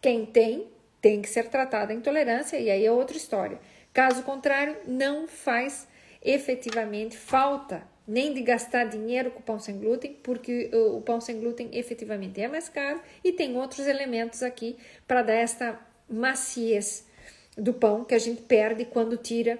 Quem 0.00 0.24
tem, 0.24 0.68
tem 1.00 1.20
que 1.20 1.28
ser 1.28 1.48
tratada 1.48 1.92
a 1.92 1.96
intolerância 1.96 2.56
e 2.60 2.70
aí 2.70 2.86
é 2.86 2.92
outra 2.92 3.16
história. 3.16 3.58
Caso 3.92 4.22
contrário, 4.22 4.76
não 4.86 5.26
faz 5.26 5.88
efetivamente 6.22 7.16
falta 7.18 7.82
nem 8.06 8.32
de 8.32 8.42
gastar 8.42 8.84
dinheiro 8.84 9.32
com 9.32 9.42
pão 9.42 9.58
sem 9.58 9.76
glúten, 9.76 10.16
porque 10.22 10.70
o 10.72 11.00
pão 11.00 11.20
sem 11.20 11.40
glúten 11.40 11.70
efetivamente 11.72 12.40
é 12.40 12.46
mais 12.46 12.68
caro 12.68 13.00
e 13.24 13.32
tem 13.32 13.56
outros 13.56 13.88
elementos 13.88 14.44
aqui 14.44 14.76
para 15.08 15.22
dar 15.22 15.34
esta 15.34 15.76
maciez 16.08 17.04
do 17.58 17.74
pão 17.74 18.04
que 18.04 18.14
a 18.14 18.18
gente 18.20 18.42
perde 18.42 18.84
quando 18.84 19.16
tira 19.16 19.58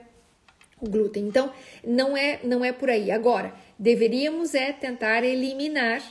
o 0.84 0.90
glúten. 0.90 1.26
Então, 1.26 1.52
não 1.82 2.16
é, 2.16 2.40
não 2.44 2.64
é 2.64 2.72
por 2.72 2.90
aí. 2.90 3.10
Agora, 3.10 3.54
deveríamos 3.78 4.54
é 4.54 4.72
tentar 4.72 5.24
eliminar 5.24 6.02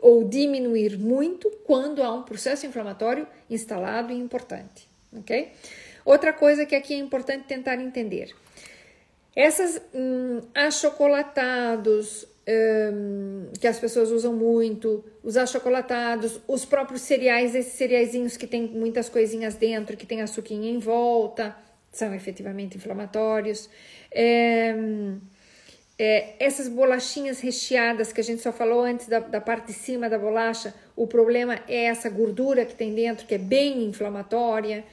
ou 0.00 0.24
diminuir 0.24 0.98
muito 0.98 1.50
quando 1.64 2.02
há 2.02 2.12
um 2.12 2.22
processo 2.22 2.66
inflamatório 2.66 3.26
instalado 3.48 4.12
e 4.12 4.16
importante, 4.16 4.88
ok? 5.16 5.52
Outra 6.04 6.32
coisa 6.32 6.64
que 6.64 6.74
aqui 6.74 6.94
é 6.94 6.98
importante 6.98 7.44
tentar 7.44 7.78
entender. 7.80 8.34
Essas 9.36 9.80
hum, 9.94 10.40
achocolatados 10.54 12.26
hum, 12.92 13.48
que 13.60 13.66
as 13.66 13.78
pessoas 13.78 14.10
usam 14.10 14.32
muito, 14.32 15.04
os 15.22 15.36
achocolatados, 15.36 16.40
os 16.48 16.64
próprios 16.64 17.02
cereais, 17.02 17.54
esses 17.54 17.74
cereaizinhos 17.74 18.36
que 18.36 18.46
tem 18.46 18.66
muitas 18.66 19.08
coisinhas 19.08 19.54
dentro, 19.54 19.96
que 19.96 20.06
tem 20.06 20.22
açuquinha 20.22 20.70
em 20.70 20.78
volta, 20.78 21.54
são 21.92 22.14
efetivamente 22.14 22.76
inflamatórios. 22.76 23.68
É, 24.10 24.74
é, 25.98 26.34
essas 26.38 26.68
bolachinhas 26.68 27.40
recheadas 27.40 28.12
que 28.12 28.20
a 28.20 28.24
gente 28.24 28.40
só 28.40 28.52
falou 28.52 28.82
antes 28.82 29.06
da, 29.06 29.18
da 29.18 29.40
parte 29.40 29.66
de 29.66 29.72
cima 29.72 30.08
da 30.08 30.18
bolacha, 30.18 30.74
o 30.96 31.06
problema 31.06 31.60
é 31.68 31.84
essa 31.84 32.08
gordura 32.08 32.64
que 32.64 32.74
tem 32.74 32.94
dentro, 32.94 33.26
que 33.26 33.34
é 33.34 33.38
bem 33.38 33.84
inflamatória 33.84 34.84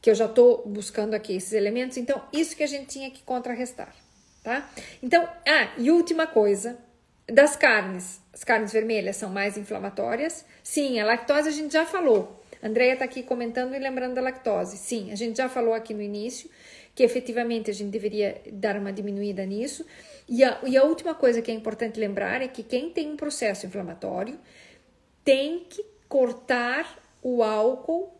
que 0.00 0.10
eu 0.10 0.14
já 0.14 0.26
estou 0.26 0.62
buscando 0.66 1.14
aqui 1.14 1.34
esses 1.34 1.52
elementos. 1.52 1.96
Então, 1.96 2.22
isso 2.32 2.56
que 2.56 2.62
a 2.62 2.66
gente 2.66 2.86
tinha 2.86 3.10
que 3.10 3.22
contrarrestar, 3.22 3.94
tá? 4.42 4.70
Então, 5.02 5.28
ah, 5.46 5.72
e 5.78 5.90
última 5.90 6.26
coisa, 6.26 6.78
das 7.28 7.56
carnes. 7.56 8.20
As 8.32 8.44
carnes 8.44 8.72
vermelhas 8.72 9.16
são 9.16 9.30
mais 9.30 9.56
inflamatórias. 9.56 10.44
Sim, 10.62 11.00
a 11.00 11.04
lactose 11.04 11.48
a 11.48 11.52
gente 11.52 11.72
já 11.72 11.84
falou. 11.84 12.35
A 12.62 12.68
Andrea 12.68 12.94
está 12.94 13.04
aqui 13.04 13.22
comentando 13.22 13.74
e 13.74 13.78
lembrando 13.78 14.14
da 14.14 14.20
lactose. 14.20 14.76
Sim, 14.76 15.10
a 15.12 15.14
gente 15.14 15.36
já 15.36 15.48
falou 15.48 15.74
aqui 15.74 15.92
no 15.94 16.02
início 16.02 16.50
que 16.94 17.02
efetivamente 17.02 17.70
a 17.70 17.74
gente 17.74 17.90
deveria 17.90 18.40
dar 18.50 18.76
uma 18.76 18.90
diminuída 18.90 19.44
nisso. 19.44 19.84
E 20.26 20.42
a, 20.42 20.58
e 20.64 20.76
a 20.76 20.82
última 20.82 21.14
coisa 21.14 21.42
que 21.42 21.50
é 21.50 21.54
importante 21.54 22.00
lembrar 22.00 22.40
é 22.40 22.48
que 22.48 22.62
quem 22.62 22.90
tem 22.90 23.12
um 23.12 23.16
processo 23.16 23.66
inflamatório 23.66 24.38
tem 25.22 25.66
que 25.68 25.84
cortar 26.08 26.98
o 27.22 27.42
álcool 27.42 28.16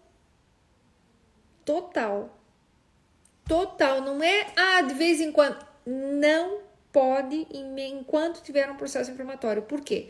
total. 1.65 2.39
Total, 3.49 4.03
não 4.03 4.23
é 4.23 4.47
ah, 4.57 4.83
de 4.83 4.95
vez 4.95 5.21
em 5.21 5.33
quando. 5.33 5.65
Não 5.87 6.61
pode 6.93 7.47
enquanto 7.53 8.43
tiver 8.43 8.71
um 8.71 8.77
processo 8.77 9.11
inflamatório. 9.11 9.63
Por 9.63 9.81
quê? 9.81 10.09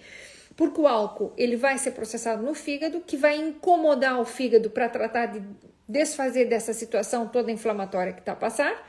Porque 0.56 0.80
o 0.80 0.86
álcool 0.86 1.32
ele 1.36 1.56
vai 1.56 1.76
ser 1.78 1.90
processado 1.90 2.42
no 2.42 2.54
fígado, 2.54 3.00
que 3.00 3.16
vai 3.16 3.36
incomodar 3.36 4.20
o 4.20 4.24
fígado 4.24 4.70
para 4.70 4.88
tratar 4.88 5.26
de 5.26 5.42
desfazer 5.88 6.46
dessa 6.46 6.72
situação 6.72 7.28
toda 7.28 7.52
inflamatória 7.52 8.12
que 8.12 8.20
está 8.20 8.32
a 8.32 8.36
passar. 8.36 8.88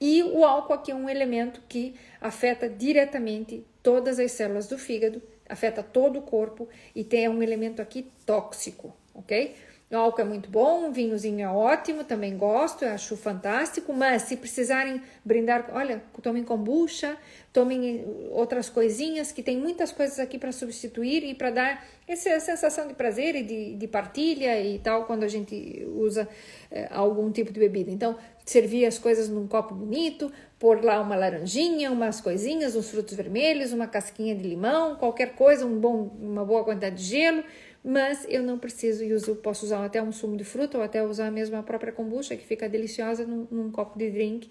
E 0.00 0.22
o 0.22 0.44
álcool 0.44 0.74
aqui 0.74 0.90
é 0.90 0.94
um 0.94 1.08
elemento 1.08 1.62
que 1.68 1.94
afeta 2.20 2.68
diretamente 2.68 3.64
todas 3.82 4.18
as 4.18 4.32
células 4.32 4.66
do 4.66 4.76
fígado, 4.76 5.22
afeta 5.48 5.82
todo 5.82 6.18
o 6.18 6.22
corpo 6.22 6.68
e 6.94 7.04
tem 7.04 7.24
é 7.24 7.30
um 7.30 7.42
elemento 7.42 7.80
aqui 7.80 8.10
tóxico, 8.26 8.94
ok? 9.14 9.54
O 9.88 9.94
álcool 9.94 10.20
é 10.20 10.24
muito 10.24 10.50
bom, 10.50 10.88
um 10.88 10.92
vinhozinho 10.92 11.42
é 11.42 11.48
ótimo, 11.48 12.02
também 12.02 12.36
gosto, 12.36 12.84
acho 12.84 13.16
fantástico, 13.16 13.92
mas 13.92 14.22
se 14.22 14.36
precisarem 14.36 15.00
brindar, 15.24 15.70
olha, 15.72 16.02
tomem 16.20 16.42
kombucha, 16.42 17.16
tomem 17.52 18.04
outras 18.32 18.68
coisinhas, 18.68 19.30
que 19.30 19.44
tem 19.44 19.56
muitas 19.56 19.92
coisas 19.92 20.18
aqui 20.18 20.40
para 20.40 20.50
substituir 20.50 21.22
e 21.22 21.36
para 21.36 21.50
dar 21.50 21.86
essa 22.08 22.40
sensação 22.40 22.88
de 22.88 22.94
prazer 22.94 23.36
e 23.36 23.44
de, 23.44 23.76
de, 23.76 23.86
partilha 23.86 24.60
e 24.60 24.80
tal, 24.80 25.04
quando 25.04 25.22
a 25.22 25.28
gente 25.28 25.86
usa 25.94 26.28
é, 26.68 26.88
algum 26.90 27.30
tipo 27.30 27.52
de 27.52 27.60
bebida. 27.60 27.88
Então, 27.88 28.16
servir 28.44 28.86
as 28.86 28.98
coisas 28.98 29.28
num 29.28 29.46
copo 29.46 29.72
bonito, 29.72 30.32
pôr 30.58 30.84
lá 30.84 31.00
uma 31.00 31.14
laranjinha, 31.14 31.92
umas 31.92 32.20
coisinhas, 32.20 32.74
uns 32.74 32.90
frutos 32.90 33.14
vermelhos, 33.14 33.72
uma 33.72 33.86
casquinha 33.86 34.34
de 34.34 34.42
limão, 34.48 34.96
qualquer 34.96 35.36
coisa, 35.36 35.64
um 35.64 35.78
bom, 35.78 36.10
uma 36.20 36.44
boa 36.44 36.64
quantidade 36.64 36.96
de 36.96 37.04
gelo 37.04 37.44
mas 37.86 38.26
eu 38.28 38.42
não 38.42 38.58
preciso 38.58 39.04
e 39.04 39.12
uso, 39.12 39.36
posso 39.36 39.64
usar 39.64 39.84
até 39.84 40.02
um 40.02 40.10
sumo 40.10 40.36
de 40.36 40.42
fruta 40.42 40.76
ou 40.76 40.82
até 40.82 41.04
usar 41.04 41.30
mesmo 41.30 41.56
a 41.56 41.62
própria 41.62 41.92
kombucha, 41.92 42.36
que 42.36 42.44
fica 42.44 42.68
deliciosa 42.68 43.24
num, 43.24 43.46
num 43.48 43.70
copo 43.70 43.96
de 43.96 44.10
drink, 44.10 44.50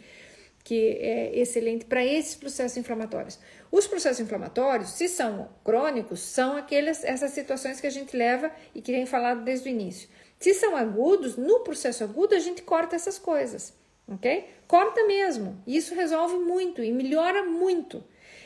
que 0.63 0.97
é 1.01 1.37
excelente 1.37 1.83
para 1.83 2.03
esses 2.03 2.33
processos 2.35 2.77
inflamatórios. 2.77 3.37
Os 3.69 3.87
processos 3.87 4.21
inflamatórios, 4.21 4.91
se 4.91 5.09
são 5.09 5.49
crônicos, 5.65 6.21
são 6.21 6.55
aquelas 6.55 7.03
essas 7.03 7.31
situações 7.31 7.81
que 7.81 7.87
a 7.87 7.89
gente 7.89 8.15
leva 8.15 8.49
e 8.73 8.81
que 8.81 8.93
tem 8.93 9.05
falado 9.05 9.43
desde 9.43 9.67
o 9.67 9.69
início. 9.69 10.07
Se 10.39 10.53
são 10.53 10.73
agudos, 10.73 11.35
no 11.35 11.59
processo 11.59 12.05
agudo 12.05 12.35
a 12.35 12.39
gente 12.39 12.61
corta 12.61 12.95
essas 12.95 13.19
coisas, 13.19 13.73
ok? 14.07 14.45
Corta 14.65 15.05
mesmo. 15.05 15.61
Isso 15.67 15.93
resolve 15.93 16.37
muito 16.37 16.81
e 16.81 16.89
melhora 16.89 17.43
muito. 17.43 18.01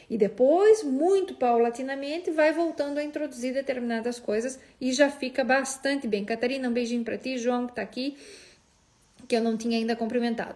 E 0.09 0.17
depois, 0.17 0.83
muito 0.83 1.35
paulatinamente, 1.35 2.31
vai 2.31 2.51
voltando 2.51 2.97
a 2.97 3.03
introduzir 3.03 3.53
determinadas 3.53 4.19
coisas 4.19 4.59
e 4.81 4.91
já 4.91 5.11
fica 5.11 5.43
bastante 5.43 6.07
bem. 6.07 6.25
Catarina, 6.25 6.67
um 6.67 6.73
beijinho 6.73 7.03
para 7.03 7.17
ti, 7.17 7.37
João 7.37 7.67
que 7.67 7.73
está 7.73 7.83
aqui, 7.83 8.17
que 9.27 9.35
eu 9.35 9.41
não 9.41 9.55
tinha 9.55 9.77
ainda 9.77 9.95
cumprimentado. 9.95 10.55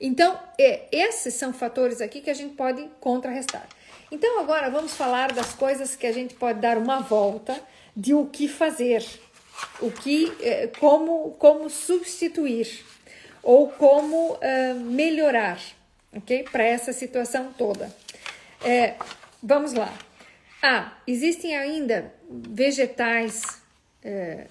Então, 0.00 0.38
é, 0.58 0.86
esses 0.90 1.34
são 1.34 1.52
fatores 1.52 2.00
aqui 2.00 2.22
que 2.22 2.30
a 2.30 2.34
gente 2.34 2.54
pode 2.54 2.88
contrarrestar. 2.98 3.68
Então, 4.10 4.40
agora 4.40 4.70
vamos 4.70 4.94
falar 4.94 5.32
das 5.32 5.52
coisas 5.52 5.94
que 5.94 6.06
a 6.06 6.12
gente 6.12 6.34
pode 6.34 6.60
dar 6.60 6.78
uma 6.78 7.00
volta 7.00 7.60
de 7.94 8.14
o 8.14 8.26
que 8.26 8.48
fazer, 8.48 9.04
o 9.80 9.90
que, 9.90 10.32
é, 10.40 10.66
como, 10.78 11.32
como 11.32 11.68
substituir 11.68 12.84
ou 13.42 13.68
como 13.68 14.38
melhorar, 14.86 15.60
ok? 16.16 16.44
Para 16.50 16.64
essa 16.64 16.94
situação 16.94 17.52
toda. 17.52 18.03
É, 18.64 18.96
vamos 19.42 19.74
lá. 19.74 19.92
Ah, 20.62 20.96
existem 21.06 21.54
ainda 21.54 22.14
vegetais, 22.30 23.42
é, 24.02 24.46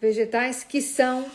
vegetais 0.00 0.64
que 0.64 0.80
são 0.80 1.26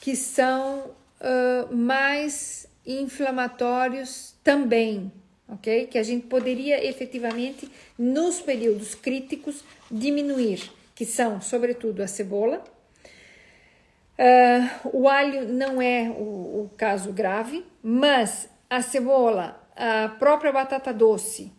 que 0.00 0.14
são 0.14 0.90
uh, 1.20 1.74
mais 1.74 2.68
inflamatórios 2.86 4.34
também, 4.44 5.10
ok? 5.48 5.86
Que 5.86 5.98
a 5.98 6.02
gente 6.02 6.26
poderia 6.26 6.86
efetivamente 6.86 7.70
nos 7.98 8.40
períodos 8.40 8.94
críticos 8.94 9.64
diminuir, 9.90 10.70
que 10.94 11.04
são 11.04 11.40
sobretudo 11.40 12.02
a 12.02 12.06
cebola. 12.06 12.62
Uh, 14.18 14.96
o 14.98 15.08
alho 15.08 15.48
não 15.48 15.82
é 15.82 16.08
o, 16.10 16.64
o 16.64 16.70
caso 16.76 17.12
grave, 17.12 17.64
mas 17.82 18.48
a 18.70 18.80
cebola 18.80 19.57
a 19.78 20.08
própria 20.08 20.52
batata 20.52 20.92
doce, 20.92 21.52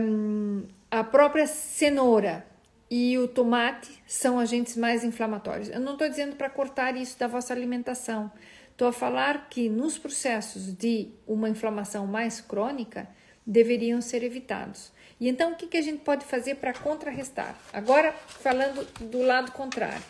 um, 0.00 0.64
a 0.90 1.04
própria 1.04 1.46
cenoura 1.46 2.46
e 2.90 3.18
o 3.18 3.28
tomate 3.28 4.02
são 4.06 4.40
agentes 4.40 4.76
mais 4.76 5.04
inflamatórios. 5.04 5.68
Eu 5.68 5.80
não 5.80 5.92
estou 5.92 6.08
dizendo 6.08 6.34
para 6.34 6.48
cortar 6.48 6.96
isso 6.96 7.18
da 7.18 7.28
vossa 7.28 7.52
alimentação. 7.52 8.32
Estou 8.72 8.88
a 8.88 8.92
falar 8.92 9.48
que 9.50 9.68
nos 9.68 9.98
processos 9.98 10.72
de 10.72 11.10
uma 11.26 11.48
inflamação 11.48 12.06
mais 12.06 12.40
crônica 12.40 13.06
deveriam 13.46 14.00
ser 14.00 14.24
evitados. 14.24 14.90
E 15.20 15.28
então, 15.28 15.52
o 15.52 15.56
que, 15.56 15.66
que 15.66 15.76
a 15.76 15.82
gente 15.82 16.00
pode 16.02 16.24
fazer 16.24 16.54
para 16.56 16.72
contrarrestar? 16.72 17.54
Agora, 17.72 18.12
falando 18.12 18.86
do 19.10 19.22
lado 19.22 19.52
contrário. 19.52 20.02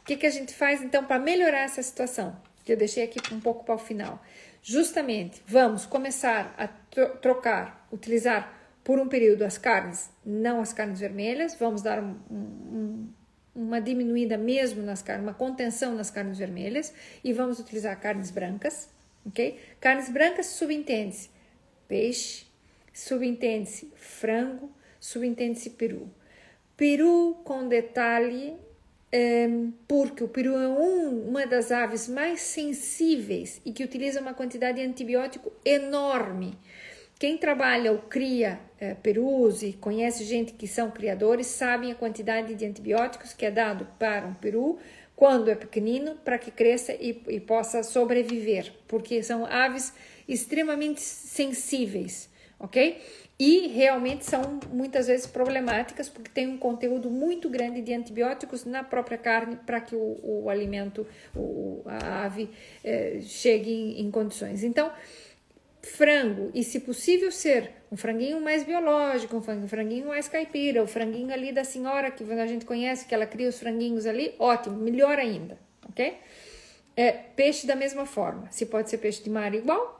O 0.00 0.04
que, 0.04 0.16
que 0.16 0.26
a 0.26 0.30
gente 0.30 0.54
faz 0.54 0.82
então 0.82 1.04
para 1.04 1.18
melhorar 1.18 1.60
essa 1.60 1.82
situação? 1.82 2.34
Que 2.64 2.72
eu 2.72 2.76
deixei 2.76 3.04
aqui 3.04 3.20
um 3.32 3.38
pouco 3.38 3.64
para 3.64 3.74
o 3.74 3.78
final. 3.78 4.20
Justamente, 4.62 5.42
vamos 5.44 5.84
começar 5.86 6.54
a 6.56 6.68
trocar, 6.68 7.88
utilizar 7.90 8.60
por 8.84 9.00
um 9.00 9.08
período 9.08 9.42
as 9.42 9.58
carnes, 9.58 10.08
não 10.24 10.60
as 10.60 10.72
carnes 10.72 11.00
vermelhas, 11.00 11.56
vamos 11.58 11.82
dar 11.82 12.00
um, 12.00 12.16
um, 12.30 13.12
uma 13.54 13.80
diminuída 13.80 14.38
mesmo 14.38 14.82
nas 14.82 15.02
carnes, 15.02 15.26
uma 15.26 15.34
contenção 15.34 15.96
nas 15.96 16.12
carnes 16.12 16.38
vermelhas 16.38 16.94
e 17.24 17.32
vamos 17.32 17.58
utilizar 17.58 17.98
carnes 18.00 18.30
brancas, 18.30 18.88
ok? 19.26 19.58
Carnes 19.80 20.08
brancas 20.08 20.46
subentende-se 20.46 21.28
peixe, 21.88 22.46
subentende-se 22.92 23.92
frango, 23.96 24.72
subentende-se 25.00 25.70
peru. 25.70 26.08
Peru 26.76 27.40
com 27.44 27.66
detalhe 27.66 28.56
porque 29.86 30.24
o 30.24 30.28
peru 30.28 30.56
é 30.56 30.68
um, 30.68 31.28
uma 31.28 31.46
das 31.46 31.70
aves 31.70 32.08
mais 32.08 32.40
sensíveis 32.40 33.60
e 33.64 33.72
que 33.72 33.84
utiliza 33.84 34.20
uma 34.20 34.32
quantidade 34.32 34.80
de 34.80 34.86
antibiótico 34.86 35.52
enorme. 35.64 36.58
Quem 37.18 37.36
trabalha 37.38 37.92
ou 37.92 37.98
cria 37.98 38.58
é, 38.80 38.94
perus 38.94 39.62
e 39.62 39.74
conhece 39.74 40.24
gente 40.24 40.54
que 40.54 40.66
são 40.66 40.90
criadores 40.90 41.46
sabem 41.46 41.92
a 41.92 41.94
quantidade 41.94 42.54
de 42.54 42.66
antibióticos 42.66 43.32
que 43.32 43.46
é 43.46 43.50
dado 43.50 43.86
para 43.98 44.26
um 44.26 44.34
peru 44.34 44.78
quando 45.14 45.48
é 45.48 45.54
pequenino 45.54 46.16
para 46.24 46.36
que 46.36 46.50
cresça 46.50 46.92
e, 46.94 47.22
e 47.28 47.38
possa 47.38 47.84
sobreviver, 47.84 48.72
porque 48.88 49.22
são 49.22 49.46
aves 49.46 49.92
extremamente 50.26 51.00
sensíveis, 51.00 52.28
ok? 52.58 53.00
E 53.44 53.66
realmente 53.66 54.24
são 54.24 54.60
muitas 54.72 55.08
vezes 55.08 55.26
problemáticas 55.26 56.08
porque 56.08 56.30
tem 56.30 56.46
um 56.46 56.56
conteúdo 56.56 57.10
muito 57.10 57.50
grande 57.50 57.82
de 57.82 57.92
antibióticos 57.92 58.64
na 58.64 58.84
própria 58.84 59.18
carne 59.18 59.56
para 59.66 59.80
que 59.80 59.96
o, 59.96 60.20
o 60.22 60.48
alimento, 60.48 61.04
o, 61.34 61.82
a 61.84 62.24
ave 62.24 62.48
eh, 62.84 63.18
chegue 63.20 63.72
em, 63.72 64.02
em 64.02 64.10
condições. 64.12 64.62
Então, 64.62 64.92
frango, 65.82 66.52
e 66.54 66.62
se 66.62 66.78
possível 66.78 67.32
ser 67.32 67.72
um 67.90 67.96
franguinho 67.96 68.40
mais 68.40 68.62
biológico, 68.62 69.36
um 69.36 69.66
franguinho 69.66 70.06
mais 70.06 70.28
caipira, 70.28 70.80
o 70.80 70.86
franguinho 70.86 71.32
ali 71.32 71.50
da 71.50 71.64
senhora 71.64 72.12
que 72.12 72.22
a 72.22 72.46
gente 72.46 72.64
conhece, 72.64 73.06
que 73.06 73.12
ela 73.12 73.26
cria 73.26 73.48
os 73.48 73.58
franguinhos 73.58 74.06
ali, 74.06 74.36
ótimo, 74.38 74.76
melhor 74.76 75.18
ainda, 75.18 75.58
ok? 75.88 76.16
É, 76.96 77.10
peixe 77.10 77.66
da 77.66 77.74
mesma 77.74 78.06
forma. 78.06 78.46
Se 78.52 78.66
pode 78.66 78.88
ser 78.88 78.98
peixe 78.98 79.20
de 79.20 79.30
mar 79.30 79.52
igual. 79.52 79.98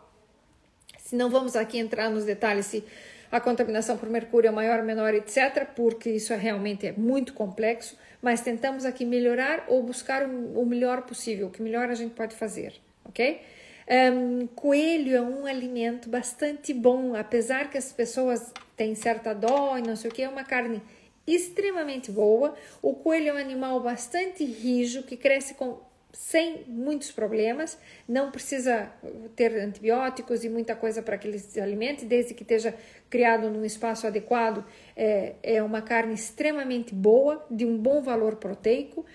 Se 0.97 1.17
não 1.17 1.29
vamos 1.29 1.57
aqui 1.57 1.77
entrar 1.77 2.09
nos 2.09 2.25
detalhes 2.25 2.67
se 2.67 2.85
a 3.33 3.41
contaminação 3.41 3.97
por 3.97 4.11
mercúrio 4.11 4.49
é 4.49 4.51
maior, 4.51 4.83
menor, 4.83 5.15
etc., 5.15 5.67
porque 5.75 6.11
isso 6.11 6.35
é 6.35 6.37
realmente 6.37 6.87
é 6.87 6.93
muito 6.93 7.33
complexo, 7.33 7.97
mas 8.21 8.43
tentamos 8.43 8.85
aqui 8.85 9.07
melhorar 9.07 9.65
ou 9.69 9.83
buscar 9.83 10.25
o 10.27 10.67
melhor 10.67 11.03
possível, 11.03 11.47
o 11.47 11.51
que 11.51 11.63
melhor 11.63 11.89
a 11.89 11.95
gente 11.95 12.13
pode 12.13 12.37
fazer, 12.37 12.75
ok? 13.07 13.41
Um, 13.89 14.47
coelho 14.47 15.17
é 15.17 15.21
um 15.21 15.47
alimento 15.47 16.09
bastante 16.09 16.75
bom, 16.75 17.17
apesar 17.17 17.71
que 17.71 17.79
as 17.79 17.91
pessoas 17.91 18.53
têm 18.77 18.95
certa 18.95 19.35
dó 19.35 19.77
e 19.79 19.83
não 19.83 19.97
sei 19.97 20.11
o 20.11 20.15
que, 20.15 20.23
é 20.23 20.29
uma 20.29 20.45
carne 20.45 20.83
extremamente 21.27 22.11
boa. 22.11 22.55
O 22.81 22.95
coelho 22.95 23.31
é 23.31 23.33
um 23.33 23.39
animal 23.39 23.81
bastante 23.81 24.45
rijo 24.45 25.03
que 25.03 25.17
cresce 25.17 25.55
com 25.55 25.81
sem 26.13 26.65
muitos 26.69 27.11
problemas, 27.11 27.79
não 28.07 28.31
precisa 28.31 28.93
ter 29.35 29.55
antibióticos 29.55 30.45
e 30.45 30.49
muita 30.49 30.77
coisa 30.77 31.03
para 31.03 31.17
que 31.17 31.27
ele 31.27 31.39
se 31.39 31.61
alimente, 31.61 32.05
desde 32.05 32.35
que 32.35 32.43
esteja 32.43 32.75
criado 33.09 33.49
num 33.49 33.65
espaço 33.65 34.07
adequado. 34.07 34.65
É, 34.95 35.35
é 35.43 35.63
uma 35.63 35.81
carne 35.81 36.15
extremamente 36.15 36.95
boa, 36.95 37.45
de 37.51 37.65
um 37.65 37.79
bom 37.79 38.03
valor 38.03 38.37
proteico. 38.37 39.07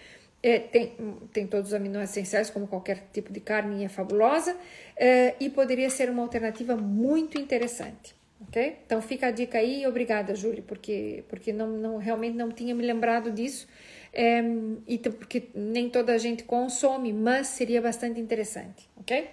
É, 0.41 0.60
tem, 0.60 0.95
tem 1.32 1.48
todos 1.48 1.70
os 1.70 1.74
aminoácidos 1.74 2.18
essenciais, 2.18 2.50
como 2.50 2.68
qualquer 2.68 3.08
tipo 3.14 3.32
de 3.32 3.39
carne, 3.39 3.84
é 3.84 3.89
fabulosa, 3.89 4.56
é, 4.95 5.36
e 5.39 5.50
poderia 5.50 5.89
ser 5.89 6.10
uma 6.10 6.24
alternativa 6.24 6.76
muito 6.76 7.39
interessante. 7.39 8.16
Ok? 8.39 8.78
Então 8.86 9.02
fica 9.02 9.28
a 9.28 9.32
dica 9.32 9.58
aí 9.58 9.86
obrigada, 9.88 10.36
Júlia, 10.36 10.64
porque, 10.66 11.24
porque 11.28 11.52
não, 11.52 11.68
não, 11.68 11.98
realmente 11.98 12.36
não 12.36 12.52
tinha 12.52 12.74
me 12.76 12.86
lembrado 12.86 13.32
disso 13.32 13.68
e 14.14 14.97
porque 14.97 15.49
nem 15.53 15.89
toda 15.89 16.14
a 16.14 16.18
gente 16.18 16.43
consome, 16.43 17.14
mas 17.14 17.47
seria 17.47 17.82
bastante 17.82 18.20
interessante, 18.20 18.89
ok? 18.97 19.30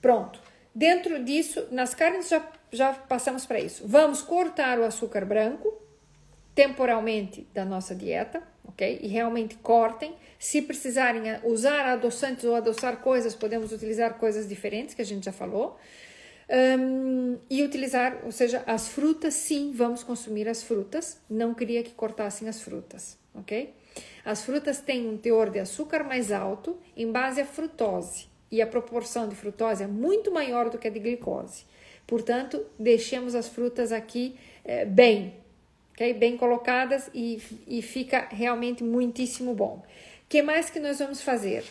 Pronto. 0.00 0.40
Dentro 0.74 1.22
disso, 1.22 1.68
nas 1.70 1.94
carnes 1.94 2.28
já, 2.28 2.46
já 2.72 2.92
passamos 2.92 3.46
para 3.46 3.60
isso. 3.60 3.86
Vamos 3.86 4.22
cortar 4.22 4.78
o 4.78 4.84
açúcar 4.84 5.24
branco 5.24 5.80
temporalmente 6.54 7.46
da 7.52 7.64
nossa 7.64 7.94
dieta, 7.94 8.42
ok? 8.64 9.00
E 9.02 9.08
realmente 9.08 9.56
cortem. 9.56 10.14
Se 10.38 10.62
precisarem 10.62 11.22
usar 11.44 11.86
adoçantes 11.86 12.44
ou 12.44 12.54
adoçar 12.54 12.98
coisas, 12.98 13.34
podemos 13.34 13.72
utilizar 13.72 14.14
coisas 14.14 14.48
diferentes 14.48 14.94
que 14.94 15.02
a 15.02 15.04
gente 15.04 15.24
já 15.24 15.32
falou. 15.32 15.78
Um, 16.78 17.38
e 17.48 17.62
utilizar, 17.62 18.20
ou 18.24 18.30
seja, 18.30 18.62
as 18.66 18.88
frutas, 18.88 19.34
sim, 19.34 19.72
vamos 19.74 20.02
consumir 20.02 20.48
as 20.48 20.62
frutas. 20.62 21.20
Não 21.28 21.54
queria 21.54 21.82
que 21.82 21.92
cortassem 21.92 22.48
as 22.48 22.60
frutas, 22.60 23.18
ok? 23.34 23.74
As 24.24 24.44
frutas 24.44 24.80
têm 24.80 25.08
um 25.08 25.16
teor 25.16 25.50
de 25.50 25.58
açúcar 25.58 26.02
mais 26.04 26.32
alto 26.32 26.78
em 26.96 27.10
base 27.10 27.40
à 27.40 27.44
frutose 27.44 28.26
e 28.50 28.62
a 28.62 28.66
proporção 28.66 29.28
de 29.28 29.34
frutose 29.34 29.82
é 29.82 29.86
muito 29.86 30.30
maior 30.30 30.70
do 30.70 30.78
que 30.78 30.88
a 30.88 30.90
de 30.90 31.00
glicose. 31.00 31.64
Portanto, 32.06 32.64
deixemos 32.78 33.34
as 33.34 33.48
frutas 33.48 33.92
aqui 33.92 34.36
é, 34.64 34.84
bem, 34.84 35.34
okay? 35.92 36.14
bem 36.14 36.36
colocadas 36.36 37.10
e, 37.14 37.42
e 37.66 37.82
fica 37.82 38.28
realmente 38.30 38.84
muitíssimo 38.84 39.54
bom. 39.54 39.82
O 40.24 40.28
que 40.28 40.42
mais 40.42 40.70
que 40.70 40.80
nós 40.80 40.98
vamos 40.98 41.20
fazer? 41.20 41.64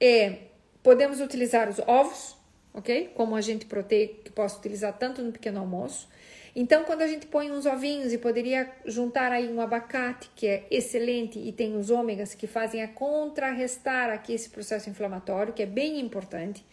É, 0.00 0.38
podemos 0.82 1.20
utilizar 1.20 1.68
os 1.68 1.78
ovos, 1.80 2.36
ok? 2.74 3.10
Como 3.14 3.36
agente 3.36 3.66
proteico 3.66 4.22
que 4.24 4.30
posso 4.30 4.58
utilizar 4.58 4.96
tanto 4.98 5.22
no 5.22 5.32
pequeno 5.32 5.60
almoço. 5.60 6.08
Então, 6.54 6.84
quando 6.84 7.00
a 7.00 7.06
gente 7.06 7.26
põe 7.26 7.50
uns 7.50 7.64
ovinhos 7.64 8.12
e 8.12 8.18
poderia 8.18 8.70
juntar 8.84 9.32
aí 9.32 9.50
um 9.50 9.60
abacate, 9.60 10.30
que 10.36 10.46
é 10.46 10.66
excelente, 10.70 11.38
e 11.38 11.50
tem 11.50 11.76
os 11.76 11.88
ômegas 11.88 12.34
que 12.34 12.46
fazem 12.46 12.82
a 12.82 12.88
contrarrestar 12.88 14.10
aqui 14.10 14.34
esse 14.34 14.50
processo 14.50 14.90
inflamatório, 14.90 15.54
que 15.54 15.62
é 15.62 15.66
bem 15.66 15.98
importante. 15.98 16.64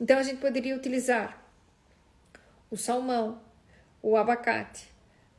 Então, 0.00 0.18
a 0.18 0.22
gente 0.22 0.38
poderia 0.38 0.74
utilizar 0.74 1.44
o 2.70 2.76
salmão, 2.76 3.38
o 4.02 4.16
abacate, 4.16 4.88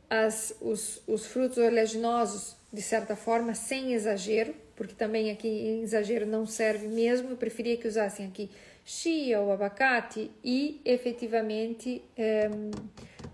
as, 0.07 0.55
os, 0.61 1.01
os 1.07 1.25
frutos 1.25 1.57
oleaginosos, 1.57 2.55
de 2.71 2.83
certa 2.83 3.15
forma, 3.15 3.55
sem 3.55 3.93
exagero, 3.93 4.53
porque 4.75 4.93
também 4.93 5.31
aqui 5.31 5.81
exagero 5.83 6.27
não 6.27 6.45
serve 6.45 6.87
mesmo. 6.87 7.31
Eu 7.31 7.37
preferia 7.37 7.75
que 7.75 7.87
usassem 7.87 8.27
aqui 8.27 8.51
chia 8.85 9.39
ou 9.39 9.51
abacate 9.51 10.29
e 10.43 10.79
efetivamente. 10.85 12.03
Eh, 12.15 12.49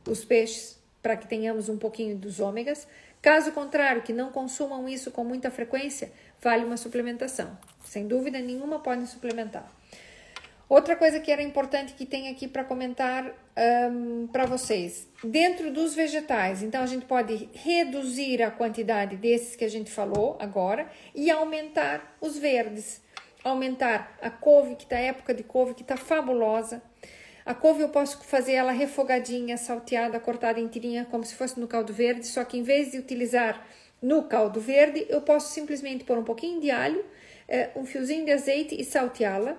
os 0.08 0.24
peixes 0.24 0.80
para 1.02 1.16
que 1.16 1.28
tenhamos 1.28 1.70
um 1.70 1.78
pouquinho 1.78 2.16
dos 2.18 2.40
ômegas. 2.40 2.88
Caso 3.22 3.52
contrário, 3.52 4.02
que 4.02 4.14
não 4.14 4.32
consumam 4.32 4.88
isso 4.88 5.12
com 5.12 5.24
muita 5.24 5.52
frequência, 5.52 6.12
vale 6.42 6.64
uma 6.64 6.78
suplementação. 6.78 7.58
Sem 7.84 8.08
dúvida 8.08 8.40
nenhuma, 8.40 8.80
podem 8.80 9.06
suplementar. 9.06 9.72
Outra 10.68 10.96
coisa 10.96 11.20
que 11.20 11.32
era 11.32 11.44
importante 11.44 11.94
que 11.94 12.08
tem 12.08 12.28
aqui 12.30 12.48
para 12.48 12.64
comentar 12.64 13.32
um, 13.92 14.28
para 14.28 14.46
vocês: 14.46 15.08
dentro 15.24 15.72
dos 15.72 15.94
vegetais, 15.94 16.64
então 16.64 16.82
a 16.82 16.88
gente 16.88 17.06
pode 17.06 17.50
reduzir 17.54 18.42
a 18.42 18.50
quantidade 18.50 19.16
desses 19.16 19.56
que 19.56 19.64
a 19.64 19.70
gente 19.70 19.92
falou 19.92 20.36
agora 20.40 20.90
e 21.14 21.30
aumentar 21.30 22.18
os 22.20 22.38
verdes, 22.38 23.00
aumentar 23.44 24.18
a 24.20 24.32
couve, 24.32 24.76
que 24.76 24.86
está 24.86 24.98
época 24.98 25.36
de 25.36 25.44
couve, 25.44 25.76
que 25.76 25.84
está 25.84 25.98
fabulosa 25.98 26.82
a 27.46 27.54
couve 27.54 27.82
eu 27.82 27.90
posso 27.90 28.24
fazer 28.24 28.54
ela 28.54 28.72
refogadinha, 28.72 29.56
salteada, 29.56 30.20
cortada 30.20 30.60
em 30.60 30.68
tirinha, 30.68 31.06
como 31.06 31.24
se 31.24 31.36
fosse 31.36 31.60
no 31.60 31.68
caldo 31.68 31.94
verde, 31.94 32.26
só 32.26 32.44
que 32.44 32.58
em 32.58 32.64
vez 32.64 32.92
de 32.92 32.98
utilizar 32.98 33.64
no 34.02 34.24
caldo 34.24 34.60
verde, 34.60 35.06
eu 35.10 35.22
posso 35.22 35.54
simplesmente 35.54 36.04
pôr 36.04 36.18
um 36.18 36.24
pouquinho 36.24 36.60
de 36.60 36.72
alho, 36.72 37.06
eh, 37.48 37.70
um 37.76 37.86
fiozinho 37.86 38.26
de 38.26 38.32
azeite 38.32 38.80
e 38.80 38.84
salteá-la. 38.84 39.58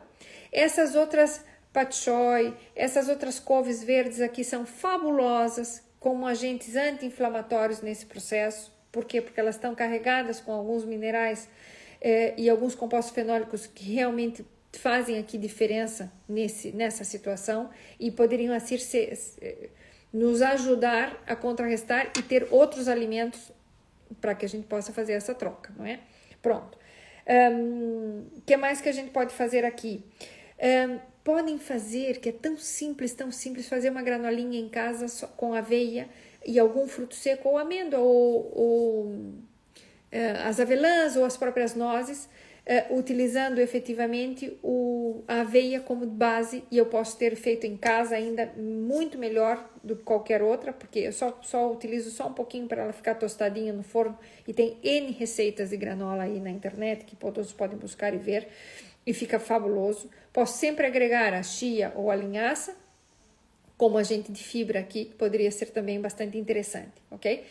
Essas 0.53 0.95
outras 0.95 1.45
pat 1.73 1.95
choy, 1.95 2.55
essas 2.75 3.09
outras 3.09 3.39
couves 3.39 3.85
verdes 3.85 4.21
aqui 4.21 4.43
são 4.43 4.65
fabulosas 4.65 5.83
como 6.01 6.27
agentes 6.27 6.75
anti-inflamatórios 6.75 7.83
nesse 7.83 8.07
processo. 8.07 8.73
Por 8.91 9.05
quê? 9.05 9.21
Porque 9.21 9.39
elas 9.39 9.57
estão 9.57 9.75
carregadas 9.75 10.41
com 10.41 10.53
alguns 10.53 10.85
minerais 10.85 11.49
eh, 12.01 12.35
e 12.37 12.49
alguns 12.49 12.75
compostos 12.75 13.15
fenólicos 13.15 13.67
que 13.67 13.93
realmente 13.93 14.45
fazem 14.79 15.19
aqui 15.19 15.39
diferença 15.39 16.13
nesse, 16.29 16.73
nessa 16.73 17.05
situação 17.05 17.71
e 17.99 18.11
poderiam 18.11 18.55
assim 18.55 18.79
ser, 18.79 19.19
nos 20.13 20.43
ajudar 20.43 21.23
a 21.27 21.37
contrarrestar 21.37 22.13
e 22.19 22.23
ter 22.23 22.49
outros 22.51 22.89
alimentos 22.89 23.53
para 24.21 24.35
que 24.35 24.45
a 24.45 24.49
gente 24.49 24.67
possa 24.67 24.93
fazer 24.93 25.13
essa 25.13 25.35
troca, 25.35 25.73
não 25.77 25.85
é? 25.85 26.01
Pronto. 26.41 26.79
O 27.27 27.53
um, 27.53 28.27
que 28.47 28.57
mais 28.57 28.81
que 28.81 28.89
a 28.89 28.93
gente 28.93 29.11
pode 29.11 29.35
fazer 29.35 29.65
aqui? 29.65 30.05
Um, 30.59 30.99
podem 31.25 31.59
fazer, 31.59 32.21
que 32.21 32.29
é 32.29 32.33
tão 32.33 32.57
simples, 32.57 33.13
tão 33.13 33.33
simples, 33.33 33.69
fazer 33.69 33.91
uma 33.91 34.01
granolinha 34.03 34.61
em 34.61 34.69
casa 34.69 35.09
só, 35.09 35.27
com 35.27 35.53
aveia 35.53 36.09
e 36.47 36.59
algum 36.59 36.87
fruto 36.87 37.17
seco 37.17 37.49
ou 37.49 37.59
amêndoa 37.59 37.99
ou, 37.99 38.53
ou 38.57 39.07
uh, 39.07 39.43
as 40.45 40.61
avelãs 40.61 41.17
ou 41.17 41.25
as 41.25 41.37
próprias 41.37 41.75
nozes 41.75 42.29
uh, 42.67 42.99
utilizando 42.99 43.59
efetivamente 43.61 44.59
o, 44.63 45.23
a 45.27 45.41
aveia 45.41 45.81
como 45.81 46.07
base 46.07 46.65
e 46.71 46.77
eu 46.77 46.87
posso 46.87 47.17
ter 47.17 47.37
feito 47.37 47.67
em 47.67 47.77
casa 47.77 48.17
ainda 48.17 48.53
muito 48.57 49.17
melhor 49.19 49.69
do 49.83 49.97
que 49.97 50.03
qualquer 50.03 50.43
outra, 50.43 50.73
porque 50.73 51.01
eu 51.01 51.13
só, 51.13 51.39
só 51.43 51.73
utilizo 51.73 52.11
só 52.11 52.29
um 52.29 52.33
pouquinho 52.33 52.67
para 52.67 52.83
ela 52.83 52.93
ficar 52.93 53.15
tostadinha 53.15 53.73
no 53.73 53.83
forno 53.83 54.19
e 54.47 54.53
tem 54.53 54.77
N 54.83 55.13
receitas 55.13 55.71
de 55.71 55.77
granola 55.77 56.25
aí 56.25 56.41
na 56.41 56.51
internet 56.51 57.05
que 57.05 57.17
todos 57.17 57.53
podem 57.53 57.79
buscar 57.79 58.13
e 58.13 58.19
ver 58.19 58.49
e 59.07 59.15
fica 59.15 59.39
fabuloso. 59.39 60.11
Posso 60.33 60.59
sempre 60.59 60.87
agregar 60.87 61.33
a 61.33 61.43
chia 61.43 61.93
ou 61.95 62.11
a 62.11 62.17
linhaça 62.17 62.77
como 63.77 63.99
agente 63.99 64.33
de 64.33 64.43
fibra 64.43 64.81
aqui, 64.81 65.05
que 65.07 65.15
poderia 65.15 65.51
ser 65.51 65.67
também 65.67 66.01
bastante 66.01 66.39
interessante, 66.39 66.95
ok? 67.11 67.45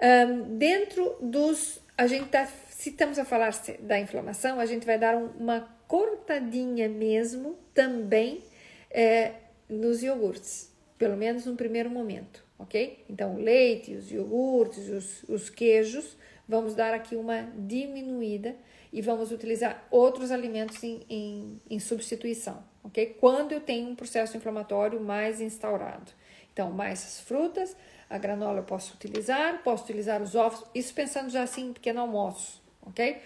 Um, 0.00 0.58
dentro 0.58 1.16
dos. 1.20 1.80
A 1.96 2.06
gente 2.06 2.26
está 2.26 2.46
se 2.78 2.90
estamos 2.90 3.18
a 3.18 3.24
falar 3.24 3.50
da 3.80 3.98
inflamação, 3.98 4.60
a 4.60 4.64
gente 4.64 4.86
vai 4.86 4.96
dar 4.96 5.16
uma 5.16 5.68
cortadinha 5.88 6.88
mesmo 6.88 7.58
também 7.74 8.40
é, 8.88 9.32
nos 9.68 10.00
iogurtes, 10.00 10.72
pelo 10.96 11.16
menos 11.16 11.44
no 11.44 11.56
primeiro 11.56 11.90
momento, 11.90 12.44
ok? 12.56 13.04
Então, 13.10 13.34
o 13.34 13.40
leite, 13.40 13.96
os 13.96 14.12
iogurtes, 14.12 14.88
os, 14.90 15.24
os 15.24 15.50
queijos, 15.50 16.16
vamos 16.46 16.76
dar 16.76 16.94
aqui 16.94 17.16
uma 17.16 17.52
diminuída 17.56 18.54
e 18.92 19.02
vamos 19.02 19.32
utilizar 19.32 19.84
outros 19.90 20.30
alimentos 20.30 20.80
em, 20.84 21.00
em, 21.10 21.58
em 21.68 21.80
substituição, 21.80 22.62
ok? 22.84 23.16
Quando 23.18 23.50
eu 23.50 23.60
tenho 23.60 23.88
um 23.88 23.96
processo 23.96 24.36
inflamatório 24.36 25.00
mais 25.00 25.40
instaurado. 25.40 26.12
Então, 26.52 26.70
mais 26.70 27.04
as 27.04 27.20
frutas, 27.22 27.76
a 28.08 28.18
granola 28.18 28.60
eu 28.60 28.64
posso 28.64 28.94
utilizar, 28.94 29.64
posso 29.64 29.82
utilizar 29.82 30.22
os 30.22 30.36
ovos, 30.36 30.64
isso 30.72 30.94
pensando 30.94 31.28
já 31.28 31.42
assim 31.42 31.70
em 31.70 31.72
pequeno 31.72 32.00
almoço, 32.00 32.67
ok? 32.88 33.16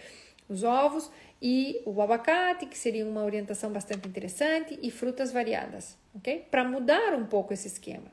Os 0.48 0.62
ovos 0.62 1.10
e 1.40 1.80
o 1.86 2.00
abacate, 2.02 2.66
que 2.66 2.76
seria 2.76 3.06
uma 3.06 3.24
orientação 3.24 3.72
bastante 3.72 4.06
interessante, 4.08 4.78
e 4.82 4.90
frutas 4.90 5.32
variadas, 5.32 5.96
ok? 6.14 6.46
Para 6.50 6.64
mudar 6.64 7.14
um 7.14 7.26
pouco 7.26 7.52
esse 7.52 7.66
esquema. 7.66 8.10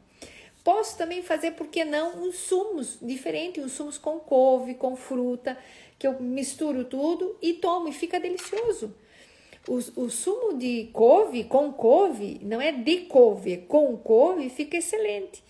Posso 0.63 0.97
também 0.97 1.21
fazer, 1.21 1.51
por 1.51 1.67
que 1.67 1.85
não, 1.85 2.23
uns 2.23 2.35
sumos 2.35 2.97
diferentes, 3.01 3.63
uns 3.63 3.71
sumos 3.71 3.97
com 3.97 4.19
couve, 4.19 4.75
com 4.75 4.95
fruta, 4.95 5.57
que 5.97 6.07
eu 6.07 6.19
misturo 6.19 6.85
tudo 6.85 7.37
e 7.41 7.53
tomo 7.53 7.87
e 7.87 7.93
fica 7.93 8.19
delicioso. 8.19 8.93
o, 9.67 9.75
o 9.75 10.09
sumo 10.09 10.57
de 10.57 10.89
couve, 10.91 11.43
com 11.43 11.71
couve, 11.71 12.39
não 12.41 12.59
é 12.59 12.71
de 12.71 13.01
couve, 13.01 13.53
é 13.53 13.57
com 13.57 13.95
couve, 13.97 14.49
fica 14.49 14.77
excelente. 14.77 15.43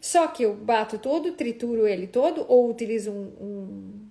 Só 0.00 0.28
que 0.28 0.44
eu 0.44 0.54
bato 0.54 0.98
todo, 0.98 1.32
trituro 1.32 1.86
ele 1.86 2.06
todo, 2.06 2.44
ou 2.48 2.70
utilizo 2.70 3.10
um, 3.10 3.32
um... 3.40 4.05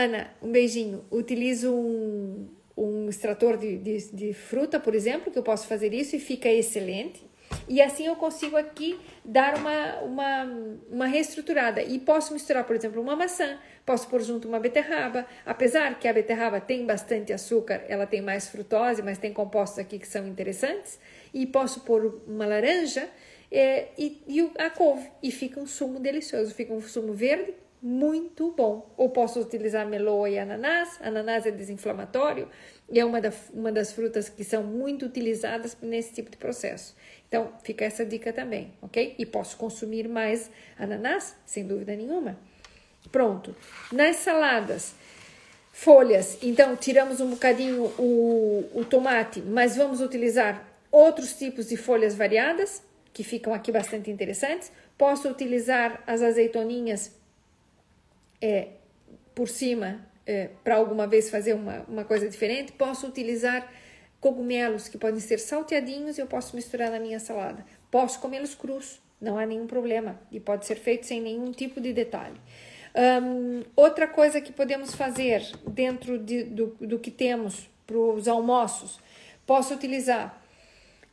Ana, 0.00 0.30
um 0.40 0.50
beijinho. 0.50 1.04
Utilizo 1.10 1.74
um, 1.74 2.48
um 2.74 3.08
extrator 3.10 3.58
de, 3.58 3.76
de, 3.76 4.10
de 4.12 4.32
fruta, 4.32 4.80
por 4.80 4.94
exemplo, 4.94 5.30
que 5.30 5.38
eu 5.38 5.42
posso 5.42 5.66
fazer 5.66 5.92
isso 5.92 6.16
e 6.16 6.18
fica 6.18 6.48
excelente. 6.48 7.28
E 7.68 7.82
assim 7.82 8.06
eu 8.06 8.16
consigo 8.16 8.56
aqui 8.56 8.98
dar 9.22 9.56
uma, 9.58 9.96
uma, 10.00 10.44
uma 10.90 11.06
reestruturada. 11.06 11.82
E 11.82 11.98
posso 11.98 12.32
misturar, 12.32 12.64
por 12.64 12.74
exemplo, 12.74 13.02
uma 13.02 13.14
maçã, 13.14 13.58
posso 13.84 14.08
pôr 14.08 14.22
junto 14.22 14.48
uma 14.48 14.58
beterraba. 14.58 15.26
Apesar 15.44 15.98
que 15.98 16.08
a 16.08 16.12
beterraba 16.12 16.60
tem 16.60 16.86
bastante 16.86 17.32
açúcar, 17.32 17.84
ela 17.86 18.06
tem 18.06 18.22
mais 18.22 18.48
frutose, 18.48 19.02
mas 19.02 19.18
tem 19.18 19.32
compostos 19.34 19.78
aqui 19.78 19.98
que 19.98 20.08
são 20.08 20.26
interessantes. 20.26 20.98
E 21.34 21.44
posso 21.44 21.80
pôr 21.80 22.22
uma 22.26 22.46
laranja 22.46 23.06
é, 23.52 23.88
e, 23.98 24.22
e 24.26 24.50
a 24.56 24.70
couve. 24.70 25.10
E 25.22 25.30
fica 25.30 25.60
um 25.60 25.66
sumo 25.66 26.00
delicioso, 26.00 26.54
fica 26.54 26.72
um 26.72 26.80
sumo 26.80 27.12
verde 27.12 27.52
muito 27.82 28.52
bom. 28.52 28.92
Ou 28.96 29.08
posso 29.08 29.40
utilizar 29.40 29.86
meloa 29.86 30.28
e 30.28 30.38
ananás. 30.38 30.98
Ananás 31.02 31.46
é 31.46 31.50
desinflamatório 31.50 32.48
e 32.88 32.98
é 32.98 33.04
uma, 33.04 33.20
da, 33.20 33.32
uma 33.52 33.70
das 33.70 33.92
frutas 33.92 34.28
que 34.28 34.44
são 34.44 34.62
muito 34.62 35.06
utilizadas 35.06 35.76
nesse 35.80 36.12
tipo 36.12 36.30
de 36.30 36.36
processo. 36.36 36.94
Então, 37.28 37.52
fica 37.62 37.84
essa 37.84 38.04
dica 38.04 38.32
também, 38.32 38.74
ok? 38.82 39.14
E 39.18 39.24
posso 39.24 39.56
consumir 39.56 40.08
mais 40.08 40.50
ananás, 40.78 41.36
sem 41.46 41.66
dúvida 41.66 41.94
nenhuma. 41.94 42.36
Pronto. 43.12 43.54
Nas 43.92 44.16
saladas, 44.16 44.94
folhas, 45.72 46.38
então 46.42 46.76
tiramos 46.76 47.20
um 47.20 47.30
bocadinho 47.30 47.84
o, 47.98 48.68
o 48.74 48.84
tomate, 48.84 49.40
mas 49.40 49.76
vamos 49.76 50.00
utilizar 50.00 50.68
outros 50.90 51.32
tipos 51.34 51.68
de 51.68 51.76
folhas 51.76 52.14
variadas, 52.14 52.82
que 53.12 53.24
ficam 53.24 53.54
aqui 53.54 53.72
bastante 53.72 54.10
interessantes. 54.10 54.70
Posso 54.98 55.28
utilizar 55.28 56.02
as 56.06 56.22
azeitoninhas 56.22 57.12
é, 58.40 58.68
por 59.34 59.48
cima 59.48 60.06
é, 60.26 60.50
para 60.62 60.76
alguma 60.76 61.06
vez 61.06 61.30
fazer 61.30 61.54
uma, 61.54 61.84
uma 61.88 62.04
coisa 62.04 62.28
diferente. 62.28 62.72
Posso 62.72 63.06
utilizar 63.06 63.70
cogumelos 64.20 64.86
que 64.88 64.98
podem 64.98 65.20
ser 65.20 65.38
salteadinhos 65.38 66.18
e 66.18 66.20
eu 66.20 66.26
posso 66.26 66.54
misturar 66.54 66.90
na 66.90 67.00
minha 67.00 67.18
salada. 67.18 67.64
Posso 67.90 68.20
comê-los 68.20 68.54
crus, 68.54 69.00
não 69.20 69.38
há 69.38 69.46
nenhum 69.46 69.66
problema 69.66 70.20
e 70.30 70.38
pode 70.38 70.66
ser 70.66 70.76
feito 70.76 71.06
sem 71.06 71.20
nenhum 71.20 71.50
tipo 71.52 71.80
de 71.80 71.92
detalhe. 71.92 72.40
Um, 72.94 73.62
outra 73.76 74.06
coisa 74.06 74.40
que 74.40 74.52
podemos 74.52 74.94
fazer 74.94 75.42
dentro 75.66 76.18
de, 76.18 76.44
do, 76.44 76.66
do 76.80 76.98
que 76.98 77.10
temos 77.10 77.68
para 77.86 77.96
os 77.96 78.28
almoços, 78.28 78.98
posso 79.46 79.74
utilizar 79.74 80.42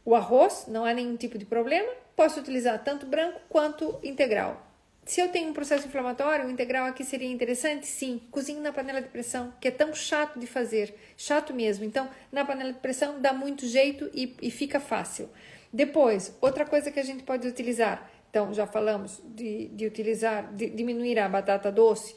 o 0.03 0.15
arroz, 0.15 0.65
não 0.67 0.85
há 0.85 0.93
nenhum 0.93 1.15
tipo 1.15 1.37
de 1.37 1.45
problema, 1.45 1.91
posso 2.15 2.39
utilizar 2.39 2.83
tanto 2.83 3.05
branco 3.05 3.39
quanto 3.49 3.99
integral. 4.03 4.66
Se 5.07 5.21
eu 5.21 5.29
tenho 5.29 5.49
um 5.49 5.53
processo 5.53 5.87
inflamatório, 5.87 6.45
o 6.45 6.51
integral 6.51 6.85
aqui 6.85 7.01
seria 7.01 7.31
interessante? 7.31 7.87
Sim. 7.87 8.21
Cozinho 8.29 8.61
na 8.61 8.73
panela 8.73 9.01
de 9.01 9.07
pressão, 9.07 9.53
que 9.61 9.69
é 9.69 9.71
tão 9.71 9.95
chato 9.95 10.37
de 10.37 10.45
fazer. 10.45 10.93
Chato 11.15 11.53
mesmo. 11.53 11.85
Então, 11.85 12.09
na 12.29 12.43
panela 12.43 12.73
de 12.73 12.79
pressão 12.79 13.21
dá 13.21 13.31
muito 13.31 13.65
jeito 13.65 14.11
e, 14.13 14.35
e 14.41 14.51
fica 14.51 14.81
fácil. 14.81 15.29
Depois, 15.71 16.35
outra 16.41 16.65
coisa 16.65 16.91
que 16.91 16.99
a 16.99 17.03
gente 17.03 17.23
pode 17.23 17.47
utilizar. 17.47 18.11
Então, 18.29 18.53
já 18.53 18.67
falamos 18.67 19.21
de, 19.23 19.69
de 19.69 19.85
utilizar, 19.85 20.53
de 20.53 20.69
diminuir 20.69 21.17
a 21.19 21.29
batata 21.29 21.71
doce. 21.71 22.13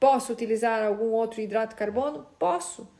Posso 0.00 0.32
utilizar 0.32 0.82
algum 0.82 1.12
outro 1.12 1.40
hidrato 1.40 1.74
de 1.74 1.78
carbono? 1.78 2.26
Posso. 2.40 2.90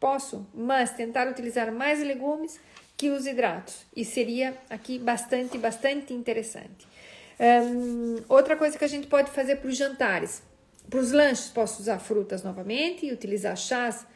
Posso. 0.00 0.48
Mas 0.52 0.90
tentar 0.90 1.28
utilizar 1.28 1.70
mais 1.70 2.00
legumes 2.00 2.58
que 2.96 3.08
os 3.08 3.24
hidratos. 3.24 3.86
E 3.94 4.04
seria 4.04 4.52
aqui 4.68 4.98
bastante, 4.98 5.56
bastante 5.56 6.12
interessante. 6.12 6.90
Um, 7.40 8.16
outra 8.28 8.54
coisa 8.54 8.76
que 8.76 8.84
a 8.84 8.88
gente 8.88 9.06
pode 9.06 9.30
fazer 9.30 9.56
para 9.56 9.68
os 9.68 9.76
jantares. 9.76 10.42
Para 10.90 11.00
os 11.00 11.10
lanches, 11.10 11.48
posso 11.48 11.80
usar 11.80 11.98
frutas 11.98 12.42
novamente 12.42 13.10
utilizar 13.10 13.56
chás 13.56 14.06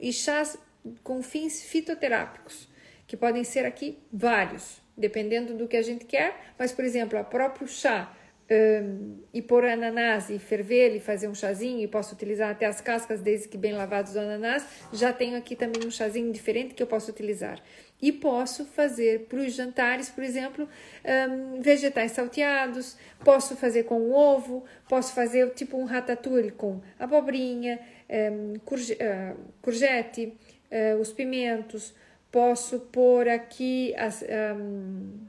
e 0.00 0.12
chás 0.12 0.56
com 1.02 1.20
fins 1.22 1.62
fitoterápicos, 1.62 2.68
que 3.06 3.16
podem 3.16 3.42
ser 3.42 3.66
aqui 3.66 3.98
vários, 4.12 4.80
dependendo 4.96 5.54
do 5.54 5.66
que 5.66 5.76
a 5.76 5.82
gente 5.82 6.04
quer. 6.04 6.52
Mas, 6.56 6.70
por 6.70 6.84
exemplo, 6.84 7.18
o 7.18 7.24
próprio 7.24 7.66
chá 7.66 8.14
um, 8.50 9.18
e 9.34 9.42
pôr 9.42 9.64
ananás 9.64 10.30
e 10.30 10.38
ferver 10.38 10.94
e 10.94 11.00
fazer 11.00 11.28
um 11.28 11.34
chazinho, 11.34 11.80
e 11.80 11.88
posso 11.88 12.14
utilizar 12.14 12.50
até 12.50 12.66
as 12.66 12.80
cascas, 12.80 13.20
desde 13.20 13.48
que 13.48 13.58
bem 13.58 13.72
lavados 13.72 14.12
do 14.12 14.20
ananás. 14.20 14.64
Já 14.92 15.12
tenho 15.12 15.36
aqui 15.36 15.56
também 15.56 15.86
um 15.86 15.90
chazinho 15.90 16.32
diferente 16.32 16.74
que 16.74 16.82
eu 16.82 16.86
posso 16.86 17.10
utilizar. 17.10 17.60
E 18.00 18.12
posso 18.12 18.64
fazer 18.64 19.26
para 19.28 19.40
os 19.40 19.52
jantares, 19.52 20.08
por 20.08 20.22
exemplo, 20.22 20.68
um, 21.04 21.60
vegetais 21.60 22.12
salteados, 22.12 22.96
posso 23.24 23.56
fazer 23.56 23.84
com 23.84 24.12
ovo, 24.12 24.64
posso 24.88 25.12
fazer 25.12 25.50
tipo 25.54 25.76
um 25.76 25.84
ratatouille 25.84 26.52
com 26.52 26.80
abobrinha, 26.98 27.80
um, 28.08 28.58
courge, 28.64 28.92
uh, 28.92 29.36
courgette, 29.60 30.32
uh, 30.70 31.00
os 31.00 31.12
pimentos, 31.12 31.92
posso 32.30 32.78
pôr 32.78 33.28
aqui 33.28 33.92
as, 33.96 34.22
um, 34.22 35.26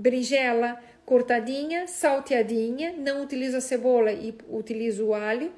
berinjela 0.00 0.78
cortadinha, 1.04 1.86
salteadinha, 1.86 2.94
não 2.96 3.22
utilizo 3.22 3.56
a 3.56 3.60
cebola 3.60 4.12
e 4.12 4.34
utilizo 4.48 5.06
o 5.06 5.14
alho, 5.14 5.52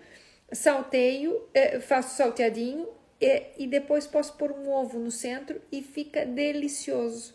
salteio, 0.53 1.41
eh, 1.55 1.81
faço 1.81 2.17
salteadinho 2.17 2.89
e, 3.21 3.43
e 3.59 3.67
depois 3.67 4.07
posso 4.07 4.35
pôr 4.37 4.53
um 4.53 4.71
ovo 4.71 4.99
no 4.99 5.11
centro 5.11 5.61
e 5.71 5.83
fica 5.83 6.25
delicioso. 6.25 7.35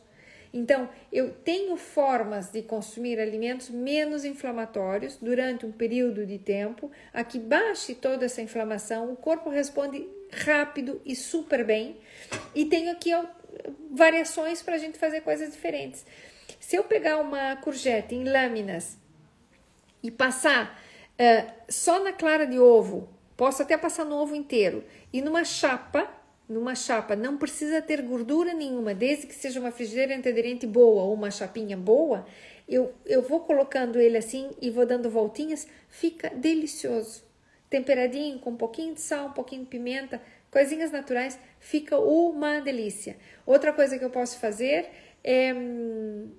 Então, 0.53 0.89
eu 1.13 1.31
tenho 1.31 1.77
formas 1.77 2.51
de 2.51 2.61
consumir 2.61 3.19
alimentos 3.19 3.69
menos 3.69 4.25
inflamatórios 4.25 5.15
durante 5.15 5.65
um 5.65 5.71
período 5.71 6.25
de 6.25 6.37
tempo, 6.37 6.91
a 7.13 7.23
que 7.23 7.39
baixe 7.39 7.95
toda 7.95 8.25
essa 8.25 8.41
inflamação, 8.41 9.13
o 9.13 9.15
corpo 9.15 9.49
responde 9.49 10.07
rápido 10.29 11.01
e 11.05 11.15
super 11.15 11.63
bem, 11.63 11.97
e 12.53 12.65
tenho 12.65 12.91
aqui 12.91 13.11
variações 13.89 14.61
para 14.61 14.75
a 14.75 14.77
gente 14.77 14.97
fazer 14.97 15.21
coisas 15.21 15.51
diferentes. 15.51 16.05
Se 16.59 16.75
eu 16.75 16.83
pegar 16.83 17.19
uma 17.19 17.55
courgette 17.55 18.13
em 18.13 18.25
lâminas 18.25 18.97
e 20.03 20.11
passar 20.11 20.81
uh, 21.13 21.51
só 21.69 22.03
na 22.03 22.11
clara 22.11 22.45
de 22.45 22.59
ovo, 22.59 23.09
posso 23.37 23.61
até 23.61 23.77
passar 23.77 24.05
no 24.05 24.15
ovo 24.15 24.35
inteiro, 24.35 24.83
e 25.11 25.21
numa 25.21 25.43
chapa, 25.43 26.09
numa 26.47 26.75
chapa, 26.75 27.15
não 27.15 27.37
precisa 27.37 27.81
ter 27.81 28.01
gordura 28.01 28.53
nenhuma, 28.53 28.93
desde 28.93 29.27
que 29.27 29.33
seja 29.35 29.59
uma 29.59 29.71
frigideira 29.71 30.15
antiaderente 30.15 30.67
boa 30.67 31.03
ou 31.03 31.13
uma 31.13 31.31
chapinha 31.31 31.77
boa, 31.77 32.25
eu, 32.67 32.93
eu 33.05 33.21
vou 33.21 33.41
colocando 33.41 33.99
ele 33.99 34.17
assim 34.17 34.51
e 34.61 34.69
vou 34.69 34.85
dando 34.85 35.09
voltinhas, 35.09 35.67
fica 35.89 36.29
delicioso. 36.29 37.23
Temperadinho, 37.69 38.39
com 38.39 38.51
um 38.51 38.57
pouquinho 38.57 38.93
de 38.93 39.01
sal, 39.01 39.27
um 39.27 39.33
pouquinho 39.33 39.63
de 39.63 39.69
pimenta, 39.69 40.21
coisinhas 40.49 40.91
naturais, 40.91 41.39
fica 41.59 41.97
uma 41.97 42.59
delícia. 42.59 43.17
Outra 43.45 43.71
coisa 43.71 43.97
que 43.97 44.03
eu 44.03 44.09
posso 44.09 44.39
fazer 44.39 44.89
é 45.23 45.53
hum, 45.53 46.29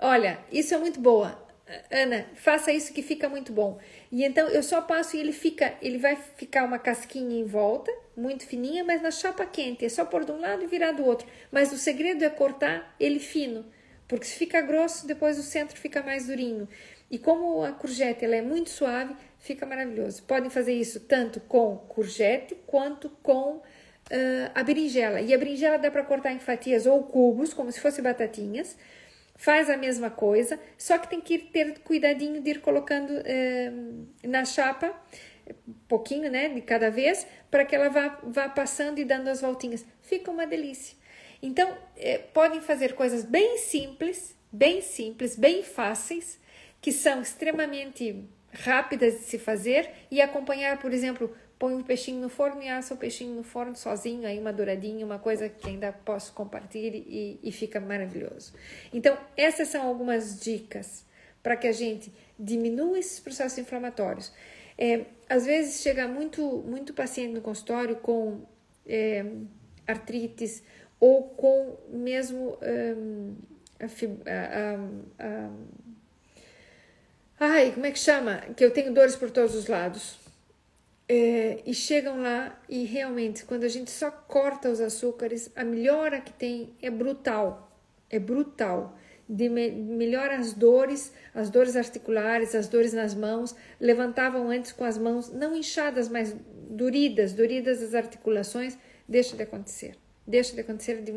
Olha, 0.00 0.38
isso 0.52 0.72
é 0.74 0.78
muito 0.78 1.00
boa. 1.00 1.47
Ana, 1.90 2.26
faça 2.34 2.72
isso 2.72 2.92
que 2.92 3.02
fica 3.02 3.28
muito 3.28 3.52
bom. 3.52 3.78
E 4.10 4.24
então 4.24 4.48
eu 4.48 4.62
só 4.62 4.80
passo 4.80 5.16
e 5.16 5.20
ele 5.20 5.32
fica, 5.32 5.74
ele 5.82 5.98
vai 5.98 6.16
ficar 6.16 6.64
uma 6.64 6.78
casquinha 6.78 7.38
em 7.38 7.44
volta, 7.44 7.92
muito 8.16 8.46
fininha, 8.46 8.82
mas 8.82 9.02
na 9.02 9.10
chapa 9.10 9.44
quente. 9.44 9.84
É 9.84 9.88
só 9.88 10.04
pôr 10.04 10.24
de 10.24 10.32
um 10.32 10.40
lado 10.40 10.62
e 10.62 10.66
virar 10.66 10.92
do 10.92 11.04
outro. 11.04 11.28
Mas 11.52 11.72
o 11.72 11.76
segredo 11.76 12.24
é 12.24 12.30
cortar 12.30 12.94
ele 12.98 13.18
fino, 13.18 13.66
porque 14.06 14.24
se 14.24 14.36
fica 14.36 14.62
grosso, 14.62 15.06
depois 15.06 15.38
o 15.38 15.42
centro 15.42 15.76
fica 15.76 16.02
mais 16.02 16.26
durinho. 16.26 16.66
E 17.10 17.18
como 17.18 17.62
a 17.62 17.72
courgette 17.72 18.24
ela 18.24 18.36
é 18.36 18.42
muito 18.42 18.70
suave, 18.70 19.14
fica 19.38 19.66
maravilhoso. 19.66 20.22
Podem 20.22 20.50
fazer 20.50 20.72
isso 20.72 21.00
tanto 21.00 21.40
com 21.40 21.76
courgette 21.88 22.54
quanto 22.66 23.10
com 23.22 23.56
uh, 23.56 23.62
a 24.54 24.62
berinjela. 24.62 25.20
E 25.20 25.34
a 25.34 25.38
berinjela 25.38 25.78
dá 25.78 25.90
para 25.90 26.02
cortar 26.02 26.32
em 26.32 26.38
fatias 26.38 26.86
ou 26.86 27.02
cubos, 27.04 27.52
como 27.52 27.70
se 27.70 27.80
fossem 27.80 28.02
batatinhas 28.02 28.76
faz 29.38 29.70
a 29.70 29.76
mesma 29.76 30.10
coisa, 30.10 30.58
só 30.76 30.98
que 30.98 31.08
tem 31.08 31.20
que 31.20 31.38
ter 31.38 31.78
cuidadinho 31.78 32.42
de 32.42 32.50
ir 32.50 32.60
colocando 32.60 33.12
eh, 33.24 33.72
na 34.24 34.44
chapa, 34.44 34.92
pouquinho, 35.86 36.28
né, 36.28 36.48
de 36.48 36.60
cada 36.60 36.90
vez, 36.90 37.24
para 37.48 37.64
que 37.64 37.74
ela 37.74 37.88
vá, 37.88 38.18
vá 38.24 38.48
passando 38.48 38.98
e 38.98 39.04
dando 39.04 39.28
as 39.28 39.40
voltinhas. 39.40 39.86
Fica 40.02 40.28
uma 40.30 40.44
delícia. 40.44 40.96
Então, 41.40 41.72
eh, 41.96 42.18
podem 42.34 42.60
fazer 42.60 42.94
coisas 42.94 43.24
bem 43.24 43.58
simples, 43.58 44.36
bem 44.50 44.82
simples, 44.82 45.36
bem 45.36 45.62
fáceis, 45.62 46.40
que 46.80 46.90
são 46.90 47.22
extremamente 47.22 48.24
rápidas 48.52 49.14
de 49.14 49.20
se 49.20 49.38
fazer 49.38 49.88
e 50.10 50.20
acompanhar, 50.20 50.78
por 50.80 50.92
exemplo, 50.92 51.32
põe 51.58 51.74
um 51.74 51.82
peixinho 51.82 52.20
no 52.20 52.28
forno 52.28 52.62
e 52.62 52.68
assa 52.68 52.94
o 52.94 52.96
peixinho 52.96 53.34
no 53.34 53.42
forno 53.42 53.74
sozinho, 53.74 54.26
aí 54.26 54.38
uma 54.38 54.52
douradinha, 54.52 55.04
uma 55.04 55.18
coisa 55.18 55.48
que 55.48 55.68
ainda 55.68 55.92
posso 55.92 56.32
compartilhar 56.32 56.94
e, 56.94 57.40
e 57.42 57.52
fica 57.52 57.80
maravilhoso. 57.80 58.52
Então, 58.92 59.18
essas 59.36 59.68
são 59.68 59.86
algumas 59.86 60.38
dicas 60.38 61.04
para 61.42 61.56
que 61.56 61.66
a 61.66 61.72
gente 61.72 62.12
diminua 62.38 62.98
esses 62.98 63.18
processos 63.18 63.58
inflamatórios. 63.58 64.32
É, 64.76 65.06
às 65.28 65.44
vezes 65.44 65.82
chega 65.82 66.06
muito, 66.06 66.42
muito 66.66 66.94
paciente 66.94 67.34
no 67.34 67.40
consultório 67.40 67.96
com 67.96 68.42
é, 68.86 69.24
artrites 69.86 70.62
ou 71.00 71.24
com 71.24 71.76
mesmo 71.90 72.56
um, 72.96 73.34
a, 73.80 75.24
a, 75.24 75.26
a, 75.26 75.50
ai, 77.40 77.72
como 77.72 77.86
é 77.86 77.90
que 77.90 77.98
chama? 77.98 78.38
Que 78.56 78.64
eu 78.64 78.70
tenho 78.72 78.92
dores 78.92 79.16
por 79.16 79.30
todos 79.30 79.54
os 79.54 79.66
lados. 79.66 80.27
E 81.08 81.72
chegam 81.72 82.20
lá 82.20 82.60
e 82.68 82.84
realmente, 82.84 83.44
quando 83.44 83.64
a 83.64 83.68
gente 83.68 83.90
só 83.90 84.10
corta 84.10 84.68
os 84.68 84.80
açúcares, 84.80 85.50
a 85.56 85.64
melhora 85.64 86.20
que 86.20 86.32
tem 86.32 86.74
é 86.82 86.90
brutal. 86.90 87.72
É 88.10 88.18
brutal. 88.18 88.98
De 89.26 89.48
me, 89.48 89.70
melhora 89.70 90.36
as 90.36 90.52
dores, 90.52 91.12
as 91.34 91.48
dores 91.48 91.76
articulares, 91.76 92.54
as 92.54 92.68
dores 92.68 92.92
nas 92.92 93.14
mãos. 93.14 93.54
Levantavam 93.80 94.50
antes 94.50 94.72
com 94.72 94.84
as 94.84 94.98
mãos, 94.98 95.32
não 95.32 95.56
inchadas, 95.56 96.08
mas 96.08 96.36
duridas, 96.68 97.32
duridas 97.32 97.82
as 97.82 97.94
articulações. 97.94 98.76
Deixa 99.08 99.34
de 99.34 99.42
acontecer. 99.42 99.94
Deixa 100.26 100.54
de 100.54 100.60
acontecer 100.60 101.02
de, 101.02 101.12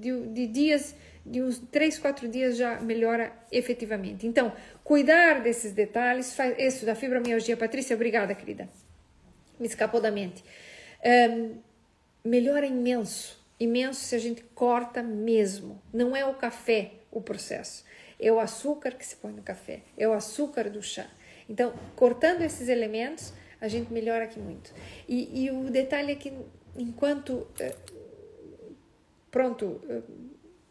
de, 0.00 0.28
de 0.28 0.46
dias, 0.46 0.94
de 1.26 1.42
uns 1.42 1.58
3, 1.58 1.98
4 1.98 2.26
dias 2.26 2.56
já 2.56 2.80
melhora 2.80 3.32
efetivamente. 3.52 4.26
Então, 4.26 4.50
cuidar 4.82 5.42
desses 5.42 5.72
detalhes, 5.72 6.34
faz 6.34 6.58
isso 6.58 6.86
da 6.86 6.94
fibromialgia. 6.94 7.54
Patrícia, 7.54 7.94
obrigada, 7.94 8.34
querida 8.34 8.66
me 9.60 9.66
escapou 9.66 10.00
da 10.00 10.10
mente. 10.10 10.42
Um, 11.04 11.58
melhora 12.24 12.66
imenso, 12.66 13.38
imenso 13.58 14.00
se 14.00 14.14
a 14.14 14.18
gente 14.18 14.42
corta 14.54 15.02
mesmo. 15.02 15.80
Não 15.92 16.16
é 16.16 16.24
o 16.24 16.34
café 16.34 16.92
o 17.10 17.20
processo, 17.20 17.84
é 18.18 18.30
o 18.32 18.38
açúcar 18.38 18.92
que 18.92 19.04
se 19.04 19.16
põe 19.16 19.32
no 19.32 19.42
café, 19.42 19.82
é 19.98 20.06
o 20.06 20.12
açúcar 20.12 20.70
do 20.70 20.82
chá. 20.82 21.06
Então, 21.48 21.74
cortando 21.96 22.42
esses 22.42 22.68
elementos, 22.68 23.32
a 23.60 23.66
gente 23.66 23.92
melhora 23.92 24.24
aqui 24.24 24.38
muito. 24.38 24.72
E, 25.08 25.44
e 25.44 25.50
o 25.50 25.70
detalhe 25.70 26.12
é 26.12 26.14
que, 26.14 26.32
enquanto, 26.76 27.46
eh, 27.58 27.74
pronto, 29.30 29.80
eh, 29.88 30.02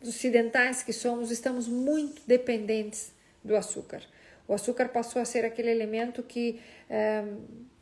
ocidentais 0.01 0.81
que 0.81 0.93
somos, 0.93 1.31
estamos 1.31 1.67
muito 1.67 2.21
dependentes 2.25 3.11
do 3.43 3.55
açúcar. 3.55 4.01
O 4.47 4.53
açúcar 4.53 4.89
passou 4.89 5.21
a 5.21 5.25
ser 5.25 5.43
aquele 5.43 5.69
elemento 5.69 6.23
que 6.23 6.59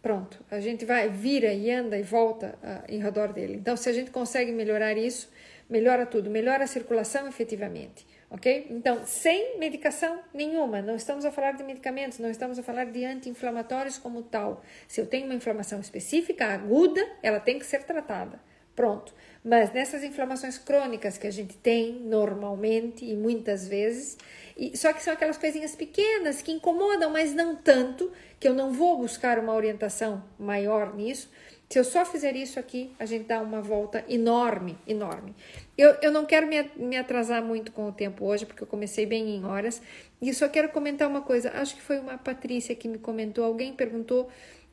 pronto, 0.02 0.44
a 0.50 0.60
gente 0.60 0.86
vai, 0.86 1.10
vira 1.10 1.54
e 1.54 1.72
anda 1.72 1.98
e 1.98 2.04
volta 2.04 2.58
uh, 2.64 2.92
em 2.92 3.00
redor 3.00 3.34
dele. 3.34 3.56
Então, 3.56 3.76
se 3.76 3.90
a 3.90 3.94
gente 3.94 4.12
consegue 4.12 4.52
melhorar 4.52 4.98
isso, 4.98 5.30
melhora 5.70 6.06
tudo, 6.06 6.30
melhora 6.30 6.64
a 6.64 6.68
circulação 6.68 7.28
efetivamente, 7.28 8.06
ok? 8.30 8.68
Então, 8.70 9.06
sem 9.06 9.58
medicação 9.60 10.22
nenhuma, 10.34 10.82
não 10.82 10.96
estamos 10.96 11.26
a 11.26 11.32
falar 11.32 11.52
de 11.52 11.64
medicamentos, 11.64 12.20
não 12.20 12.30
estamos 12.30 12.58
a 12.58 12.64
falar 12.64 12.86
de 12.86 13.04
anti-inflamatórios 13.04 13.98
como 13.98 14.24
tal. 14.24 14.64
Se 14.88 15.02
eu 15.02 15.06
tenho 15.06 15.26
uma 15.26 15.36
inflamação 15.36 15.80
específica, 15.80 16.46
aguda, 16.46 17.06
ela 17.22 17.40
tem 17.40 17.60
que 17.60 17.66
ser 17.66 17.84
tratada. 17.84 18.40
Pronto. 18.78 19.12
Mas 19.44 19.74
nessas 19.74 20.04
inflamações 20.04 20.60
crônicas 20.60 21.18
que 21.18 21.26
a 21.26 21.32
gente 21.32 21.58
tem 21.58 21.94
normalmente 21.94 23.04
e 23.04 23.16
muitas 23.16 23.68
vezes, 23.68 24.18
e, 24.56 24.78
só 24.78 24.94
que 24.94 25.02
são 25.02 25.14
aquelas 25.14 25.36
coisinhas 25.36 25.76
pequenas 25.76 26.44
que 26.44 26.52
incomodam, 26.52 27.10
mas 27.10 27.34
não 27.34 27.56
tanto, 27.56 28.12
que 28.40 28.48
eu 28.48 28.54
não 28.54 28.72
vou 28.72 29.00
buscar 29.00 29.40
uma 29.40 29.56
orientação 29.56 30.24
maior 30.38 30.96
nisso. 30.96 31.32
Se 31.68 31.80
eu 31.80 31.84
só 31.84 32.06
fizer 32.06 32.36
isso 32.36 32.60
aqui, 32.60 32.94
a 33.00 33.06
gente 33.06 33.26
dá 33.26 33.42
uma 33.42 33.62
volta 33.62 34.06
enorme, 34.08 34.78
enorme. 34.88 35.34
Eu, 35.76 35.96
eu 36.02 36.12
não 36.12 36.26
quero 36.26 36.46
me, 36.46 36.70
me 36.76 36.98
atrasar 36.98 37.44
muito 37.44 37.72
com 37.72 37.90
o 37.90 37.92
tempo 37.92 38.26
hoje, 38.26 38.46
porque 38.46 38.62
eu 38.62 38.68
comecei 38.68 39.08
bem 39.08 39.36
em 39.36 39.44
horas. 39.44 39.82
E 40.22 40.34
só 40.36 40.48
quero 40.48 40.70
comentar 40.70 41.10
uma 41.10 41.22
coisa. 41.22 41.52
Acho 41.56 41.76
que 41.76 41.82
foi 41.82 41.98
uma 42.00 42.18
Patrícia 42.18 42.76
que 42.76 42.88
me 42.88 43.00
comentou. 43.00 43.44
Alguém 43.44 43.74
perguntou 43.74 44.30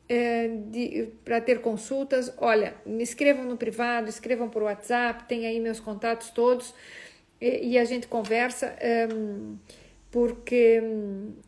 é, 0.08 0.48
para 1.24 1.40
ter 1.40 1.60
consultas. 1.60 2.32
Olha, 2.38 2.74
me 2.84 3.02
escrevam 3.02 3.44
no 3.44 3.56
privado, 3.56 4.08
escrevam 4.08 4.48
por 4.48 4.62
WhatsApp, 4.62 5.24
tem 5.24 5.46
aí 5.46 5.60
meus 5.60 5.80
contatos 5.80 6.30
todos 6.30 6.74
e, 7.40 7.72
e 7.72 7.78
a 7.78 7.84
gente 7.84 8.06
conversa. 8.06 8.76
Um, 9.12 9.56
porque 10.14 10.80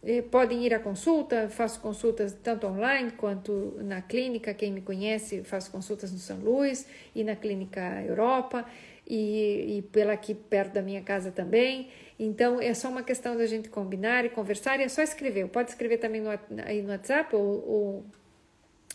eh, 0.03 0.23
podem 0.23 0.67
ir 0.67 0.75
à 0.75 0.81
consulta, 0.81 1.49
faço 1.49 1.79
consultas 1.79 2.37
tanto 2.43 2.67
online 2.67 3.13
quanto 3.13 3.79
na 3.85 4.03
clínica, 4.03 4.53
quem 4.53 4.73
me 4.73 4.81
conhece, 4.81 5.45
faço 5.45 5.71
consultas 5.71 6.11
no 6.11 6.19
São 6.19 6.39
Luís 6.39 6.85
e 7.15 7.23
na 7.23 7.37
clínica 7.37 8.03
Europa 8.03 8.67
e, 9.07 9.77
e 9.79 9.83
pela 9.83 10.15
aqui 10.15 10.35
perto 10.35 10.73
da 10.73 10.83
minha 10.83 11.01
casa 11.01 11.31
também. 11.31 11.91
Então 12.19 12.61
é 12.61 12.75
só 12.75 12.89
uma 12.89 13.05
questão 13.05 13.37
da 13.37 13.47
gente 13.47 13.69
combinar 13.69 14.25
e 14.25 14.31
conversar 14.31 14.81
e 14.81 14.83
é 14.83 14.89
só 14.89 15.01
escrever. 15.01 15.47
Pode 15.47 15.71
escrever 15.71 15.99
também 15.99 16.21
no, 16.21 16.31
aí 16.65 16.83
no 16.83 16.89
WhatsApp 16.89 17.37
ou, 17.37 17.69
ou 17.69 18.07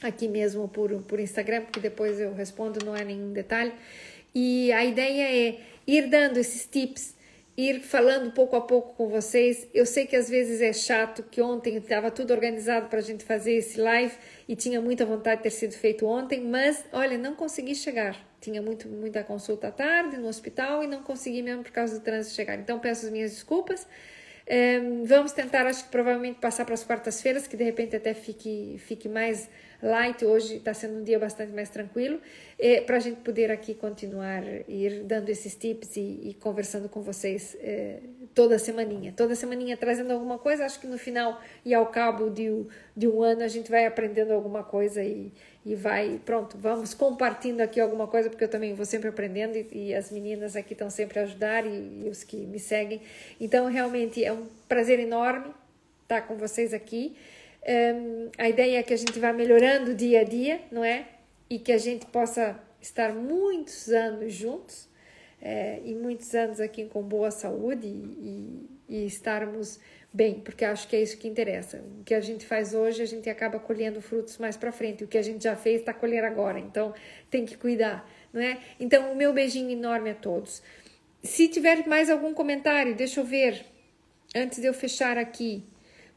aqui 0.02 0.28
mesmo 0.28 0.68
por, 0.68 0.92
por 1.04 1.20
Instagram, 1.20 1.64
porque 1.64 1.80
depois 1.80 2.20
eu 2.20 2.34
respondo, 2.34 2.84
não 2.86 2.96
é 2.96 3.04
nenhum 3.04 3.32
detalhe. 3.32 3.72
E 4.34 4.72
a 4.72 4.84
ideia 4.84 5.50
é 5.50 5.60
ir 5.86 6.08
dando 6.08 6.38
esses 6.38 6.66
tips 6.66 7.16
ir 7.58 7.82
falando 7.82 8.32
pouco 8.32 8.56
a 8.56 8.62
pouco 8.62 8.96
com 8.96 9.10
vocês. 9.10 9.68
Eu 9.74 9.86
sei 9.86 10.06
que 10.06 10.16
às 10.16 10.30
vezes 10.30 10.62
é 10.62 10.74
chato, 10.74 11.24
que 11.24 11.42
ontem 11.42 11.78
estava 11.78 12.10
tudo 12.10 12.32
organizado 12.34 12.88
para 12.88 13.00
a 13.00 13.02
gente 13.02 13.24
fazer 13.24 13.54
esse 13.54 13.80
live 13.80 14.14
e 14.48 14.56
tinha 14.56 14.82
muita 14.82 15.06
vontade 15.06 15.38
de 15.38 15.44
ter 15.44 15.50
sido 15.52 15.74
feito 15.74 16.06
ontem, 16.06 16.42
mas 16.42 16.84
olha, 16.92 17.18
não 17.18 17.36
consegui 17.36 17.76
chegar. 17.76 18.18
Tinha 18.40 18.62
muito, 18.62 18.88
muita 18.88 19.24
consulta 19.24 19.68
à 19.68 19.72
tarde 19.72 20.18
no 20.18 20.28
hospital 20.28 20.84
e 20.84 20.88
não 20.88 21.04
consegui 21.04 21.44
mesmo 21.44 21.64
por 21.64 21.72
causa 21.72 22.00
do 22.00 22.04
trânsito 22.04 22.36
chegar. 22.36 22.58
Então 22.60 22.80
peço 22.80 23.06
as 23.06 23.12
minhas 23.12 23.32
desculpas. 23.32 23.88
Um, 24.52 25.06
vamos 25.06 25.32
tentar, 25.32 25.66
acho 25.66 25.86
que 25.86 25.90
provavelmente 25.90 26.38
passar 26.38 26.66
para 26.66 26.74
as 26.74 26.84
quartas-feiras, 26.84 27.48
que 27.48 27.56
de 27.56 27.64
repente 27.64 27.96
até 27.96 28.14
fique, 28.14 28.76
fique 28.80 29.08
mais 29.08 29.50
light. 29.82 30.26
Hoje 30.26 30.58
está 30.58 30.74
sendo 30.74 31.00
um 31.00 31.04
dia 31.06 31.18
bastante 31.18 31.54
mais 31.54 31.70
tranquilo, 31.70 32.20
para 32.86 32.98
a 32.98 33.00
gente 33.00 33.22
poder 33.22 33.50
aqui 33.50 33.74
continuar 33.74 34.44
ir 34.68 35.04
dando 35.04 35.30
esses 35.30 35.56
tips 35.56 35.96
e, 35.96 36.20
e 36.30 36.34
conversando 36.34 36.90
com 36.90 37.02
vocês 37.02 37.56
é, 37.62 38.00
toda 38.34 38.58
semaninha. 38.58 39.14
Toda 39.16 39.36
semaninha 39.36 39.78
trazendo 39.78 40.12
alguma 40.12 40.38
coisa. 40.38 40.66
Acho 40.66 40.80
que 40.80 40.88
no 40.88 40.98
final 40.98 41.42
e 41.66 41.74
ao 41.74 41.86
cabo 41.88 42.30
de, 42.30 42.66
de 42.96 43.08
um 43.08 43.22
ano 43.22 43.44
a 43.44 43.48
gente 43.48 43.70
vai 43.70 43.86
aprendendo 43.86 44.32
alguma 44.32 44.64
coisa 44.64 45.04
e, 45.04 45.32
e 45.66 45.76
vai, 45.76 46.20
pronto, 46.26 46.58
vamos 46.58 46.94
compartilhando 46.94 47.62
aqui 47.62 47.80
alguma 47.80 48.08
coisa, 48.08 48.30
porque 48.30 48.44
eu 48.44 48.50
também 48.50 48.74
vou 48.74 48.86
sempre 48.86 49.10
aprendendo 49.10 49.56
e, 49.56 49.68
e 49.72 49.94
as 49.94 50.12
meninas 50.12 50.56
aqui 50.56 50.74
estão 50.74 50.90
sempre 50.90 51.20
a 51.20 51.24
ajudar 51.24 51.66
e, 51.66 52.04
e, 52.06 52.10
os 52.10 52.24
que 52.24 52.38
me 52.38 52.60
seguem. 52.60 53.02
Então, 53.40 53.68
realmente 53.68 54.24
é 54.24 54.32
um 54.32 54.48
prazer 54.68 55.00
enorme 55.00 55.54
estar 56.04 56.22
com 56.22 56.36
vocês 56.36 56.74
aqui. 56.74 57.16
Um, 57.68 58.30
a 58.38 58.50
ideia 58.50 58.80
é 58.80 58.84
que 58.84 58.94
a 58.94 58.98
gente 58.98 59.20
vá 59.20 59.32
melhorando 59.32 59.94
dia 59.94 60.22
a 60.22 60.24
dia, 60.24 60.62
não 60.72 60.84
é? 60.84 61.06
E 61.50 61.60
que 61.60 61.72
a 61.72 61.78
gente 61.78 62.06
possa 62.08 62.60
estar 62.82 63.14
muitos 63.14 63.90
anos 63.90 64.34
juntos 64.34 64.91
é, 65.42 65.82
e 65.84 65.96
muitos 65.96 66.34
anos 66.36 66.60
aqui 66.60 66.86
com 66.86 67.02
boa 67.02 67.32
saúde 67.32 67.88
e, 67.88 68.70
e, 68.88 68.96
e 69.04 69.06
estarmos 69.06 69.80
bem, 70.14 70.40
porque 70.40 70.64
acho 70.66 70.88
que 70.88 70.96
é 70.96 71.02
isso 71.02 71.18
que 71.18 71.28
interessa. 71.28 71.84
O 72.00 72.04
que 72.04 72.14
a 72.14 72.20
gente 72.20 72.46
faz 72.46 72.74
hoje, 72.74 73.02
a 73.02 73.06
gente 73.06 73.30
acaba 73.30 73.60
colhendo 73.60 74.02
frutos 74.02 74.38
mais 74.38 74.56
para 74.56 74.72
frente. 74.72 75.04
O 75.04 75.08
que 75.08 75.18
a 75.18 75.22
gente 75.22 75.44
já 75.44 75.56
fez, 75.56 75.80
está 75.80 75.94
colhendo 75.94 76.28
agora. 76.28 76.60
Então, 76.60 76.94
tem 77.30 77.46
que 77.46 77.58
cuidar, 77.58 78.08
não 78.32 78.42
é? 78.42 78.60
Então, 78.80 79.12
o 79.12 79.16
meu 79.16 79.34
beijinho 79.34 79.72
enorme 79.72 80.12
a 80.12 80.16
todos. 80.16 80.62
Se 81.24 81.48
tiver 81.48 81.88
mais 81.88 82.10
algum 82.10 82.34
comentário, 82.34 82.96
deixa 82.96 83.20
eu 83.20 83.26
ver, 83.26 83.66
antes 84.36 84.60
de 84.60 84.68
eu 84.68 84.74
fechar 84.74 85.18
aqui. 85.18 85.64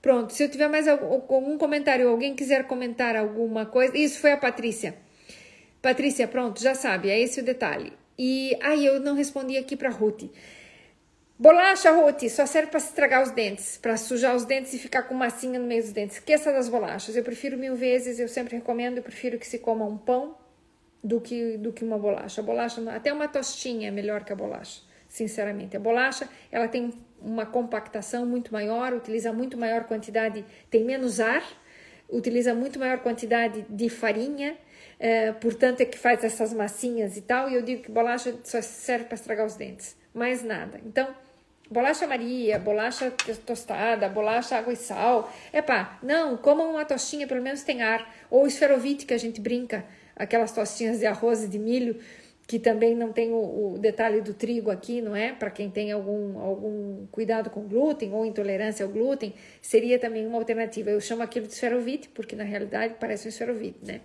Pronto, 0.03 0.35
se 0.35 0.43
eu 0.43 0.51
tiver 0.51 0.68
mais 0.68 0.87
algum 0.87 1.57
comentário, 1.57 2.09
alguém 2.09 2.35
quiser 2.35 2.66
comentar 2.66 3.16
alguma 3.16 3.64
coisa, 3.64 3.97
isso 3.97 4.20
foi 4.20 4.33
a 4.33 4.37
Patrícia. 4.37 4.95
Patrícia, 5.81 6.29
pronto, 6.29 6.61
já 6.61 6.75
sabe, 6.75 7.09
é 7.09 7.18
esse 7.18 7.41
o 7.41 7.45
detalhe. 7.45 7.93
E 8.19 8.57
aí 8.62 8.85
eu 8.87 9.01
não 9.01 9.15
respondi 9.15 9.57
aqui 9.57 9.77
para 9.77 9.91
Ruth. 9.91 10.25
Bolacha, 11.37 11.91
Ruth, 11.91 12.29
só 12.29 12.47
serve 12.47 12.71
para 12.71 12.79
estragar 12.79 13.23
os 13.23 13.33
dentes, 13.33 13.77
para 13.77 13.97
sujar 13.97 14.37
os 14.37 14.45
dentes 14.45 14.73
e 14.73 14.79
ficar 14.79 15.03
com 15.03 15.15
massinha 15.15 15.59
no 15.59 15.67
meio 15.67 15.83
dos 15.83 15.93
dentes. 15.93 16.19
Esqueça 16.19 16.53
das 16.53 16.69
bolachas. 16.69 17.17
Eu 17.17 17.25
prefiro 17.25 17.59
mil 17.59 17.75
vezes, 17.75 18.21
eu 18.21 18.29
sempre 18.29 18.57
recomendo, 18.57 18.99
eu 18.99 19.03
prefiro 19.03 19.37
que 19.39 19.47
se 19.47 19.59
coma 19.59 19.85
um 19.85 19.99
pão 19.99 20.37
do 21.03 21.21
que, 21.21 21.57
do 21.59 21.73
que 21.73 21.85
uma 21.85 21.99
bolacha. 21.99 22.41
A 22.41 22.45
bolacha, 22.45 22.81
até 22.91 23.12
uma 23.12 23.27
tostinha 23.27 23.89
é 23.89 23.91
melhor 23.91 24.25
que 24.25 24.33
a 24.33 24.37
bolacha, 24.37 24.83
sinceramente. 25.09 25.77
A 25.77 25.81
bolacha, 25.81 26.29
ela 26.53 26.69
tem 26.69 26.93
uma 27.21 27.45
compactação 27.45 28.25
muito 28.25 28.53
maior, 28.53 28.93
utiliza 28.93 29.33
muito 29.33 29.59
maior 29.59 29.85
quantidade, 29.85 30.45
tem 30.71 30.85
menos 30.85 31.19
ar, 31.19 31.43
utiliza 32.09 32.55
muito 32.55 32.79
maior 32.79 33.01
quantidade 33.01 33.67
de 33.69 33.89
farinha, 33.89 34.57
é, 35.05 35.32
portanto 35.32 35.82
é 35.82 35.84
que 35.84 35.98
faz 35.98 36.24
essas 36.24 36.55
massinhas 36.55 37.14
e 37.18 37.20
tal. 37.20 37.50
E 37.50 37.55
eu 37.55 37.61
digo 37.61 37.82
que 37.82 37.90
bolacha 37.90 38.34
só 38.42 38.62
serve 38.62 39.05
para 39.05 39.16
estragar 39.16 39.44
os 39.44 39.55
dentes, 39.55 39.94
mais 40.14 40.42
nada. 40.42 40.80
Então, 40.86 41.14
bolacha 41.70 42.07
Maria, 42.07 42.59
bolacha 42.59 43.12
tostada, 43.44 44.09
bolacha 44.09 44.57
água 44.57 44.72
e 44.72 44.76
sal. 44.76 45.30
Epá, 45.52 45.98
não, 46.02 46.38
comam 46.38 46.70
uma 46.70 46.86
tostinha, 46.86 47.26
pelo 47.26 47.42
menos 47.42 47.62
tem 47.62 47.82
ar. 47.82 48.11
Ou 48.30 48.46
esferovite, 48.46 49.05
que 49.05 49.12
a 49.12 49.18
gente 49.18 49.42
brinca, 49.42 49.84
aquelas 50.16 50.52
tostinhas 50.52 51.00
de 51.00 51.05
arroz 51.05 51.44
e 51.44 51.48
de 51.48 51.59
milho, 51.59 52.00
que 52.46 52.59
também 52.59 52.96
não 52.96 53.12
tem 53.12 53.30
o, 53.30 53.74
o 53.74 53.78
detalhe 53.78 54.22
do 54.22 54.32
trigo 54.32 54.70
aqui, 54.70 55.02
não 55.02 55.14
é? 55.14 55.32
Para 55.34 55.50
quem 55.50 55.68
tem 55.68 55.92
algum, 55.92 56.38
algum 56.38 57.07
cuidado 57.12 57.50
com 57.50 57.68
glúten 57.68 58.14
ou 58.14 58.24
intolerância 58.24 58.86
ao 58.86 58.90
glúten, 58.90 59.34
seria 59.61 59.98
também 59.98 60.26
uma 60.26 60.38
alternativa. 60.38 60.88
Eu 60.88 61.00
chamo 61.02 61.22
aquilo 61.22 61.46
de 61.46 61.52
esferovite, 61.52 62.09
porque 62.09 62.34
na 62.34 62.44
realidade 62.44 62.94
parece 62.98 63.26
um 63.26 63.28
esferovite, 63.28 63.80
né? 63.82 64.00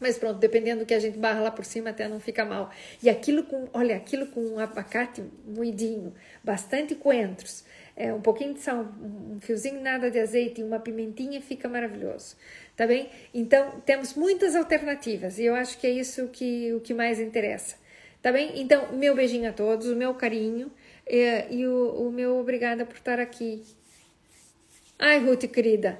Mas 0.00 0.16
pronto, 0.16 0.38
dependendo 0.38 0.80
do 0.80 0.86
que 0.86 0.94
a 0.94 0.98
gente 1.00 1.18
barra 1.18 1.40
lá 1.40 1.50
por 1.50 1.64
cima, 1.64 1.90
até 1.90 2.08
não 2.08 2.20
fica 2.20 2.44
mal. 2.44 2.70
E 3.02 3.10
aquilo 3.10 3.42
com, 3.44 3.68
olha, 3.72 3.96
aquilo 3.96 4.26
com 4.26 4.40
um 4.40 4.58
abacate 4.58 5.22
moidinho, 5.44 6.14
bastante 6.42 6.94
coentros, 6.94 7.64
é, 7.96 8.14
um 8.14 8.20
pouquinho 8.20 8.54
de 8.54 8.60
sal, 8.60 8.86
um 9.02 9.40
fiozinho 9.40 9.80
nada 9.80 10.08
de 10.08 10.20
azeite 10.20 10.60
e 10.60 10.64
uma 10.64 10.78
pimentinha, 10.78 11.40
fica 11.42 11.68
maravilhoso. 11.68 12.36
Tá 12.76 12.86
bem? 12.86 13.10
Então, 13.34 13.80
temos 13.84 14.14
muitas 14.14 14.54
alternativas 14.54 15.36
e 15.38 15.44
eu 15.44 15.54
acho 15.56 15.76
que 15.78 15.86
é 15.86 15.90
isso 15.90 16.28
que, 16.28 16.72
o 16.72 16.80
que 16.80 16.94
mais 16.94 17.18
interessa. 17.18 17.74
Tá 18.22 18.30
bem? 18.30 18.60
Então, 18.60 18.92
meu 18.92 19.16
beijinho 19.16 19.48
a 19.48 19.52
todos, 19.52 19.88
o 19.88 19.96
meu 19.96 20.14
carinho 20.14 20.70
é, 21.06 21.52
e 21.52 21.66
o, 21.66 22.08
o 22.08 22.12
meu 22.12 22.38
obrigada 22.38 22.84
por 22.84 22.96
estar 22.96 23.18
aqui. 23.18 23.64
Ai, 24.96 25.18
Ruth, 25.18 25.46
querida, 25.46 25.98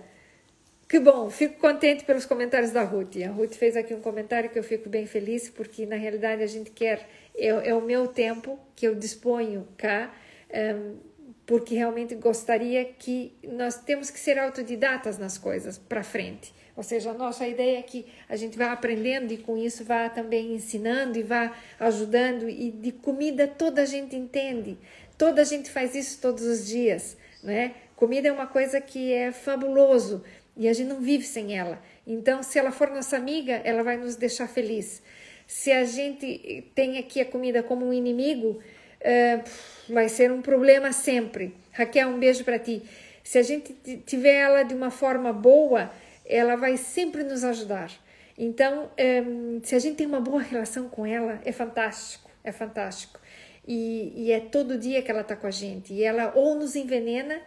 que 0.88 0.98
bom, 0.98 1.28
fico 1.28 1.60
contente 1.60 2.04
pelos 2.04 2.24
comentários 2.24 2.70
da 2.70 2.82
Ruth. 2.82 3.16
A 3.22 3.30
Ruth 3.30 3.54
fez 3.54 3.76
aqui 3.76 3.92
um 3.92 4.00
comentário 4.00 4.48
que 4.48 4.58
eu 4.58 4.62
fico 4.62 4.88
bem 4.88 5.04
feliz, 5.04 5.50
porque 5.50 5.84
na 5.84 5.96
realidade 5.96 6.42
a 6.42 6.46
gente 6.46 6.70
quer, 6.70 7.06
é, 7.36 7.48
é 7.48 7.74
o 7.74 7.82
meu 7.82 8.08
tempo 8.08 8.58
que 8.74 8.86
eu 8.86 8.94
disponho 8.94 9.68
cá, 9.76 10.10
um, 10.50 10.96
porque 11.44 11.74
realmente 11.74 12.14
gostaria 12.14 12.84
que 12.86 13.34
nós 13.42 13.76
temos 13.76 14.10
que 14.10 14.18
ser 14.18 14.38
autodidatas 14.38 15.18
nas 15.18 15.36
coisas 15.36 15.76
para 15.76 16.02
frente. 16.02 16.54
Ou 16.74 16.82
seja, 16.82 17.10
a 17.10 17.14
nossa 17.14 17.46
ideia 17.46 17.78
é 17.78 17.82
que 17.82 18.06
a 18.28 18.36
gente 18.36 18.56
vá 18.56 18.72
aprendendo 18.72 19.32
e 19.32 19.36
com 19.36 19.58
isso 19.58 19.84
vá 19.84 20.08
também 20.08 20.54
ensinando 20.54 21.18
e 21.18 21.22
vá 21.22 21.52
ajudando. 21.80 22.48
E 22.48 22.70
de 22.70 22.92
comida 22.92 23.46
toda 23.46 23.82
a 23.82 23.84
gente 23.84 24.14
entende, 24.14 24.78
toda 25.18 25.42
a 25.42 25.44
gente 25.44 25.70
faz 25.70 25.94
isso 25.94 26.20
todos 26.20 26.44
os 26.44 26.66
dias, 26.66 27.16
né? 27.42 27.74
Comida 27.96 28.28
é 28.28 28.32
uma 28.32 28.46
coisa 28.46 28.80
que 28.80 29.12
é 29.12 29.32
fabuloso 29.32 30.22
e 30.58 30.68
a 30.68 30.72
gente 30.72 30.88
não 30.88 31.00
vive 31.00 31.24
sem 31.24 31.56
ela. 31.56 31.80
Então, 32.04 32.42
se 32.42 32.58
ela 32.58 32.72
for 32.72 32.90
nossa 32.90 33.16
amiga, 33.16 33.62
ela 33.64 33.84
vai 33.84 33.96
nos 33.96 34.16
deixar 34.16 34.48
feliz. 34.48 35.00
Se 35.46 35.70
a 35.70 35.84
gente 35.84 36.68
tem 36.74 36.98
aqui 36.98 37.20
a 37.20 37.24
comida 37.24 37.62
como 37.62 37.86
um 37.86 37.92
inimigo, 37.92 38.58
uh, 38.58 39.92
vai 39.92 40.08
ser 40.08 40.32
um 40.32 40.42
problema 40.42 40.92
sempre. 40.92 41.54
Raquel, 41.70 42.08
um 42.08 42.18
beijo 42.18 42.44
para 42.44 42.58
ti. 42.58 42.82
Se 43.22 43.38
a 43.38 43.42
gente 43.42 43.72
tiver 44.04 44.34
ela 44.34 44.64
de 44.64 44.74
uma 44.74 44.90
forma 44.90 45.32
boa, 45.32 45.92
ela 46.26 46.56
vai 46.56 46.76
sempre 46.76 47.22
nos 47.22 47.44
ajudar. 47.44 47.90
Então, 48.36 48.90
um, 49.26 49.60
se 49.62 49.74
a 49.74 49.78
gente 49.78 49.96
tem 49.96 50.06
uma 50.06 50.20
boa 50.20 50.42
relação 50.42 50.88
com 50.88 51.06
ela, 51.06 51.40
é 51.44 51.52
fantástico, 51.52 52.30
é 52.42 52.50
fantástico. 52.50 53.20
E, 53.66 54.12
e 54.16 54.32
é 54.32 54.40
todo 54.40 54.78
dia 54.78 55.02
que 55.02 55.10
ela 55.10 55.20
está 55.20 55.36
com 55.36 55.46
a 55.46 55.50
gente. 55.50 55.92
E 55.92 56.02
ela 56.02 56.32
ou 56.34 56.54
nos 56.54 56.74
envenena, 56.74 57.40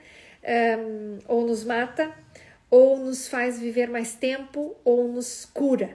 um, 0.79 1.19
ou 1.27 1.45
nos 1.45 1.63
mata, 1.63 2.13
ou 2.71 2.97
nos 2.97 3.27
faz 3.27 3.59
viver 3.59 3.89
mais 3.89 4.15
tempo, 4.15 4.77
ou 4.85 5.09
nos 5.09 5.45
cura. 5.45 5.93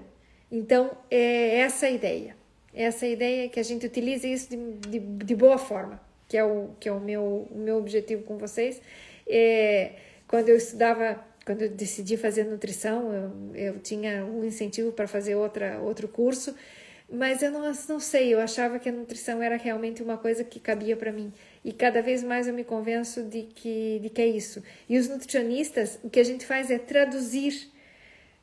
Então, 0.52 0.90
é 1.10 1.60
essa 1.60 1.86
a 1.86 1.90
ideia. 1.90 2.36
Essa 2.74 3.06
a 3.06 3.08
ideia 3.08 3.48
que 3.48 3.58
a 3.58 3.62
gente 3.62 3.86
utilize 3.86 4.30
isso 4.30 4.50
de, 4.50 4.56
de, 4.90 4.98
de, 4.98 5.34
boa 5.34 5.56
forma, 5.56 5.98
que 6.28 6.36
é 6.36 6.44
o, 6.44 6.68
que 6.78 6.86
é 6.86 6.92
o, 6.92 7.00
meu, 7.00 7.48
o 7.50 7.58
meu 7.58 7.78
objetivo 7.78 8.22
com 8.24 8.36
vocês. 8.36 8.82
É, 9.26 9.92
quando 10.28 10.50
eu 10.50 10.56
estudava, 10.56 11.24
quando 11.46 11.62
eu 11.62 11.70
decidi 11.70 12.18
fazer 12.18 12.44
nutrição, 12.44 13.10
eu, 13.12 13.54
eu 13.54 13.78
tinha 13.78 14.22
um 14.26 14.44
incentivo 14.44 14.92
para 14.92 15.08
fazer 15.08 15.34
outra, 15.34 15.80
outro 15.80 16.06
curso, 16.06 16.54
mas 17.10 17.40
eu 17.40 17.50
não, 17.52 17.62
não 17.88 18.00
sei, 18.00 18.34
eu 18.34 18.40
achava 18.40 18.78
que 18.78 18.88
a 18.88 18.92
nutrição 18.92 19.40
era 19.40 19.56
realmente 19.56 20.02
uma 20.02 20.18
coisa 20.18 20.42
que 20.42 20.58
cabia 20.58 20.96
para 20.96 21.12
mim. 21.12 21.32
E 21.64 21.72
cada 21.72 22.02
vez 22.02 22.22
mais 22.22 22.48
eu 22.48 22.54
me 22.54 22.64
convenço 22.64 23.22
de 23.22 23.42
que, 23.42 24.00
de 24.02 24.10
que 24.10 24.20
é 24.20 24.26
isso. 24.26 24.62
E 24.88 24.98
os 24.98 25.08
nutricionistas, 25.08 25.98
o 26.02 26.10
que 26.10 26.18
a 26.18 26.24
gente 26.24 26.44
faz 26.44 26.70
é 26.70 26.78
traduzir 26.78 27.70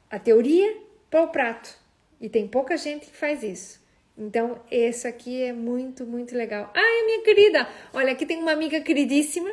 a 0.09 0.17
teoria 0.17 0.77
para 1.09 1.23
o 1.23 1.27
prato. 1.27 1.77
E 2.21 2.29
tem 2.29 2.47
pouca 2.47 2.77
gente 2.77 3.07
que 3.07 3.17
faz 3.17 3.43
isso. 3.43 3.81
Então, 4.17 4.61
esse 4.71 5.07
aqui 5.07 5.41
é 5.41 5.51
muito, 5.51 6.05
muito 6.05 6.35
legal. 6.35 6.71
Ai, 6.73 7.05
minha 7.05 7.23
querida! 7.23 7.67
Olha, 7.93 8.13
aqui 8.13 8.25
tem 8.25 8.37
uma 8.37 8.51
amiga 8.51 8.79
queridíssima, 8.79 9.51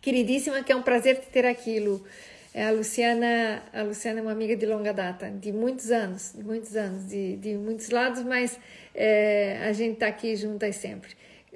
queridíssima, 0.00 0.62
que 0.64 0.72
é 0.72 0.76
um 0.76 0.82
prazer 0.82 1.20
te 1.20 1.26
ter 1.26 1.44
aqui, 1.44 1.78
Lu. 1.78 2.04
É 2.04 2.04
a 2.64 2.70
Luciana, 2.70 3.62
a 3.72 3.82
Luciana 3.82 4.20
é 4.20 4.22
uma 4.22 4.32
amiga 4.32 4.56
de 4.56 4.64
longa 4.64 4.92
data, 4.92 5.30
de 5.30 5.52
muitos 5.52 5.90
anos, 5.90 6.32
de 6.34 6.42
muitos 6.42 6.74
anos, 6.74 7.06
de, 7.06 7.36
de 7.36 7.54
muitos 7.54 7.90
lados, 7.90 8.22
mas 8.22 8.58
é, 8.94 9.58
a 9.62 9.72
gente 9.72 9.94
está 9.94 10.06
aqui 10.06 10.34
juntas 10.34 10.76
sempre. 10.76 11.10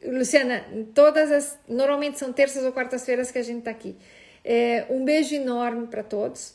Luciana, 0.05 0.65
todas 0.95 1.33
as. 1.33 1.59
Normalmente 1.69 2.19
são 2.19 2.33
terças 2.33 2.65
ou 2.65 2.73
quartas-feiras 2.73 3.31
que 3.31 3.39
a 3.39 3.43
gente 3.43 3.61
está 3.61 3.71
aqui. 3.71 3.97
É, 4.45 4.87
um 4.91 5.05
beijo 5.05 5.35
enorme 5.35 5.87
para 5.87 6.03
todos. 6.03 6.55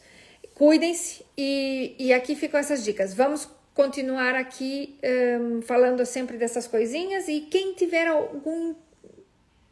Cuidem-se 0.54 1.26
e, 1.38 1.96
e 2.00 2.14
aqui 2.14 2.36
ficam 2.36 2.60
essas 2.60 2.84
dicas. 2.84 3.14
Vamos 3.14 3.48
continuar 3.74 4.36
aqui 4.36 4.98
um, 5.41 5.62
falando 5.62 6.06
sempre 6.06 6.38
dessas 6.38 6.66
coisinhas 6.66 7.28
e 7.28 7.41
quem 7.41 7.74
tiver 7.74 8.08
algum 8.08 8.74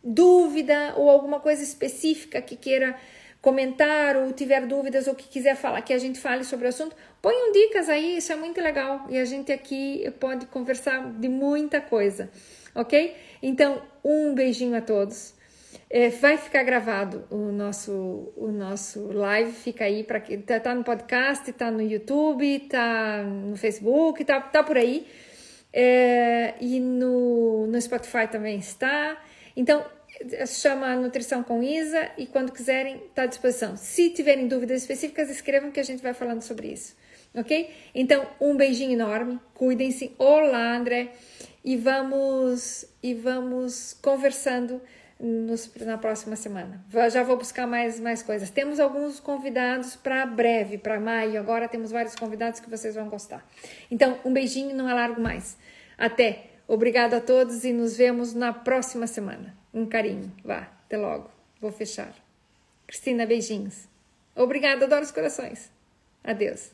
dúvida 0.03 0.93
ou 0.97 1.09
alguma 1.09 1.39
coisa 1.39 1.63
específica 1.63 2.41
que 2.41 2.57
queira 2.57 2.99
comentar 3.43 4.17
ou 4.17 4.33
tiver 4.33 4.65
dúvidas 4.65 5.05
ou 5.05 5.13
que 5.13 5.27
quiser 5.27 5.55
falar 5.55 5.83
que 5.83 5.93
a 5.93 5.99
gente 5.99 6.19
fale 6.19 6.43
sobre 6.43 6.65
o 6.65 6.69
assunto, 6.69 6.95
ponham 7.21 7.51
dicas 7.51 7.89
aí, 7.89 8.17
isso 8.17 8.33
é 8.33 8.35
muito 8.35 8.59
legal 8.59 9.05
e 9.07 9.19
a 9.19 9.25
gente 9.25 9.51
aqui 9.51 10.11
pode 10.19 10.47
conversar 10.47 11.11
de 11.11 11.29
muita 11.29 11.79
coisa 11.79 12.31
ok? 12.75 13.15
Então, 13.41 13.81
um 14.03 14.33
beijinho 14.33 14.75
a 14.75 14.81
todos. 14.81 15.33
É, 15.89 16.09
vai 16.09 16.37
ficar 16.37 16.63
gravado 16.63 17.25
o 17.29 17.51
nosso, 17.51 18.33
o 18.35 18.51
nosso 18.51 19.11
live, 19.11 19.51
fica 19.51 19.85
aí 19.85 20.03
para 20.03 20.19
que 20.19 20.37
tá, 20.37 20.59
tá, 20.59 20.73
no 20.73 20.83
podcast, 20.83 21.51
tá 21.53 21.69
no 21.69 21.81
YouTube, 21.81 22.59
tá 22.61 23.23
no 23.23 23.55
Facebook, 23.55 24.23
tá, 24.25 24.41
tá 24.41 24.63
por 24.63 24.77
aí. 24.77 25.07
É, 25.71 26.55
e 26.59 26.79
no, 26.79 27.67
no 27.67 27.79
Spotify 27.79 28.27
também 28.31 28.57
está. 28.57 29.17
Então, 29.55 29.85
se 30.45 30.61
chama 30.61 30.95
Nutrição 30.95 31.43
com 31.43 31.63
Isa 31.63 32.11
e 32.17 32.25
quando 32.25 32.51
quiserem, 32.51 32.97
está 33.07 33.23
à 33.23 33.25
disposição. 33.25 33.75
Se 33.75 34.09
tiverem 34.09 34.47
dúvidas 34.47 34.81
específicas, 34.81 35.29
escrevam 35.29 35.71
que 35.71 35.79
a 35.79 35.83
gente 35.83 36.01
vai 36.01 36.13
falando 36.13 36.41
sobre 36.41 36.67
isso. 36.67 36.95
Ok? 37.35 37.69
Então, 37.95 38.27
um 38.39 38.55
beijinho 38.55 38.93
enorme, 38.93 39.39
cuidem-se. 39.55 40.13
Olá, 40.19 40.75
André 40.75 41.13
e 41.65 41.77
vamos 41.77 42.85
e 43.01 43.13
vamos 43.13 43.97
conversando 44.01 44.81
nos, 45.19 45.73
na 45.77 45.97
próxima 45.97 46.35
semana. 46.35 46.83
Já 47.11 47.23
vou 47.23 47.37
buscar 47.37 47.65
mais, 47.65 47.99
mais 47.99 48.21
coisas. 48.21 48.49
Temos 48.49 48.79
alguns 48.79 49.19
convidados 49.19 49.95
para 49.95 50.25
breve, 50.25 50.77
para 50.77 50.99
maio. 50.99 51.39
Agora 51.39 51.67
temos 51.67 51.91
vários 51.91 52.15
convidados 52.15 52.59
que 52.59 52.69
vocês 52.69 52.95
vão 52.95 53.09
gostar. 53.09 53.47
Então, 53.89 54.19
um 54.25 54.33
beijinho, 54.33 54.75
não 54.75 54.87
alargo 54.87 55.21
mais. 55.21 55.57
Até. 55.97 56.49
Obrigado 56.67 57.13
a 57.13 57.19
todos 57.19 57.65
e 57.65 57.73
nos 57.73 57.97
vemos 57.97 58.33
na 58.33 58.53
próxima 58.53 59.05
semana. 59.05 59.62
Um 59.73 59.85
carinho. 59.85 60.31
Vá, 60.43 60.69
até 60.85 60.97
logo. 60.97 61.31
Vou 61.59 61.71
fechar. 61.71 62.13
Cristina, 62.85 63.25
beijinhos. 63.25 63.87
Obrigada, 64.35 64.85
adoro 64.85 65.03
os 65.03 65.11
corações. 65.11 65.71
Adeus. 66.23 66.71